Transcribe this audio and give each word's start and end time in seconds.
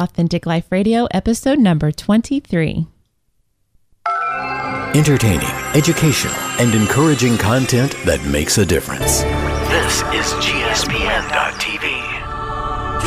Authentic 0.00 0.46
Life 0.46 0.72
Radio, 0.72 1.06
episode 1.12 1.58
number 1.58 1.92
23. 1.92 2.86
Entertaining, 4.94 5.46
educational, 5.74 6.34
and 6.58 6.74
encouraging 6.74 7.36
content 7.36 7.92
that 8.06 8.24
makes 8.24 8.56
a 8.56 8.64
difference. 8.64 9.20
This 9.20 10.00
is 10.16 10.32
GSPN.TV. 10.40 11.84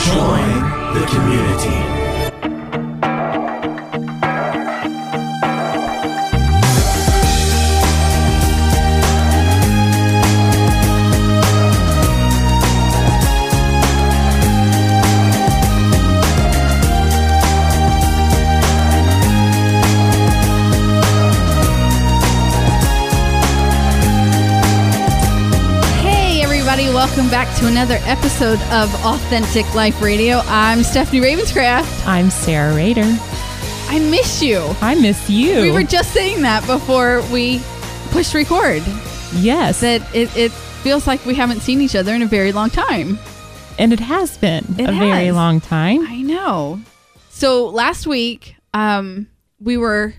Join 0.05 0.93
the 0.93 1.05
community. 1.07 2.02
Welcome 27.03 27.29
back 27.29 27.53
to 27.57 27.67
another 27.67 27.97
episode 28.03 28.61
of 28.71 28.89
Authentic 29.03 29.75
Life 29.75 30.01
Radio. 30.01 30.37
I'm 30.45 30.83
Stephanie 30.83 31.19
Ravenscraft. 31.19 32.07
I'm 32.07 32.29
Sarah 32.29 32.73
Rader. 32.73 33.03
I 33.03 33.99
miss 34.09 34.41
you. 34.41 34.73
I 34.79 34.95
miss 34.95 35.29
you. 35.29 35.63
We 35.63 35.71
were 35.71 35.83
just 35.83 36.13
saying 36.13 36.43
that 36.43 36.65
before 36.65 37.21
we 37.23 37.61
pushed 38.11 38.33
record, 38.33 38.81
yes, 39.33 39.81
that 39.81 40.01
it, 40.15 40.33
it 40.37 40.53
feels 40.53 41.05
like 41.05 41.25
we 41.25 41.35
haven't 41.35 41.59
seen 41.59 41.81
each 41.81 41.93
other 41.93 42.13
in 42.15 42.21
a 42.21 42.25
very 42.25 42.53
long 42.53 42.69
time. 42.69 43.19
and 43.77 43.91
it 43.91 43.99
has 43.99 44.37
been 44.37 44.63
It 44.77 44.89
a 44.89 44.93
very 44.93 45.33
long 45.33 45.59
time. 45.59 46.07
I 46.07 46.21
know. 46.21 46.79
So 47.31 47.65
last 47.67 48.07
week, 48.07 48.55
um, 48.73 49.27
we 49.59 49.75
were 49.75 50.13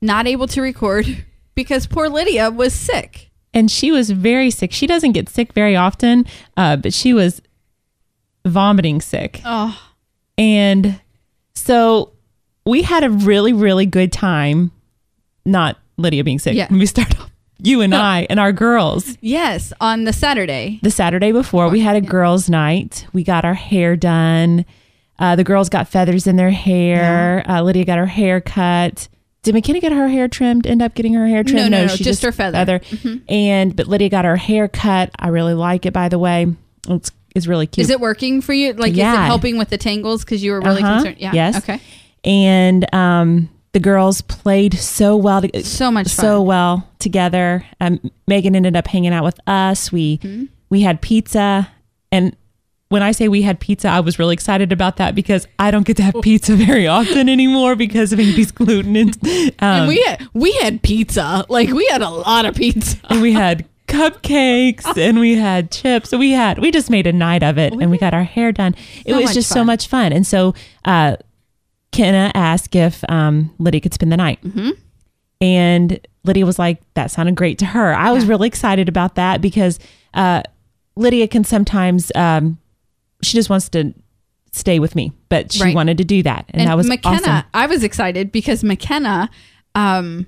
not 0.00 0.28
able 0.28 0.46
to 0.46 0.62
record 0.62 1.24
because 1.56 1.88
poor 1.88 2.08
Lydia 2.08 2.52
was 2.52 2.72
sick. 2.72 3.29
And 3.52 3.70
she 3.70 3.90
was 3.90 4.10
very 4.10 4.50
sick. 4.50 4.72
She 4.72 4.86
doesn't 4.86 5.12
get 5.12 5.28
sick 5.28 5.52
very 5.52 5.74
often, 5.76 6.24
uh, 6.56 6.76
but 6.76 6.92
she 6.94 7.12
was 7.12 7.42
vomiting 8.46 9.00
sick. 9.00 9.40
Oh, 9.44 9.76
And 10.38 11.00
so 11.54 12.12
we 12.64 12.82
had 12.82 13.04
a 13.04 13.10
really, 13.10 13.52
really 13.52 13.86
good 13.86 14.12
time. 14.12 14.70
Not 15.44 15.76
Lydia 15.96 16.24
being 16.24 16.38
sick. 16.38 16.54
Yeah. 16.54 16.64
Let 16.70 16.72
me 16.78 16.86
start 16.86 17.18
off. 17.20 17.30
You 17.62 17.82
and 17.82 17.94
I 17.94 18.26
and 18.30 18.40
our 18.40 18.52
girls. 18.52 19.18
yes, 19.20 19.72
on 19.82 20.04
the 20.04 20.14
Saturday. 20.14 20.78
The 20.82 20.90
Saturday 20.90 21.30
before, 21.30 21.68
we 21.68 21.80
had 21.80 21.94
a 21.94 22.00
girls' 22.00 22.48
night. 22.48 23.06
We 23.12 23.22
got 23.22 23.44
our 23.44 23.52
hair 23.52 23.96
done. 23.96 24.64
Uh, 25.18 25.36
the 25.36 25.44
girls 25.44 25.68
got 25.68 25.86
feathers 25.86 26.26
in 26.26 26.36
their 26.36 26.50
hair. 26.52 27.44
Uh, 27.46 27.60
Lydia 27.60 27.84
got 27.84 27.98
her 27.98 28.06
hair 28.06 28.40
cut. 28.40 29.08
Did 29.42 29.54
McKenna 29.54 29.80
get 29.80 29.92
her 29.92 30.08
hair 30.08 30.28
trimmed? 30.28 30.66
End 30.66 30.82
up 30.82 30.94
getting 30.94 31.14
her 31.14 31.26
hair 31.26 31.42
trimmed? 31.42 31.70
no, 31.70 31.86
no, 31.86 31.96
just 31.96 32.22
her 32.22 32.32
feather. 32.32 32.78
Mm-hmm. 32.80 33.16
And 33.32 33.74
but 33.74 33.86
Lydia 33.86 34.08
got 34.10 34.24
her 34.26 34.36
hair 34.36 34.68
cut. 34.68 35.10
I 35.18 35.28
really 35.28 35.54
like 35.54 35.86
it, 35.86 35.92
by 35.92 36.08
the 36.10 36.18
way. 36.18 36.46
It's 36.88 37.10
it's 37.34 37.46
really 37.46 37.66
cute. 37.66 37.84
Is 37.84 37.90
it 37.90 38.00
working 38.00 38.42
for 38.42 38.52
you? 38.52 38.72
Like, 38.74 38.92
is 38.92 38.98
it 38.98 39.02
helping 39.04 39.56
with 39.56 39.70
the 39.70 39.78
tangles? 39.78 40.24
Because 40.24 40.42
you 40.42 40.52
were 40.52 40.60
really 40.60 40.82
Uh-huh. 40.82 40.94
concerned. 40.96 41.16
Yeah. 41.20 41.32
Yes. 41.32 41.56
Okay. 41.58 41.80
And 42.24 42.92
um, 42.94 43.48
the 43.72 43.80
girls 43.80 44.20
played 44.20 44.74
so 44.74 45.16
well. 45.16 45.40
To, 45.42 45.64
So 45.64 45.90
much 45.90 46.08
fun. 46.08 46.24
so 46.24 46.42
well 46.42 46.88
together. 46.98 47.64
Um, 47.80 47.98
Megan 48.26 48.54
ended 48.56 48.76
up 48.76 48.86
hanging 48.88 49.12
out 49.14 49.24
with 49.24 49.38
us. 49.46 49.90
We 49.92 50.18
Mm-hmm. 50.18 50.44
we 50.70 50.82
had 50.82 51.00
pizza, 51.00 51.70
and 52.12 52.36
when 52.90 53.02
I 53.02 53.12
say 53.12 53.28
we 53.28 53.42
had 53.42 53.60
pizza, 53.60 53.88
I 53.88 54.00
was 54.00 54.18
really 54.18 54.34
excited 54.34 54.72
about 54.72 54.96
that 54.96 55.14
because 55.14 55.46
I 55.60 55.70
don't 55.70 55.86
get 55.86 55.96
to 55.98 56.02
have 56.02 56.16
pizza 56.22 56.56
very 56.56 56.86
often 56.88 57.28
anymore 57.28 57.76
because 57.76 58.12
of 58.12 58.18
Amy's 58.20 58.50
gluten. 58.50 58.96
And, 58.96 59.16
um, 59.24 59.52
and 59.60 59.88
we 59.88 60.02
had, 60.02 60.28
we 60.34 60.52
had 60.54 60.82
pizza. 60.82 61.46
Like 61.48 61.70
we 61.70 61.86
had 61.92 62.02
a 62.02 62.10
lot 62.10 62.44
of 62.46 62.56
pizza. 62.56 62.98
and 63.08 63.22
we 63.22 63.32
had 63.32 63.64
cupcakes 63.86 64.96
and 64.96 65.20
we 65.20 65.36
had 65.36 65.70
chips. 65.70 66.10
So 66.10 66.18
we 66.18 66.32
had 66.32 66.58
we 66.58 66.70
just 66.72 66.90
made 66.90 67.06
a 67.06 67.12
night 67.12 67.42
of 67.44 67.58
it, 67.58 67.72
and 67.72 67.90
we 67.92 67.98
got 67.98 68.12
our 68.12 68.24
hair 68.24 68.50
done. 68.52 68.74
it 69.06 69.12
So 69.12 69.20
was 69.20 69.34
just 69.34 69.48
so 69.50 69.62
much 69.64 69.86
fun. 69.86 70.12
And 70.12 70.26
so 70.26 70.54
uh, 70.84 71.16
Kenna 71.92 72.32
asked 72.34 72.74
if 72.74 73.04
um, 73.08 73.54
Lydia 73.58 73.80
could 73.80 73.94
spend 73.94 74.10
the 74.12 74.16
night, 74.16 74.42
Mm-hmm. 74.42 74.70
and 75.40 76.06
Lydia 76.24 76.44
was 76.44 76.58
like, 76.58 76.80
"That 76.94 77.10
sounded 77.12 77.34
great 77.36 77.58
to 77.58 77.66
her." 77.66 77.94
I 77.94 78.10
was 78.12 78.24
really 78.26 78.48
excited 78.48 78.88
about 78.88 79.14
that 79.14 79.40
because 79.40 79.78
uh, 80.14 80.42
Lydia 80.96 81.26
can 81.28 81.44
sometimes 81.44 82.12
um, 82.14 82.58
she 83.22 83.34
just 83.36 83.50
wants 83.50 83.68
to 83.70 83.92
stay 84.52 84.78
with 84.78 84.96
me, 84.96 85.12
but 85.28 85.52
she 85.52 85.62
Right. 85.62 85.74
wanted 85.74 85.98
to 85.98 86.04
do 86.04 86.22
that, 86.24 86.46
and, 86.50 86.62
And 86.62 86.70
that 86.70 86.76
was 86.76 86.86
McKenna, 86.88 87.16
awesome. 87.26 87.44
I 87.54 87.66
was 87.66 87.84
excited 87.84 88.32
because 88.32 88.64
McKenna 88.64 89.30
um, 89.74 90.26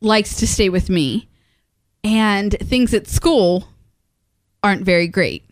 likes 0.00 0.36
to 0.36 0.46
stay 0.46 0.68
with 0.68 0.90
me, 0.90 1.28
and 2.04 2.52
things 2.60 2.92
at 2.92 3.06
school 3.08 3.68
aren't 4.62 4.82
very 4.84 5.08
great. 5.08 5.44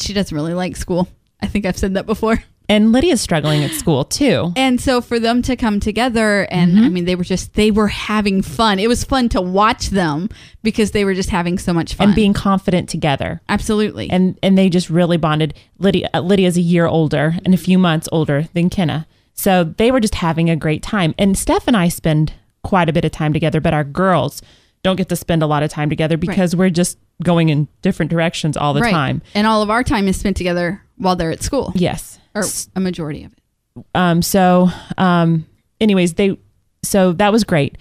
She 0.00 0.12
doesn't 0.12 0.34
really 0.34 0.54
like 0.54 0.76
school. 0.76 1.08
I 1.42 1.46
think 1.46 1.66
I've 1.66 1.76
said 1.78 1.94
that 1.94 2.06
before. 2.06 2.42
And 2.68 2.92
Lydia's 2.92 3.20
struggling 3.20 3.64
at 3.64 3.70
school 3.70 4.04
too. 4.04 4.52
And 4.54 4.80
so 4.80 5.00
for 5.00 5.18
them 5.18 5.40
to 5.42 5.56
come 5.56 5.80
together 5.80 6.46
and 6.50 6.68
Mm-hmm. 6.72 6.84
I 6.84 6.88
mean 6.90 7.04
they 7.06 7.14
were 7.14 7.24
just 7.24 7.54
they 7.54 7.70
were 7.70 7.88
having 7.88 8.42
fun. 8.42 8.78
It 8.78 8.88
was 8.88 9.04
fun 9.04 9.28
to 9.30 9.40
watch 9.40 9.88
them 9.88 10.28
because 10.62 10.90
they 10.90 11.04
were 11.04 11.14
just 11.14 11.30
having 11.30 11.58
so 11.58 11.72
much 11.72 11.94
fun. 11.94 12.08
And 12.08 12.14
being 12.14 12.34
confident 12.34 12.88
together. 12.88 13.40
Absolutely. 13.48 14.10
and 14.10 14.38
and 14.42 14.58
they 14.58 14.68
just 14.68 14.90
really 14.90 15.16
bonded. 15.16 15.54
Lydia 15.78 16.10
uh, 16.12 16.20
Lydia's 16.20 16.56
a 16.58 16.60
year 16.60 16.86
older 16.86 17.36
and 17.44 17.54
a 17.54 17.56
few 17.56 17.78
months 17.78 18.08
older 18.12 18.48
than 18.52 18.68
Kenna, 18.68 19.06
so 19.32 19.64
they 19.64 19.90
were 19.90 20.00
just 20.00 20.16
having 20.16 20.50
a 20.50 20.56
great 20.56 20.82
time. 20.82 21.14
And 21.18 21.38
Steph 21.38 21.66
and 21.68 21.76
I 21.76 21.88
spend 21.88 22.34
quite 22.62 22.88
a 22.88 22.92
bit 22.92 23.04
of 23.04 23.12
time 23.12 23.32
together, 23.32 23.60
but 23.60 23.72
our 23.72 23.84
girls 23.84 24.42
don't 24.82 24.96
get 24.96 25.08
to 25.08 25.16
spend 25.16 25.42
a 25.42 25.46
lot 25.46 25.62
of 25.62 25.70
time 25.70 25.88
together 25.88 26.16
because 26.16 26.54
we're 26.54 26.70
just 26.70 26.98
going 27.22 27.48
in 27.48 27.66
different 27.82 28.10
directions 28.10 28.56
all 28.56 28.74
the 28.74 28.80
right. 28.80 28.92
time. 28.92 29.22
And 29.34 29.46
all 29.46 29.62
of 29.62 29.70
our 29.70 29.82
time 29.82 30.06
is 30.06 30.16
spent 30.18 30.36
together 30.36 30.82
while 30.96 31.16
they're 31.16 31.30
at 31.30 31.42
school. 31.42 31.72
Yes. 31.74 32.18
Or 32.38 32.70
a 32.76 32.80
majority 32.80 33.24
of 33.24 33.32
it. 33.32 33.84
Um. 33.94 34.22
So. 34.22 34.70
Um. 34.96 35.46
Anyways, 35.80 36.14
they. 36.14 36.36
So 36.82 37.12
that 37.14 37.32
was 37.32 37.44
great, 37.44 37.76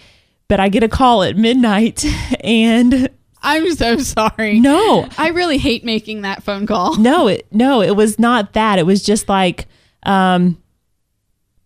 but 0.47 0.59
I 0.59 0.69
get 0.69 0.83
a 0.83 0.89
call 0.89 1.23
at 1.23 1.37
midnight, 1.37 2.03
and 2.43 3.09
I'm 3.41 3.73
so 3.75 3.97
sorry. 3.99 4.59
no, 4.59 5.07
I 5.17 5.29
really 5.29 5.57
hate 5.59 5.83
making 5.83 6.21
that 6.23 6.43
phone 6.43 6.65
call. 6.65 6.97
no 6.97 7.27
it 7.27 7.47
no 7.51 7.81
it 7.81 7.95
was 7.95 8.17
not 8.19 8.53
that 8.53 8.79
it 8.79 8.85
was 8.85 9.03
just 9.03 9.29
like 9.29 9.67
um 10.03 10.61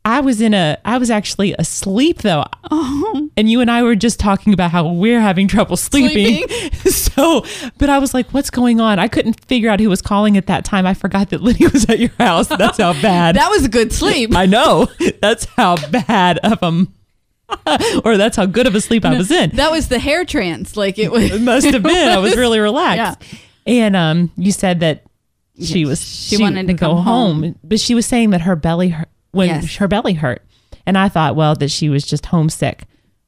i 0.06 0.20
was 0.20 0.42
in 0.42 0.54
a 0.54 0.78
i 0.86 0.98
was 0.98 1.10
actually 1.12 1.54
asleep 1.60 2.20
though 2.24 2.44
Oh. 2.72 3.30
and 3.38 3.50
you 3.50 3.62
and 3.62 3.70
i 3.70 3.84
were 3.84 3.96
just 3.96 4.20
talking 4.20 4.54
about 4.54 4.72
how 4.72 4.88
we're 4.92 5.20
having 5.22 5.48
trouble 5.48 5.78
sleeping, 5.78 6.48
so 6.90 7.46
but 7.78 7.90
i 7.90 8.00
was 8.00 8.14
like 8.14 8.30
what's 8.32 8.50
going 8.50 8.82
on 8.82 8.98
i 9.00 9.08
couldn't 9.08 9.44
figure 9.46 9.70
out 9.70 9.80
who 9.80 9.90
was 9.90 10.02
calling 10.02 10.38
at 10.38 10.48
that 10.48 10.66
time 10.66 10.86
i 10.86 10.94
forgot 10.94 11.30
that 11.30 11.42
lydia 11.42 11.70
was 11.70 11.88
at 11.90 12.00
your 12.00 12.10
house 12.20 12.48
that's 12.48 12.78
how 12.80 12.94
bad 13.02 13.36
That 13.42 13.50
was 13.50 13.66
a 13.66 13.70
good 13.70 13.94
sleep. 13.94 14.36
i 14.36 14.46
know 14.46 14.88
that's 15.22 15.46
how 15.58 15.76
bad 15.90 16.38
of 16.40 16.60
a 16.64 16.88
or 18.06 18.18
that's 18.18 18.38
how 18.38 18.46
good 18.46 18.66
of 18.68 18.76
a 18.76 18.82
sleep 18.82 19.04
i 19.06 19.16
was 19.18 19.30
in 19.30 19.52
That 19.58 19.72
was 19.72 19.88
the 19.90 20.00
hair 20.00 20.24
trance. 20.26 20.78
Like 20.78 20.98
it 20.98 21.12
was 21.12 21.32
it 21.32 21.42
must 21.42 21.68
have 21.68 21.84
been. 21.84 22.08
I 22.10 22.18
was 22.18 22.36
really 22.38 22.60
relaxed. 22.60 23.22
And 23.68 23.96
um, 23.96 24.32
you 24.38 24.52
said 24.54 24.80
that 24.80 25.04
she 25.62 25.84
was 25.86 26.02
she 26.02 26.38
wanted 26.38 26.68
to 26.68 26.74
go 26.74 26.96
come 26.96 27.04
home. 27.04 27.56
but 27.64 27.80
she 27.82 27.94
was 27.94 28.06
saying 28.06 28.30
that 28.30 28.42
her 28.42 28.56
belly 28.56 28.90
hurt 28.90 29.10
when 29.32 29.48
Yes. 29.50 29.76
her 29.78 29.88
belly 29.88 30.14
hurt, 30.14 30.44
and 30.86 30.98
I 30.98 31.10
thought, 31.10 31.36
well, 31.36 31.56
that 31.56 31.72
she 31.72 31.90
was 31.90 32.06
just 32.06 32.28
homesick. 32.28 32.84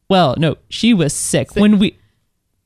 Well, 0.09 0.35
no, 0.37 0.57
she 0.69 0.93
was 0.93 1.13
sick. 1.13 1.55
when 1.55 1.79
we. 1.79 1.97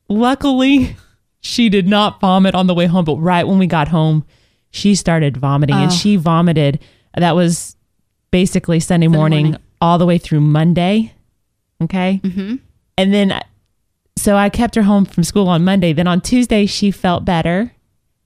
Luckily, 0.10 0.96
she 1.42 1.70
did 1.70 1.88
not 1.88 2.20
vomit 2.20 2.56
on 2.56 2.68
the 2.68 2.74
way 2.74 2.86
home, 2.86 3.06
but 3.06 3.18
right 3.18 3.48
when 3.48 3.60
we 3.60 3.68
got 3.68 3.90
home, 3.90 4.26
she 4.70 4.96
started 4.96 5.38
vomiting, 5.38 5.76
and 5.76 5.92
Oh. 5.92 5.96
she 5.96 6.16
vomited. 6.16 6.80
That 7.16 7.36
was 7.36 7.76
basically 8.32 8.80
Sunday 8.80 9.08
morning, 9.08 9.46
morning. 9.46 9.62
all 9.82 9.98
the 9.98 10.06
way 10.06 10.18
through 10.18 10.42
Monday. 10.42 11.14
Okay. 11.82 12.20
Mm-hmm. 12.24 12.56
And 12.98 13.14
then, 13.14 13.42
so 14.18 14.36
I 14.36 14.50
kept 14.50 14.76
her 14.76 14.84
home 14.84 15.06
from 15.06 15.24
school 15.24 15.48
on 15.48 15.64
Monday. 15.64 15.94
Then 15.94 16.08
on 16.08 16.22
Tuesday, 16.22 16.66
she 16.66 16.92
felt 16.92 17.26
better. 17.26 17.72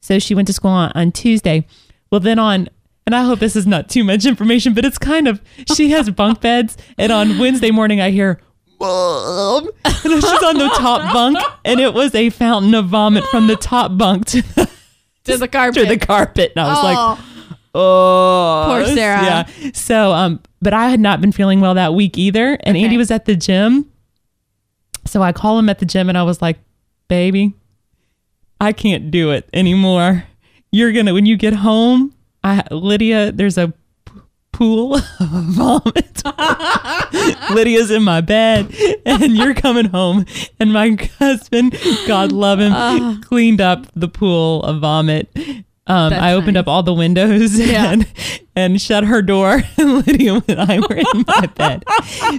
So 0.01 0.19
she 0.19 0.33
went 0.35 0.47
to 0.47 0.53
school 0.53 0.71
on, 0.71 0.91
on 0.95 1.11
Tuesday. 1.11 1.65
Well, 2.11 2.19
then 2.21 2.39
on, 2.39 2.69
and 3.05 3.15
I 3.15 3.23
hope 3.23 3.39
this 3.39 3.55
is 3.55 3.65
not 3.67 3.89
too 3.89 4.03
much 4.03 4.25
information, 4.25 4.73
but 4.73 4.85
it's 4.85 4.97
kind 4.97 5.27
of, 5.27 5.41
she 5.75 5.89
has 5.91 6.09
bunk 6.09 6.41
beds. 6.41 6.77
And 6.97 7.11
on 7.11 7.37
Wednesday 7.39 7.71
morning, 7.71 7.99
I 8.01 8.11
hear, 8.11 8.39
Mom. 8.79 9.69
And 9.85 10.21
she's 10.21 10.43
on 10.43 10.57
the 10.57 10.71
top 10.77 11.13
bunk, 11.13 11.37
and 11.63 11.79
it 11.79 11.93
was 11.93 12.15
a 12.15 12.31
fountain 12.31 12.73
of 12.73 12.87
vomit 12.87 13.23
from 13.25 13.45
the 13.47 13.55
top 13.55 13.95
bunk 13.97 14.25
to 14.27 14.41
the, 14.41 14.69
to 15.25 15.37
the 15.37 15.47
carpet. 15.47 15.83
to 15.83 15.87
the 15.87 15.97
carpet. 16.03 16.53
And 16.55 16.65
I 16.65 16.69
was 16.73 16.83
like, 16.83 16.97
Oh, 16.97 17.27
Oh, 17.73 18.65
Poor 18.67 18.85
Sarah. 18.95 19.23
Yeah. 19.23 19.71
So, 19.73 20.11
um, 20.11 20.41
but 20.61 20.73
I 20.73 20.89
had 20.89 20.99
not 20.99 21.21
been 21.21 21.31
feeling 21.31 21.61
well 21.61 21.75
that 21.75 21.93
week 21.93 22.17
either. 22.17 22.57
And 22.63 22.75
Okay. 22.75 22.83
Andy 22.83 22.97
was 22.97 23.11
at 23.11 23.25
the 23.25 23.35
gym. 23.35 23.89
So 25.05 25.21
I 25.21 25.31
call 25.31 25.57
him 25.59 25.69
at 25.69 25.79
the 25.79 25.85
gym 25.85 26.09
and 26.09 26.17
I 26.17 26.23
was 26.23 26.41
like, 26.41 26.57
baby, 27.07 27.53
I 28.59 28.73
can't 28.73 29.09
do 29.11 29.31
it 29.31 29.47
anymore. 29.53 30.25
You're 30.71 30.91
going 30.91 31.05
to, 31.05 31.13
when 31.13 31.25
you 31.25 31.37
get 31.37 31.53
home, 31.53 32.13
I, 32.43 32.63
Lydia, 32.71 33.31
there's 33.31 33.57
a 33.57 33.73
pool 34.51 34.95
of 34.95 35.03
vomit. 35.19 36.21
Lydia's 37.51 37.91
in 37.91 38.03
my 38.03 38.21
bed, 38.21 38.73
and 39.05 39.35
you're 39.35 39.53
coming 39.53 39.85
home, 39.85 40.25
and 40.59 40.73
my 40.73 40.97
husband, 41.19 41.77
God 42.07 42.31
love 42.31 42.59
him, 42.59 43.21
cleaned 43.21 43.61
up 43.61 43.85
the 43.95 44.07
pool 44.07 44.63
of 44.63 44.81
vomit. 44.81 45.29
Um, 45.87 46.13
I 46.13 46.33
opened 46.33 46.53
nice. 46.53 46.61
up 46.61 46.67
all 46.67 46.83
the 46.83 46.93
windows 46.93 47.57
Yeah. 47.59 47.91
and, 47.91 48.07
and 48.55 48.81
shut 48.81 49.03
her 49.03 49.21
door, 49.21 49.61
and 49.77 49.93
Lydia 50.07 50.41
and 50.47 50.59
I 50.61 50.79
were 50.79 50.95
in 50.95 51.25
my 51.27 51.45
bed. 51.55 51.83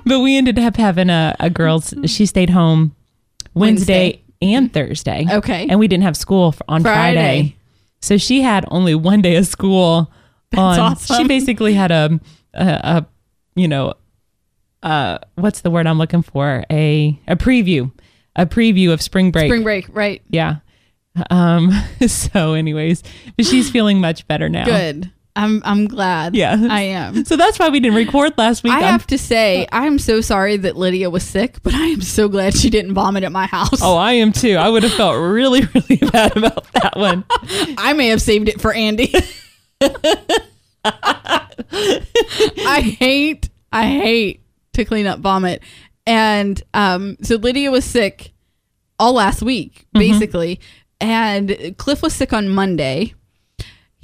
But 0.05 0.21
we 0.21 0.37
ended 0.37 0.59
up 0.59 0.77
having 0.77 1.11
a, 1.11 1.35
a 1.41 1.51
girl's. 1.51 1.93
She 2.07 2.25
stayed 2.27 2.51
home 2.51 2.95
Wednesday, 3.55 4.23
and 4.41 4.73
Thursday. 4.73 5.27
Okay. 5.31 5.67
and 5.69 5.79
we 5.79 5.87
didn't 5.89 6.05
have 6.05 6.17
school 6.17 6.55
on 6.69 6.83
Friday. 6.83 7.15
Friday. 7.15 7.57
So 8.03 8.19
she 8.19 8.43
had 8.43 8.67
only 8.69 8.95
one 8.95 9.23
day 9.23 9.37
of 9.37 9.47
school. 9.47 10.13
on 10.57 10.81
awesome. 10.81 11.17
she 11.17 11.29
basically 11.29 11.73
had 11.73 11.91
a, 11.91 12.21
a, 12.53 12.67
a 12.67 13.07
you 13.55 13.69
know, 13.69 13.95
uh, 14.83 15.19
what's 15.37 15.61
the 15.61 15.71
word 15.71 15.87
I'm 15.87 15.99
looking 15.99 16.23
for? 16.23 16.65
A 16.71 17.19
a 17.29 17.37
preview, 17.37 17.91
a 18.37 18.45
preview 18.45 18.93
of 18.93 19.01
spring 19.01 19.31
break. 19.31 19.49
Spring 19.49 19.63
break, 19.63 19.87
right? 19.91 20.21
Yeah. 20.29 20.57
Um. 21.31 21.71
So, 22.09 22.55
anyways, 22.55 23.05
but 23.37 23.47
she's 23.47 23.71
feeling 23.71 24.01
much 24.01 24.27
better 24.27 24.49
now. 24.49 24.65
Good. 24.65 25.13
I'm 25.35 25.63
I'm 25.65 25.87
glad. 25.87 26.35
Yeah. 26.35 26.57
I 26.69 26.83
am. 26.83 27.25
So 27.25 27.37
that's 27.37 27.59
why 27.59 27.71
we 27.71 27.81
didn't 27.81 27.97
record 27.97 28.37
last 28.37 28.63
week. 28.63 28.75
I 28.75 28.81
have 28.81 29.07
to 29.09 29.19
say, 29.19 29.67
I'm 29.73 29.99
so 29.99 30.21
sorry 30.21 30.59
that 30.59 30.77
Lydia 30.77 31.09
was 31.09 31.25
sick, 31.25 31.63
but 31.63 31.75
I 31.75 31.87
am 31.87 32.03
so 32.03 32.29
glad 32.29 32.55
she 32.55 32.69
didn't 32.69 32.93
vomit 32.93 33.25
at 33.25 33.33
my 33.33 33.47
house. 33.47 33.81
Oh, 33.83 33.97
I 33.97 34.13
am 34.13 34.33
too. 34.33 34.57
I 34.57 34.69
would 34.69 34.83
have 34.83 34.93
felt 34.93 35.17
really, 35.17 35.63
really 35.75 35.97
bad 36.11 36.37
about 36.37 36.71
that 36.75 36.97
one. 36.97 37.25
I 37.79 37.95
may 37.95 38.09
have 38.09 38.21
saved 38.21 38.49
it 38.49 38.61
for 38.61 38.75
Andy. 38.75 39.15
I 40.85 42.81
hate, 42.99 43.49
I 43.73 43.87
hate 43.87 44.43
to 44.75 44.85
clean 44.85 45.07
up 45.07 45.21
vomit. 45.21 45.63
And 46.07 46.61
um, 46.75 47.17
so 47.23 47.37
Lydia 47.37 47.71
was 47.71 47.85
sick 47.85 48.33
all 48.99 49.15
last 49.15 49.41
week, 49.43 49.87
basically. 49.93 50.61
And 51.01 51.75
Cliff 51.79 52.03
was 52.03 52.15
sick 52.15 52.33
on 52.33 52.49
Monday. 52.49 53.15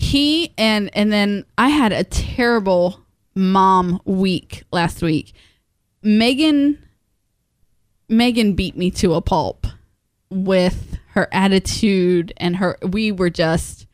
He 0.01 0.55
and 0.57 0.91
and 0.97 1.13
then 1.13 1.45
I 1.59 1.69
had 1.71 1.91
a 1.93 2.05
terrible 2.05 3.01
mom 3.35 4.01
week 4.05 4.63
last 4.73 5.03
week. 5.03 5.33
Megan 6.03 6.79
Megan 8.09 8.55
beat 8.55 8.77
me 8.77 8.93
to 8.93 9.15
a 9.15 9.21
pulp 9.21 9.67
with 10.31 10.99
her 11.15 11.29
attitude 11.33 12.33
and 12.37 12.57
her 12.57 12.79
we 12.83 13.11
were 13.11 13.29
just 13.29 13.87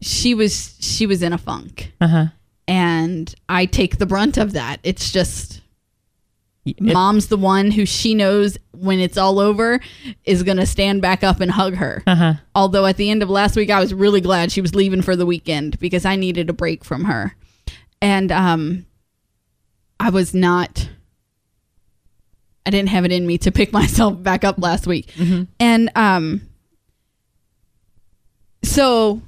she 0.00 0.34
was 0.34 0.76
she 0.80 1.06
was 1.06 1.22
in 1.22 1.32
a 1.34 1.38
funk 1.38 1.92
Uh 2.00 2.06
huh. 2.08 2.26
and 2.66 3.34
i 3.48 3.66
take 3.66 3.98
the 3.98 4.06
brunt 4.06 4.36
of 4.38 4.52
that 4.52 4.78
it's 4.82 5.10
just 5.12 5.60
mom's 6.80 7.28
the 7.28 7.36
one 7.36 7.70
who 7.70 7.86
she 7.86 8.14
knows 8.14 8.58
when 8.72 8.98
it's 8.98 9.16
all 9.16 9.38
over 9.38 9.80
is 10.24 10.42
going 10.42 10.56
to 10.56 10.66
stand 10.66 11.00
back 11.02 11.22
up 11.24 11.40
and 11.40 11.50
hug 11.50 11.74
her. 11.76 12.02
Uh 12.06 12.14
huh. 12.16 12.34
although 12.54 12.86
at 12.86 12.96
the 12.96 13.10
end 13.10 13.22
of 13.22 13.30
last 13.30 13.56
week 13.56 13.70
i 13.70 13.78
was 13.80 13.94
really 13.94 14.20
glad 14.20 14.50
she 14.52 14.60
was 14.60 14.74
leaving 14.74 15.02
for 15.02 15.14
the 15.16 15.26
weekend 15.26 15.78
because 15.78 16.04
i 16.04 16.16
needed 16.16 16.50
a 16.50 16.52
break 16.52 16.84
from 16.84 17.04
her. 17.04 17.34
And 18.02 18.30
um 18.32 18.86
i 20.00 20.10
was 20.10 20.34
not 20.34 20.88
i 22.66 22.70
didn't 22.70 22.88
have 22.90 23.04
it 23.04 23.12
in 23.12 23.26
me 23.26 23.38
to 23.38 23.50
pick 23.52 23.72
myself 23.80 24.22
back 24.22 24.44
up 24.44 24.58
last 24.58 24.86
week. 24.86 25.08
And 25.60 25.90
um 25.94 26.42
so 28.62 29.22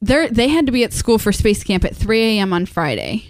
they 0.00 0.28
they 0.28 0.48
had 0.48 0.66
to 0.66 0.72
be 0.72 0.84
at 0.84 0.92
school 0.92 1.18
for 1.18 1.32
space 1.32 1.64
camp 1.64 1.84
at 1.84 1.96
3 1.96 2.38
a.m 2.38 2.52
on 2.52 2.66
friday 2.66 3.26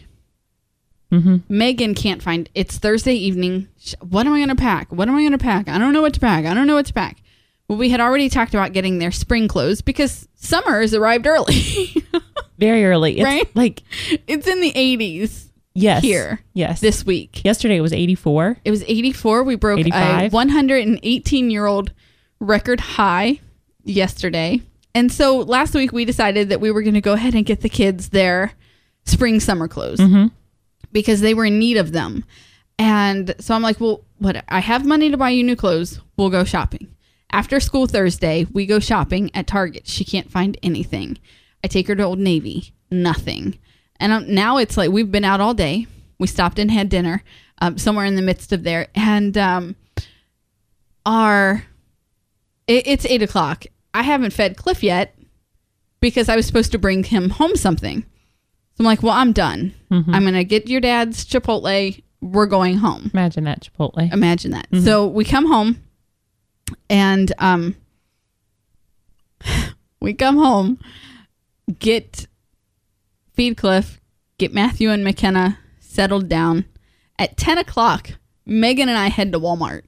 Mm-hmm. 1.13 1.37
megan 1.49 1.95
can't 1.95 2.23
find 2.23 2.51
it's 2.55 2.79
thursday 2.79 3.15
evening 3.15 3.69
what 4.01 4.27
am 4.27 4.33
i 4.33 4.39
going 4.39 4.49
to 4.49 4.57
pack 4.57 4.91
what 4.91 5.09
am 5.09 5.15
i 5.15 5.21
going 5.21 5.31
to 5.33 5.39
pack 5.39 5.69
i 5.69 5.79
don't 5.79 5.93
know 5.93 6.03
what 6.03 6.15
to 6.15 6.21
pack 6.21 6.45
i 6.45 6.53
don't 6.53 6.67
know 6.67 6.75
what 6.75 6.87
to 6.87 6.93
pack 6.93 7.19
well, 7.69 7.79
we 7.79 7.89
had 7.89 8.01
already 8.01 8.29
talked 8.29 8.55
about 8.55 8.73
getting 8.73 8.99
their 8.99 9.11
spring 9.11 9.49
clothes 9.49 9.81
because 9.81 10.29
summer 10.37 10.81
has 10.81 10.95
arrived 10.95 11.27
early. 11.27 11.95
Very 12.59 12.85
early. 12.85 13.19
It's 13.19 13.25
Right? 13.25 13.57
Like 13.57 13.83
it's 14.27 14.47
in 14.47 14.61
the 14.61 14.73
80s 14.73 15.51
yes. 15.75 16.03
here 16.03 16.41
Yes. 16.55 16.81
this 16.81 17.05
week. 17.05 17.45
yesterday 17.45 17.77
it 17.77 17.81
was 17.81 17.93
84. 17.93 18.59
It 18.65 18.71
was 18.71 18.85
84. 18.87 19.43
We 19.43 19.57
broke 19.57 19.81
85. 19.81 20.33
a 20.33 20.35
118 20.35 21.51
year 21.51 21.67
old 21.67 21.93
record 22.39 22.81
high 22.81 23.41
yesterday. 23.85 24.63
And 24.95 25.13
so 25.13 25.39
last 25.39 25.75
week 25.75 25.93
we 25.93 26.05
decided 26.05 26.51
that 26.51 26.61
we 26.61 26.71
were 26.71 26.83
going 26.83 26.95
to 26.95 27.01
go 27.01 27.13
ahead 27.15 27.35
and 27.35 27.45
get 27.45 27.61
the 27.61 27.69
kids 27.69 28.11
their 28.11 28.53
spring 29.05 29.41
summer 29.41 29.69
clothes 29.69 30.01
mm-hmm. 30.01 30.29
Because 30.97 31.21
they 31.21 31.35
were 31.35 31.45
in 31.45 31.59
need 31.59 31.77
of 31.77 31.93
them. 31.93 32.25
And 32.79 33.35
so 33.39 33.55
I'm 33.55 33.61
like, 33.61 33.79
well, 33.79 34.03
what? 34.17 34.43
I 34.49 34.61
have 34.61 34.87
money 34.87 35.11
to 35.11 35.19
buy 35.19 35.29
you 35.29 35.45
new 35.45 35.55
clothes. 35.55 36.01
We'll 36.17 36.31
go 36.31 36.43
shopping. 36.43 36.89
After 37.31 37.61
school 37.61 37.87
Thursday, 37.87 38.47
we 38.51 38.65
go 38.65 38.79
shopping 38.79 39.31
at 39.35 39.47
Target. 39.47 39.87
She 39.87 40.07
can't 40.07 40.31
find 40.31 40.57
anything. 40.63 41.19
I 41.63 41.69
take 41.69 41.87
her 41.89 41.95
to 41.97 42.03
Old 42.03 42.19
Navy. 42.19 42.73
Nothing. 42.91 43.59
And 44.01 44.27
now 44.29 44.57
it's 44.57 44.79
like 44.79 44.91
we've 44.91 45.13
been 45.13 45.23
out 45.23 45.39
all 45.39 45.53
day. 45.53 45.87
We 46.19 46.29
stopped 46.29 46.59
and 46.59 46.71
had 46.71 46.89
dinner 46.89 47.23
um, 47.61 47.77
somewhere 47.77 48.07
in 48.07 48.17
the 48.17 48.23
midst 48.23 48.55
of 48.55 48.63
there. 48.63 48.87
And 48.95 49.37
um, 49.37 49.77
our 51.05 51.63
it, 52.67 52.87
it's 52.87 53.05
eight 53.05 53.21
o'clock. 53.21 53.67
I 53.93 54.03
haven't 54.03 54.33
fed 54.33 54.57
Cliff 54.57 54.83
yet 54.83 55.15
because 56.01 56.31
I 56.31 56.37
was 56.37 56.47
supposed 56.47 56.73
to 56.73 56.79
bring 56.79 57.05
him 57.05 57.29
home 57.29 57.55
something. 57.55 58.07
So 58.77 58.83
I'm 58.83 58.85
like, 58.85 59.03
well, 59.03 59.15
I'm 59.15 59.33
done. 59.33 59.73
I'm 60.13 60.25
gonna 60.25 60.45
get 60.45 60.69
your 60.69 60.81
dad's 60.83 61.25
Chipotle. 61.25 62.03
We're 62.21 62.47
going 62.47 62.77
home. 62.77 63.11
Imagine 63.15 63.45
that 63.45 63.63
Chipotle. 63.67 64.13
Imagine 64.13 64.51
that. 64.51 64.67
So 64.85 65.07
we 65.07 65.25
come 65.25 65.47
home, 65.47 65.83
and 66.91 67.33
um, 67.39 67.77
we 70.01 70.13
come 70.13 70.37
home, 70.37 70.79
get 71.79 72.27
feed 73.33 73.57
Cliff, 73.57 73.99
get 74.39 74.53
Matthew 74.53 74.91
and 74.91 75.03
McKenna 75.03 75.59
settled 75.81 76.29
down. 76.29 76.67
At 77.19 77.39
ten 77.39 77.57
o'clock, 77.57 78.11
Megan 78.45 78.91
and 78.91 78.99
I 78.99 79.09
head 79.09 79.33
to 79.33 79.41
Walmart 79.41 79.85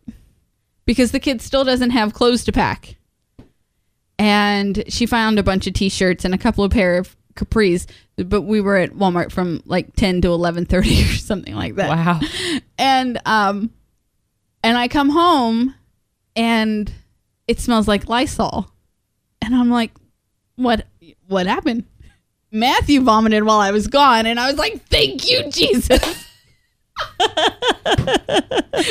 because 0.87 1.13
the 1.13 1.21
kid 1.21 1.43
still 1.43 1.65
doesn't 1.65 1.91
have 1.91 2.15
clothes 2.15 2.43
to 2.45 2.53
pack. 2.53 2.97
And 4.19 4.83
she 4.89 5.05
found 5.05 5.39
a 5.39 5.43
bunch 5.43 5.67
of 5.67 5.75
t-shirts 5.75 6.25
and 6.25 6.35
a 6.35 6.39
couple 6.39 6.65
of 6.65 6.73
pair 6.73 6.97
of 6.97 7.15
capris, 7.39 7.87
but 8.17 8.43
we 8.43 8.61
were 8.61 8.77
at 8.77 8.91
Walmart 8.93 9.31
from 9.33 9.63
like 9.65 9.95
10 9.97 10.21
to 10.23 10.29
11:30 10.29 10.71
or 11.15 11.17
something 11.19 11.55
like 11.55 11.77
that 11.77 11.89
Wow. 11.89 12.21
and 12.79 13.19
um 13.25 13.71
and 14.63 14.77
I 14.77 14.89
come 14.89 15.11
home 15.11 15.75
and 16.37 16.93
it 17.47 17.61
smells 17.61 17.87
like 17.89 18.09
Lysol. 18.09 18.71
And 19.41 19.55
I'm 19.55 19.71
like, 19.71 19.93
what 20.57 20.87
what 21.29 21.47
happened? 21.47 21.85
Matthew 22.51 23.01
vomited 23.03 23.45
while 23.45 23.61
I 23.61 23.71
was 23.71 23.87
gone 23.87 24.27
and 24.27 24.41
I 24.41 24.49
was 24.49 24.59
like, 24.59 24.87
"Thank 24.89 25.31
you, 25.31 25.51
Jesus." 25.51 25.89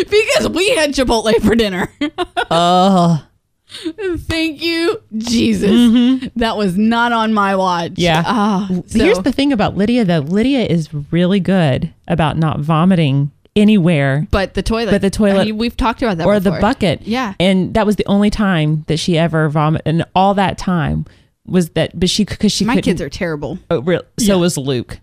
because 0.09 0.49
we 0.49 0.69
had 0.75 0.91
Chipotle 0.93 1.33
for 1.41 1.55
dinner. 1.55 1.91
Oh. 2.49 3.26
Thank 3.69 4.61
you, 4.61 5.01
Jesus. 5.17 6.29
That 6.37 6.55
was 6.57 6.77
not 6.77 7.11
on 7.11 7.33
my 7.33 7.55
watch. 7.55 7.93
Yeah. 7.95 8.23
Ah, 8.25 8.67
so- 8.87 8.99
Here's 8.99 9.19
the 9.19 9.31
thing 9.31 9.51
about 9.51 9.75
Lydia 9.75 10.05
though. 10.05 10.19
Lydia 10.19 10.65
is 10.65 10.89
really 11.11 11.39
good 11.39 11.93
about 12.07 12.37
not 12.37 12.59
vomiting 12.59 13.31
anywhere 13.55 14.27
but 14.31 14.53
the 14.53 14.61
toilet. 14.61 14.91
But 14.91 15.01
the 15.01 15.09
toilet- 15.09 15.41
I 15.41 15.45
mean, 15.45 15.57
we've 15.57 15.75
talked 15.75 16.01
about 16.01 16.17
that 16.17 16.27
or 16.27 16.39
the 16.39 16.51
bucket. 16.51 17.01
Yeah. 17.03 17.33
And 17.39 17.73
that 17.73 17.85
was 17.85 17.95
the 17.97 18.05
only 18.05 18.29
time 18.29 18.85
that 18.87 18.97
she 18.97 19.17
ever 19.17 19.49
vomited 19.49 19.87
and 19.87 20.05
all 20.15 20.33
that 20.35 20.57
time 20.57 21.05
was 21.45 21.69
that 21.71 21.99
but 21.99 22.09
she 22.09 22.23
because 22.23 22.51
she 22.51 22.65
My 22.65 22.79
kids 22.81 23.01
are 23.01 23.09
terrible. 23.09 23.57
Oh, 23.71 23.81
real. 23.81 24.01
So 24.19 24.25
Yeah. 24.33 24.35
was 24.35 24.57
Luke. 24.57 24.99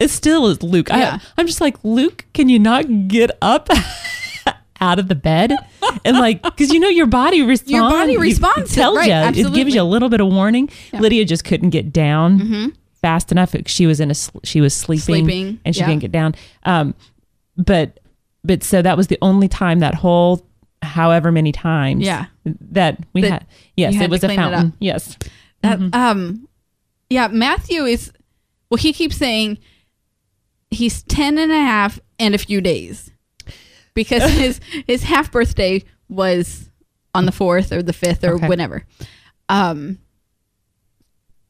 It 0.00 0.10
still 0.10 0.48
is 0.48 0.62
Luke. 0.62 0.88
Yeah. 0.88 1.18
I, 1.22 1.26
I'm 1.38 1.46
just 1.46 1.60
like, 1.60 1.76
Luke, 1.84 2.24
can 2.34 2.48
you 2.48 2.58
not 2.58 3.08
get 3.08 3.30
up 3.40 3.68
out 4.82 4.98
of 4.98 5.08
the 5.08 5.14
bed? 5.14 5.52
And 6.04 6.18
like, 6.18 6.42
because 6.42 6.70
you 6.72 6.80
know 6.80 6.88
your 6.88 7.06
body 7.06 7.40
responds. 7.42 7.70
Your 7.72 7.88
body 7.88 8.18
responds 8.18 8.72
It 8.72 8.74
tells 8.74 8.98
right, 8.98 9.34
you. 9.34 9.46
It 9.46 9.54
gives 9.54 9.74
you 9.74 9.80
a 9.80 9.84
little 9.84 10.08
bit 10.10 10.20
of 10.20 10.26
warning. 10.28 10.68
Lydia 10.92 11.24
just 11.24 11.44
couldn't 11.44 11.70
get 11.70 11.92
down 11.92 12.38
Mm-hmm. 12.40 12.68
fast 13.00 13.32
enough. 13.32 13.54
She 13.66 13.86
was 13.86 14.00
in 14.00 14.10
a. 14.10 14.14
She 14.44 14.60
was 14.60 14.74
sleeping, 14.74 15.24
Sleeping, 15.24 15.60
and 15.64 15.74
she 15.74 15.80
yeah. 15.80 15.86
couldn't 15.86 16.00
get 16.00 16.12
down. 16.12 16.34
Um, 16.64 16.94
but 17.56 18.00
but 18.44 18.62
so 18.64 18.82
that 18.82 18.96
was 18.96 19.06
the 19.06 19.18
only 19.22 19.48
time 19.48 19.78
that 19.80 19.94
whole 19.94 20.44
however 20.82 21.30
many 21.30 21.52
times 21.52 22.04
Yeah. 22.04 22.26
that 22.72 22.98
we 23.12 23.20
That 23.20 23.30
had 23.30 23.46
yes 23.76 23.94
had 23.94 24.04
it 24.06 24.10
was 24.10 24.24
a 24.24 24.26
clean 24.26 24.40
it 24.40 24.42
up. 24.42 24.50
fountain 24.52 24.76
yes 24.80 25.16
That, 25.62 25.78
um, 25.94 26.48
yeah, 27.08 27.28
Matthew 27.28 27.84
is, 27.84 28.10
well, 28.68 28.78
he 28.78 28.92
keeps 28.92 29.14
saying 29.16 29.58
he's 30.70 31.04
10 31.04 31.38
and 31.38 31.52
a 31.52 31.56
half 31.60 32.00
and 32.18 32.34
a 32.34 32.38
few 32.38 32.60
days 32.60 33.11
because 33.94 34.30
his, 34.38 34.60
his 34.86 35.02
half 35.04 35.30
birthday 35.30 35.82
was 36.08 36.70
on 37.14 37.26
the 37.26 37.32
4th 37.32 37.72
or 37.72 37.82
the 37.82 37.92
5th 37.92 38.24
or 38.24 38.34
Okay. 38.36 38.48
whenever. 38.48 38.84
Um, 39.48 39.98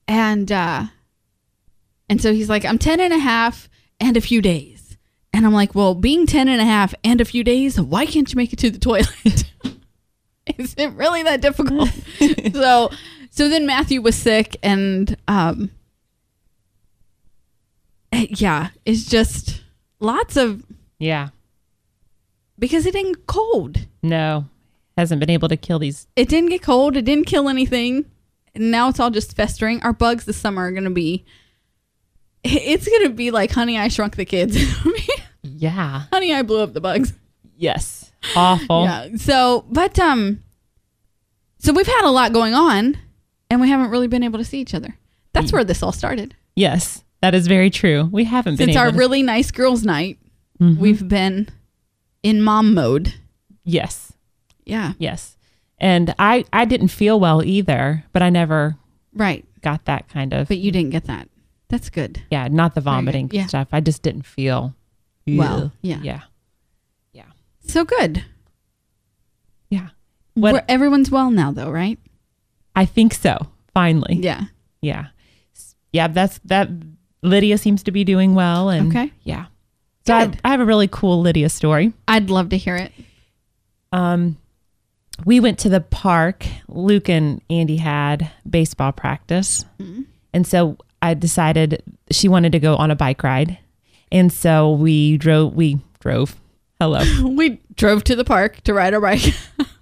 and, 0.09 0.51
uh, 0.51 0.85
and 2.09 2.21
so 2.21 2.33
he's 2.33 2.49
like, 2.49 2.65
I'm 2.65 2.79
10 2.79 3.01
and 3.01 3.13
a 3.13 3.19
half 3.19 3.69
and 4.01 4.17
a 4.17 4.21
few 4.21 4.43
days. 4.43 4.97
And 5.33 5.47
I'm 5.47 5.53
like, 5.55 5.75
well, 5.75 5.95
being 5.95 6.27
10 6.27 6.49
and 6.49 6.61
a 6.61 6.65
half 6.65 6.95
and 7.05 7.21
a 7.21 7.25
few 7.25 7.43
days, 7.45 7.81
why 7.81 8.05
can't 8.07 8.31
you 8.31 8.37
make 8.37 8.53
it 8.53 8.59
to 8.59 8.71
the 8.71 8.79
toilet? 8.79 9.45
Is 10.59 10.75
it 10.77 10.93
really 10.93 11.23
that 11.23 11.41
difficult? 11.41 11.89
so, 12.53 12.91
so 13.31 13.49
then 13.49 13.65
Matthew 13.65 14.03
was 14.03 14.17
sick 14.17 14.57
and, 14.63 15.17
um, 15.29 15.71
eh, 18.13 18.27
yeah, 18.31 18.71
it's 18.85 19.07
just 19.07 19.63
lots 20.01 20.37
of, 20.37 20.65
Yeah. 20.99 21.29
Because 22.63 22.87
it 22.87 22.93
didn't 22.93 23.13
get 23.17 23.27
cold. 23.27 23.87
No. 24.03 24.47
Hasn't 24.97 25.21
been 25.21 25.29
able 25.31 25.49
to 25.49 25.57
kill 25.59 25.79
these. 25.79 26.07
It 26.17 26.29
didn't 26.31 26.49
get 26.51 26.63
cold. 26.63 26.97
It 26.97 27.05
didn't 27.05 27.27
kill 27.27 27.49
anything. 27.51 28.07
And 28.55 28.71
now 28.71 28.89
it's 28.89 29.01
all 29.01 29.11
just 29.11 29.35
festering. 29.37 29.83
Our 29.83 29.93
bugs 29.93 30.25
this 30.27 30.37
summer 30.37 30.63
are 30.67 30.71
going 30.71 30.85
to 30.85 30.91
be, 30.91 31.25
it's 32.45 32.87
going 32.89 33.03
to 33.05 33.11
be 33.11 33.31
like 33.31 33.51
Honey, 33.51 33.79
I 33.79 33.89
Shrunk 33.89 34.17
the 34.17 34.25
Kids. 34.25 34.57
Yeah. 35.45 36.05
honey, 36.13 36.33
I 36.33 36.43
blew 36.43 36.61
up 36.61 36.73
the 36.73 36.81
bugs. 36.81 37.13
Yes. 37.57 38.13
Awful. 38.37 38.85
Yeah. 38.85 39.09
So, 39.17 39.65
but 39.69 39.99
um, 39.99 40.41
so 41.59 41.73
we've 41.73 41.87
had 41.87 42.05
a 42.05 42.11
lot 42.11 42.33
going 42.33 42.55
on, 42.55 42.97
and 43.51 43.61
we 43.61 43.69
haven't 43.69 43.91
really 43.91 44.07
been 44.07 44.23
able 44.23 44.39
to 44.39 44.45
see 44.45 44.61
each 44.61 44.73
other. 44.75 44.97
That's 45.33 45.53
where 45.53 45.65
this 45.65 45.83
all 45.83 45.91
started. 45.93 46.37
Yes. 46.55 47.03
That 47.23 47.35
is 47.35 47.49
very 47.49 47.71
true. 47.71 48.09
We 48.13 48.23
haven't 48.25 48.57
been 48.57 48.69
Since 48.69 48.77
our 48.77 48.93
to- 48.93 48.97
really 48.97 49.23
nice 49.23 49.51
girls' 49.51 49.85
night, 49.85 50.19
Mm-hmm. 50.61 50.81
we've 50.81 51.09
been 51.09 51.49
in 52.23 52.41
mom 52.43 52.75
mode. 52.75 53.15
Yes. 53.65 54.13
Yeah. 54.65 54.93
Yes. 54.99 55.37
And 55.79 56.15
I 56.19 56.45
I 56.53 56.65
didn't 56.65 56.89
feel 56.89 57.19
well 57.19 57.43
either, 57.45 58.05
but 58.13 58.23
I 58.23 58.31
never 58.31 58.77
Right. 59.15 59.45
got 59.61 59.85
that 59.87 60.09
kind 60.09 60.33
of 60.33 60.49
But 60.49 60.59
you 60.59 60.71
didn't 60.73 60.91
get 60.91 61.05
that. 61.05 61.29
That's 61.69 61.91
good. 61.91 62.23
yeah, 62.31 62.49
not 62.49 62.75
the 62.75 62.81
vomiting 62.81 63.31
Yeah. 63.33 63.47
stuff. 63.47 63.69
I 63.73 63.81
just 63.81 64.03
didn't 64.03 64.27
feel 64.27 64.75
Well, 65.27 65.73
yeah. 65.83 66.01
Yeah. 66.03 66.21
Yeah. 67.13 67.31
So 67.61 67.85
good. 67.85 68.25
Yeah. 69.71 69.89
What 70.35 70.53
We're- 70.53 70.65
everyone's 70.69 71.11
well 71.11 71.31
now, 71.31 71.51
though, 71.53 71.71
right? 71.71 71.99
I 72.75 72.85
think 72.85 73.15
so. 73.15 73.49
Finally. 73.75 74.21
Yeah. 74.23 74.45
Yeah. 74.81 75.07
Yeah, 75.93 76.09
that's 76.09 76.39
that 76.45 76.69
Lydia 77.23 77.57
seems 77.59 77.83
to 77.85 77.91
be 77.93 78.05
doing 78.05 78.35
well 78.35 78.69
and 78.71 78.89
Okay. 78.89 79.13
yeah. 79.25 79.47
So 80.07 80.15
I, 80.15 80.27
Good. 80.27 80.41
I 80.45 80.51
have 80.51 80.61
a 80.61 80.65
really 80.65 80.89
cool 80.89 81.21
Lydia 81.21 81.49
story. 81.49 81.93
I'd 82.09 82.31
love 82.31 82.49
to 82.51 82.57
hear 82.57 82.77
it. 82.77 82.93
Um 83.93 84.37
we 85.25 85.41
went 85.41 85.59
to 85.61 85.69
the 85.69 85.81
park. 85.81 86.47
Luke 86.69 87.09
and 87.09 87.41
Andy 87.51 87.77
had 87.77 88.31
baseball 88.49 88.93
practice. 88.93 89.65
And 90.35 90.47
so 90.47 90.79
I 91.03 91.15
decided 91.15 91.83
she 92.11 92.29
wanted 92.29 92.53
to 92.53 92.59
go 92.59 92.77
on 92.77 92.91
a 92.91 92.97
bike 92.97 93.23
ride. 93.23 93.59
And 94.11 94.33
so 94.33 94.73
we 94.73 95.19
drove 95.19 95.55
we 95.55 95.81
drove. 96.01 96.37
Hello. 96.81 97.01
We 97.29 97.61
drove 97.77 98.03
to 98.05 98.17
the 98.17 98.25
park 98.25 98.61
to 98.63 98.75
ride 98.75 98.95
our 98.95 99.01
bike. 99.01 99.23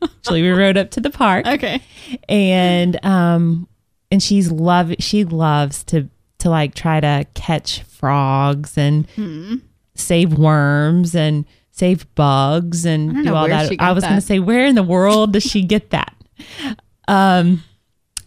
Actually, 0.03 0.43
we 0.43 0.51
rode 0.51 0.77
up 0.77 0.91
to 0.93 1.01
the 1.01 1.11
park. 1.11 1.47
okay. 1.47 1.81
and 2.29 3.03
um 3.05 3.69
and 4.11 4.23
she's 4.23 4.51
love 4.51 4.93
she 4.99 5.25
loves 5.25 5.85
to 5.85 6.09
to 6.39 6.51
like 6.51 6.75
try 6.75 7.01
to 7.01 7.27
catch 7.35 7.83
frogs 7.85 8.77
and 8.77 9.07
save 9.95 10.35
worms 10.35 11.15
and 11.15 11.45
save 11.71 12.13
bugs 12.15 12.85
and 12.85 13.25
do 13.25 13.35
all 13.35 13.49
that. 13.49 13.73
I 13.81 13.93
was 13.93 14.05
going 14.05 14.17
to 14.17 14.21
say 14.21 14.39
where 14.39 14.67
in 14.67 14.75
the 14.75 14.83
world 14.83 15.33
does 15.33 15.43
she 15.45 15.63
get 15.63 15.91
that? 15.91 16.15
Um 17.09 17.65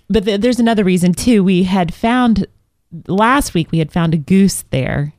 but 0.09 0.25
th- 0.25 0.41
there's 0.41 0.59
another 0.59 0.83
reason 0.83 1.13
too. 1.13 1.41
We 1.43 1.63
had 1.63 1.93
found 1.93 2.45
last 3.07 3.53
week 3.53 3.71
we 3.71 3.79
had 3.79 3.91
found 3.93 4.13
a 4.13 4.17
goose 4.17 4.63
there, 4.71 5.13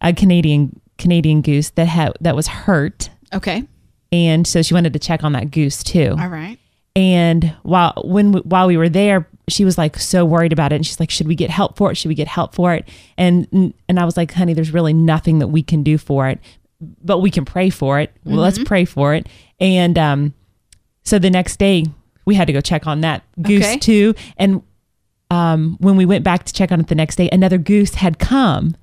a 0.00 0.12
Canadian 0.12 0.78
Canadian 0.96 1.42
goose 1.42 1.70
that 1.70 1.88
had 1.88 2.12
that 2.20 2.36
was 2.36 2.46
hurt 2.46 3.10
Okay. 3.34 3.64
and 4.12 4.46
so 4.46 4.62
she 4.62 4.74
wanted 4.74 4.92
to 4.92 4.98
check 5.00 5.24
on 5.24 5.32
that 5.32 5.50
goose 5.50 5.82
too. 5.82 6.14
All 6.20 6.28
right. 6.28 6.58
And 6.94 7.54
while 7.62 8.00
when 8.04 8.32
we, 8.32 8.40
while 8.42 8.66
we 8.68 8.76
were 8.76 8.88
there, 8.88 9.28
she 9.50 9.64
was 9.64 9.76
like 9.78 9.98
so 9.98 10.24
worried 10.24 10.52
about 10.52 10.72
it, 10.72 10.76
and 10.76 10.86
she's 10.86 11.00
like, 11.00 11.10
"Should 11.10 11.26
we 11.28 11.34
get 11.34 11.50
help 11.50 11.76
for 11.76 11.90
it? 11.90 11.96
Should 11.96 12.08
we 12.08 12.14
get 12.14 12.28
help 12.28 12.54
for 12.54 12.74
it?" 12.74 12.88
And 13.18 13.46
and 13.88 13.98
I 14.00 14.04
was 14.04 14.16
like, 14.16 14.32
"Honey, 14.32 14.54
there's 14.54 14.72
really 14.72 14.92
nothing 14.92 15.38
that 15.40 15.48
we 15.48 15.62
can 15.62 15.82
do 15.82 15.98
for 15.98 16.28
it, 16.28 16.38
but 17.04 17.18
we 17.18 17.30
can 17.30 17.44
pray 17.44 17.70
for 17.70 18.00
it. 18.00 18.12
Well, 18.24 18.36
let's 18.36 18.62
pray 18.62 18.84
for 18.84 19.14
it." 19.14 19.28
And 19.58 19.98
um, 19.98 20.34
so 21.04 21.18
the 21.18 21.30
next 21.30 21.58
day 21.58 21.84
we 22.24 22.34
had 22.34 22.46
to 22.46 22.52
go 22.52 22.60
check 22.60 22.86
on 22.86 23.00
that 23.02 23.22
goose 23.42 23.64
Okay. 23.64 23.78
too. 23.78 24.14
And 24.36 24.62
um, 25.30 25.76
when 25.80 25.96
we 25.96 26.04
went 26.06 26.24
back 26.24 26.44
to 26.44 26.52
check 26.52 26.70
on 26.72 26.80
it 26.80 26.88
the 26.88 26.94
next 26.94 27.16
day, 27.16 27.28
another 27.32 27.58
goose 27.58 27.94
had 27.94 28.18
come, 28.18 28.76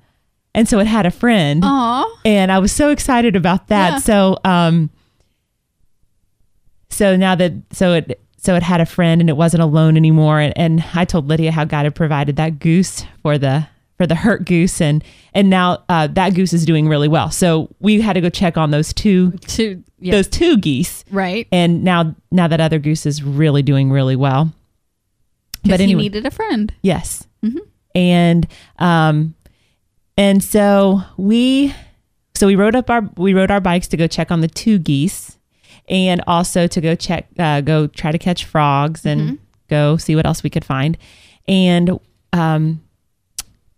and 0.54 0.68
so 0.68 0.78
it 0.78 0.86
had 0.86 1.06
a 1.06 1.10
friend 1.10 1.62
Aw. 1.64 2.20
and 2.24 2.50
I 2.52 2.58
was 2.58 2.72
so 2.72 2.90
excited 2.90 3.36
about 3.36 3.68
that. 3.68 3.90
Yeah. 3.92 3.98
So, 3.98 4.38
um, 4.44 4.90
so 6.90 7.16
now 7.16 7.34
that 7.34 7.52
so 7.72 7.94
it 7.94 8.20
so 8.40 8.54
it 8.54 8.62
had 8.62 8.80
a 8.80 8.86
friend 8.86 9.20
and 9.20 9.28
it 9.28 9.36
wasn't 9.36 9.62
alone 9.62 9.96
anymore. 9.96 10.40
And, 10.40 10.56
and 10.56 10.84
I 10.94 11.04
told 11.04 11.28
Lydia 11.28 11.52
how 11.52 11.64
God 11.64 11.84
had 11.84 11.94
provided 11.94 12.36
that 12.36 12.58
goose 12.58 13.04
for 13.22 13.36
the 13.36 13.66
for 13.96 14.06
the 14.06 14.14
hurt 14.14 14.44
goose, 14.44 14.80
and 14.80 15.02
and 15.34 15.50
now 15.50 15.82
uh, 15.88 16.06
that 16.06 16.34
goose 16.34 16.52
is 16.52 16.64
doing 16.64 16.88
really 16.88 17.08
well. 17.08 17.30
So 17.32 17.74
we 17.80 18.00
had 18.00 18.12
to 18.12 18.20
go 18.20 18.30
check 18.30 18.56
on 18.56 18.70
those 18.70 18.92
two 18.92 19.32
To 19.32 19.82
yeah. 19.98 20.12
those 20.12 20.28
two 20.28 20.56
geese, 20.56 21.04
right. 21.10 21.48
and 21.50 21.82
now 21.82 22.14
now 22.30 22.46
that 22.46 22.60
other 22.60 22.78
goose 22.78 23.06
is 23.06 23.22
really 23.24 23.62
doing 23.62 23.90
really 23.90 24.14
well. 24.16 24.52
But 25.64 25.80
anyway. 25.80 26.02
he 26.02 26.08
needed 26.08 26.26
a 26.26 26.30
friend. 26.30 26.72
Yes. 26.82 27.26
And 27.94 28.46
um 28.78 29.34
and 30.16 30.44
so 30.44 31.00
we 31.16 31.74
so 32.34 32.46
we 32.46 32.54
rode 32.54 32.76
up 32.76 32.90
our 32.90 33.02
we 33.16 33.34
rode 33.34 33.50
our 33.50 33.60
bikes 33.60 33.88
to 33.88 33.96
go 33.96 34.06
check 34.06 34.30
on 34.30 34.40
the 34.40 34.48
two 34.48 34.78
geese 34.78 35.37
and 35.88 36.22
also 36.26 36.66
to 36.66 36.80
go 36.80 36.94
check 36.94 37.26
uh, 37.38 37.60
go 37.60 37.86
try 37.86 38.12
to 38.12 38.18
catch 38.18 38.44
frogs 38.44 39.04
and 39.06 39.38
go 39.68 39.96
see 39.96 40.16
what 40.16 40.26
else 40.26 40.42
we 40.42 40.50
could 40.50 40.64
find. 40.64 40.96
And 41.46 41.98
um 42.32 42.82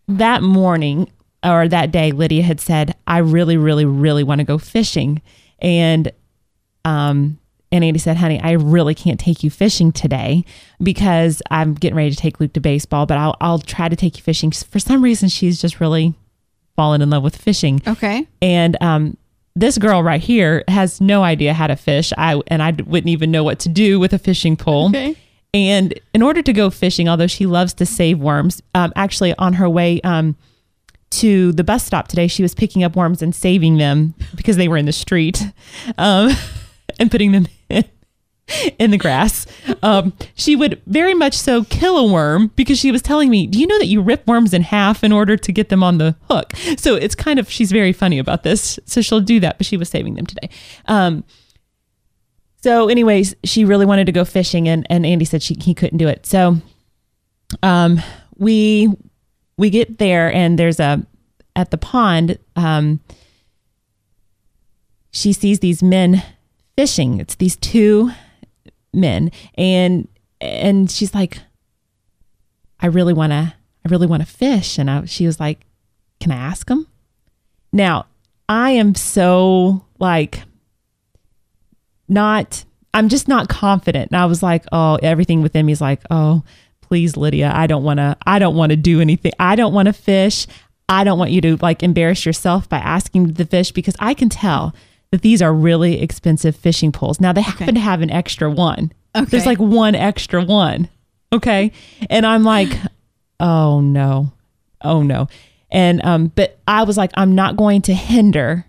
that 0.09 0.43
morning 0.43 1.11
or 1.45 1.69
that 1.69 1.91
day 1.91 2.13
Lydia 2.13 2.43
had 2.43 2.61
said 2.61 2.97
I 3.07 3.19
really 3.19 3.57
really 3.57 3.85
really 3.85 4.25
want 4.25 4.41
to 4.41 4.45
go 4.45 4.59
fishing 4.59 5.23
and 5.61 6.11
um 6.85 7.39
and 7.73 7.85
Andy 7.85 8.01
said, 8.01 8.17
honey, 8.17 8.41
I 8.41 8.53
really 8.53 8.95
can't 8.95 9.21
take 9.21 9.45
you 9.45 9.51
fishing 9.51 9.93
today 9.93 10.45
because 10.83 11.41
I'm 11.51 11.75
getting 11.75 11.97
ready 11.97 12.11
to 12.11 12.17
take 12.17 12.41
Luke 12.41 12.53
to 12.55 12.61
baseball, 12.61 13.07
but 13.07 13.17
I'll, 13.17 13.37
I'll 13.41 13.61
try 13.61 13.89
to 13.89 13.95
take 13.95 14.17
you 14.17 14.25
fishing. 14.25 14.51
For 14.51 14.81
some 14.81 15.03
reason, 15.03 15.29
she's 15.29 15.61
just 15.61 15.79
really 15.79 16.15
fallen 16.75 17.01
in 17.01 17.11
love 17.11 17.23
with 17.23 17.37
fishing. 17.37 17.81
Okay. 17.87 18.27
And 18.43 18.77
um, 18.83 19.17
this 19.61 19.79
girl 19.79 20.03
right 20.03 20.21
here 20.21 20.65
has 20.69 21.01
no 21.01 21.23
idea 21.23 21.53
how 21.53 21.67
to 21.67 21.77
fish. 21.77 22.13
I 22.17 22.41
and 22.47 22.63
I 22.63 22.71
wouldn't 22.71 23.11
even 23.11 23.31
know 23.31 23.45
what 23.45 23.59
to 23.61 23.69
do 23.69 24.01
with 24.01 24.13
a 24.13 24.19
fishing 24.19 24.57
pole. 24.57 24.89
Okay. 24.89 25.17
And 25.53 25.99
in 26.15 26.23
order 26.23 26.43
to 26.43 26.53
go 26.53 26.71
fishing, 26.71 27.09
although 27.09 27.27
she 27.27 27.47
loves 27.47 27.75
to 27.75 27.87
save 27.87 28.19
worms, 28.21 28.63
um, 28.75 28.93
actually 28.95 29.35
on 29.37 29.55
her 29.55 29.69
way 29.69 30.01
um, 30.03 30.37
to 31.11 31.53
the 31.53 31.65
bus 31.65 31.85
stop 31.85 32.09
today, 32.09 32.29
she 32.29 32.43
was 32.43 32.55
picking 32.55 32.85
up 32.85 32.95
worms 32.95 33.21
and 33.21 33.35
saving 33.35 33.77
them 33.77 34.15
because 34.37 34.57
they 34.57 34.69
were 34.69 34.77
in 34.77 34.87
the 34.87 34.93
street 34.93 35.43
um, 35.99 36.31
and 36.99 37.11
putting 37.11 37.33
them 37.33 37.49
in, 37.69 37.85
in 38.79 38.91
the 38.91 38.99
grass. 38.99 39.47
Um, 39.83 40.13
she 40.35 40.57
would 40.57 40.81
very 40.87 41.15
much 41.15 41.35
so 41.35 41.65
kill 41.65 41.99
a 41.99 42.13
worm 42.13 42.49
because 42.57 42.79
she 42.79 42.93
was 42.93 43.03
telling 43.03 43.31
me, 43.31 43.47
Do 43.47 43.59
you 43.59 43.67
know 43.67 43.79
that 43.79 43.87
you 43.87 44.01
rip 44.01 44.27
worms 44.27 44.55
in 44.55 44.63
half 44.63 45.05
in 45.05 45.13
order 45.13 45.37
to 45.37 45.53
get 45.53 45.69
them 45.69 45.83
on 45.83 45.99
the 45.99 46.17
hook? 46.31 46.53
So 46.79 46.95
it's 46.95 47.15
kind 47.15 47.39
of, 47.39 47.51
she's 47.51 47.73
very 47.73 47.93
funny 47.93 48.19
about 48.19 48.43
this. 48.43 48.79
So 48.85 49.01
she'll 49.01 49.21
do 49.21 49.41
that, 49.41 49.59
but 49.59 49.67
she 49.67 49.77
was 49.77 49.89
saving 49.89 50.15
them 50.15 50.27
today. 50.27 50.51
Um, 50.87 51.25
so, 52.63 52.89
anyways, 52.89 53.35
she 53.43 53.65
really 53.65 53.87
wanted 53.87 54.05
to 54.07 54.13
go 54.13 54.25
fishing, 54.25 54.69
and, 54.69 54.87
and 54.91 55.07
Andy 55.07 55.25
said 55.25 55.43
she 55.43 55.57
he 55.61 55.73
couldn't 55.73 55.97
do 55.97 56.09
it. 56.09 56.27
So, 56.27 56.59
um, 57.63 58.03
we 58.37 58.89
we 59.57 59.71
get 59.71 59.99
there, 59.99 60.33
and 60.33 60.59
there's 60.59 60.79
a 60.79 61.07
at 61.57 61.71
the 61.71 61.79
pond. 61.79 62.39
Um, 62.57 63.01
she 65.11 65.33
sees 65.33 65.61
these 65.61 65.83
men 65.83 66.23
fishing. 66.77 67.19
It's 67.19 67.35
these 67.35 67.57
two 67.57 68.11
men, 68.93 69.31
and 69.55 70.09
and 70.41 70.91
she's 70.91 71.15
like, 71.15 71.39
I 72.81 72.87
really 72.87 73.13
want 73.13 73.33
to, 73.33 73.55
I 73.85 73.89
really 73.89 74.07
want 74.07 74.23
to 74.23 74.29
fish. 74.29 74.79
And 74.79 74.91
I, 74.91 75.05
she 75.05 75.27
was 75.27 75.39
like, 75.39 75.67
Can 76.21 76.33
I 76.33 76.37
ask 76.37 76.67
them? 76.67 76.87
Now, 77.73 78.07
I 78.49 78.71
am 78.71 78.95
so 78.95 79.85
like 79.99 80.43
not 82.09 82.65
I'm 82.93 83.09
just 83.09 83.29
not 83.29 83.49
confident. 83.49 84.11
And 84.11 84.21
I 84.21 84.27
was 84.27 84.43
like, 84.43 84.65
oh, 84.73 84.99
everything 85.03 85.43
within 85.43 85.67
me 85.67 85.73
is 85.73 85.81
like, 85.81 86.01
oh, 86.11 86.43
please, 86.81 87.17
Lydia, 87.17 87.53
I 87.55 87.67
don't 87.67 87.85
want 87.85 87.99
to, 87.99 88.17
I 88.27 88.39
don't 88.39 88.57
want 88.57 88.71
to 88.71 88.77
do 88.77 89.01
anything. 89.01 89.33
I 89.39 89.55
don't 89.55 89.73
want 89.73 89.87
to 89.87 89.93
fish. 89.93 90.47
I 90.89 91.05
don't 91.05 91.19
want 91.19 91.31
you 91.31 91.41
to 91.43 91.57
like 91.59 91.85
embarrass 91.85 92.27
yourself 92.27 92.69
by 92.69 92.79
asking 92.79 93.35
the 93.35 93.45
fish 93.45 93.71
because 93.71 93.95
I 94.01 94.15
can 94.15 94.29
tell 94.29 94.75
that 95.11 95.23
these 95.23 95.43
are 95.43 95.53
really 95.53 96.01
expensive 96.01 96.55
fishing 96.55 96.93
poles. 96.93 97.21
Now 97.21 97.33
they 97.33 97.41
happen 97.43 97.75
to 97.75 97.81
have 97.81 98.01
an 98.01 98.11
extra 98.11 98.51
one. 98.51 98.93
Okay. 99.15 99.25
There's 99.27 99.47
like 99.47 99.59
one 99.59 99.95
extra 99.95 100.45
one. 100.45 100.89
Okay. 101.33 101.73
And 102.09 102.25
I'm 102.25 102.45
like, 102.45 102.71
oh 103.41 103.81
no. 103.81 104.33
Oh 104.83 105.03
no. 105.03 105.29
And 105.71 106.05
um, 106.05 106.33
but 106.35 106.59
I 106.67 106.83
was 106.85 106.97
like, 106.97 107.11
I'm 107.15 107.35
not 107.35 107.57
going 107.57 107.83
to 107.83 107.95
hinder 107.95 108.67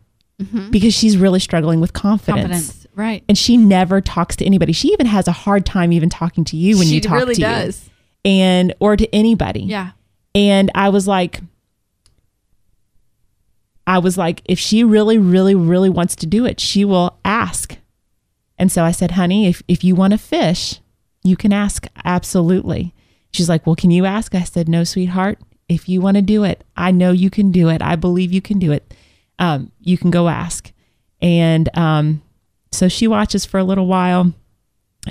because 0.71 0.93
she's 0.93 1.17
really 1.17 1.39
struggling 1.39 1.79
with 1.79 1.93
confidence. 1.93 2.41
Confidence. 2.41 2.87
Right. 2.95 3.23
And 3.29 3.37
she 3.37 3.57
never 3.57 4.01
talks 4.01 4.35
to 4.37 4.45
anybody. 4.45 4.73
She 4.73 4.89
even 4.89 5.05
has 5.05 5.27
a 5.27 5.31
hard 5.31 5.65
time 5.65 5.93
even 5.93 6.09
talking 6.09 6.43
to 6.45 6.57
you 6.57 6.77
when 6.77 6.87
she 6.87 6.95
you 6.95 7.01
talk 7.01 7.19
really 7.19 7.35
to 7.35 7.41
does. 7.41 7.85
you, 8.25 8.31
and 8.31 8.73
or 8.79 8.97
to 8.97 9.07
anybody. 9.15 9.61
Yeah. 9.61 9.91
And 10.33 10.71
I 10.73 10.89
was 10.89 11.07
like, 11.07 11.41
I 13.87 13.97
was 13.97 14.17
like, 14.17 14.41
if 14.45 14.59
she 14.59 14.83
really, 14.83 15.17
really, 15.17 15.55
really 15.55 15.89
wants 15.89 16.15
to 16.17 16.25
do 16.25 16.45
it, 16.45 16.59
she 16.59 16.85
will 16.85 17.17
ask. 17.25 17.77
And 18.57 18.71
so 18.71 18.83
I 18.83 18.91
said, 18.91 19.11
honey, 19.11 19.47
if, 19.47 19.63
if 19.67 19.83
you 19.83 19.95
want 19.95 20.11
to 20.11 20.17
fish, 20.17 20.79
you 21.23 21.35
can 21.35 21.51
ask. 21.51 21.87
Absolutely. 22.05 22.93
She's 23.31 23.49
like, 23.49 23.65
well, 23.65 23.75
can 23.75 23.91
you 23.91 24.05
ask? 24.05 24.35
I 24.35 24.43
said, 24.43 24.69
no, 24.69 24.83
sweetheart. 24.83 25.39
If 25.67 25.87
you 25.89 26.01
want 26.01 26.15
to 26.15 26.21
do 26.21 26.43
it, 26.43 26.63
I 26.75 26.91
know 26.91 27.11
you 27.11 27.29
can 27.29 27.51
do 27.51 27.69
it. 27.69 27.81
I 27.81 27.95
believe 27.95 28.31
you 28.31 28.41
can 28.41 28.59
do 28.59 28.71
it. 28.71 28.93
Um, 29.39 29.71
you 29.79 29.97
can 29.97 30.11
go 30.11 30.27
ask. 30.27 30.71
And 31.21 31.75
um, 31.77 32.21
so 32.71 32.87
she 32.87 33.07
watches 33.07 33.45
for 33.45 33.57
a 33.57 33.63
little 33.63 33.87
while 33.87 34.33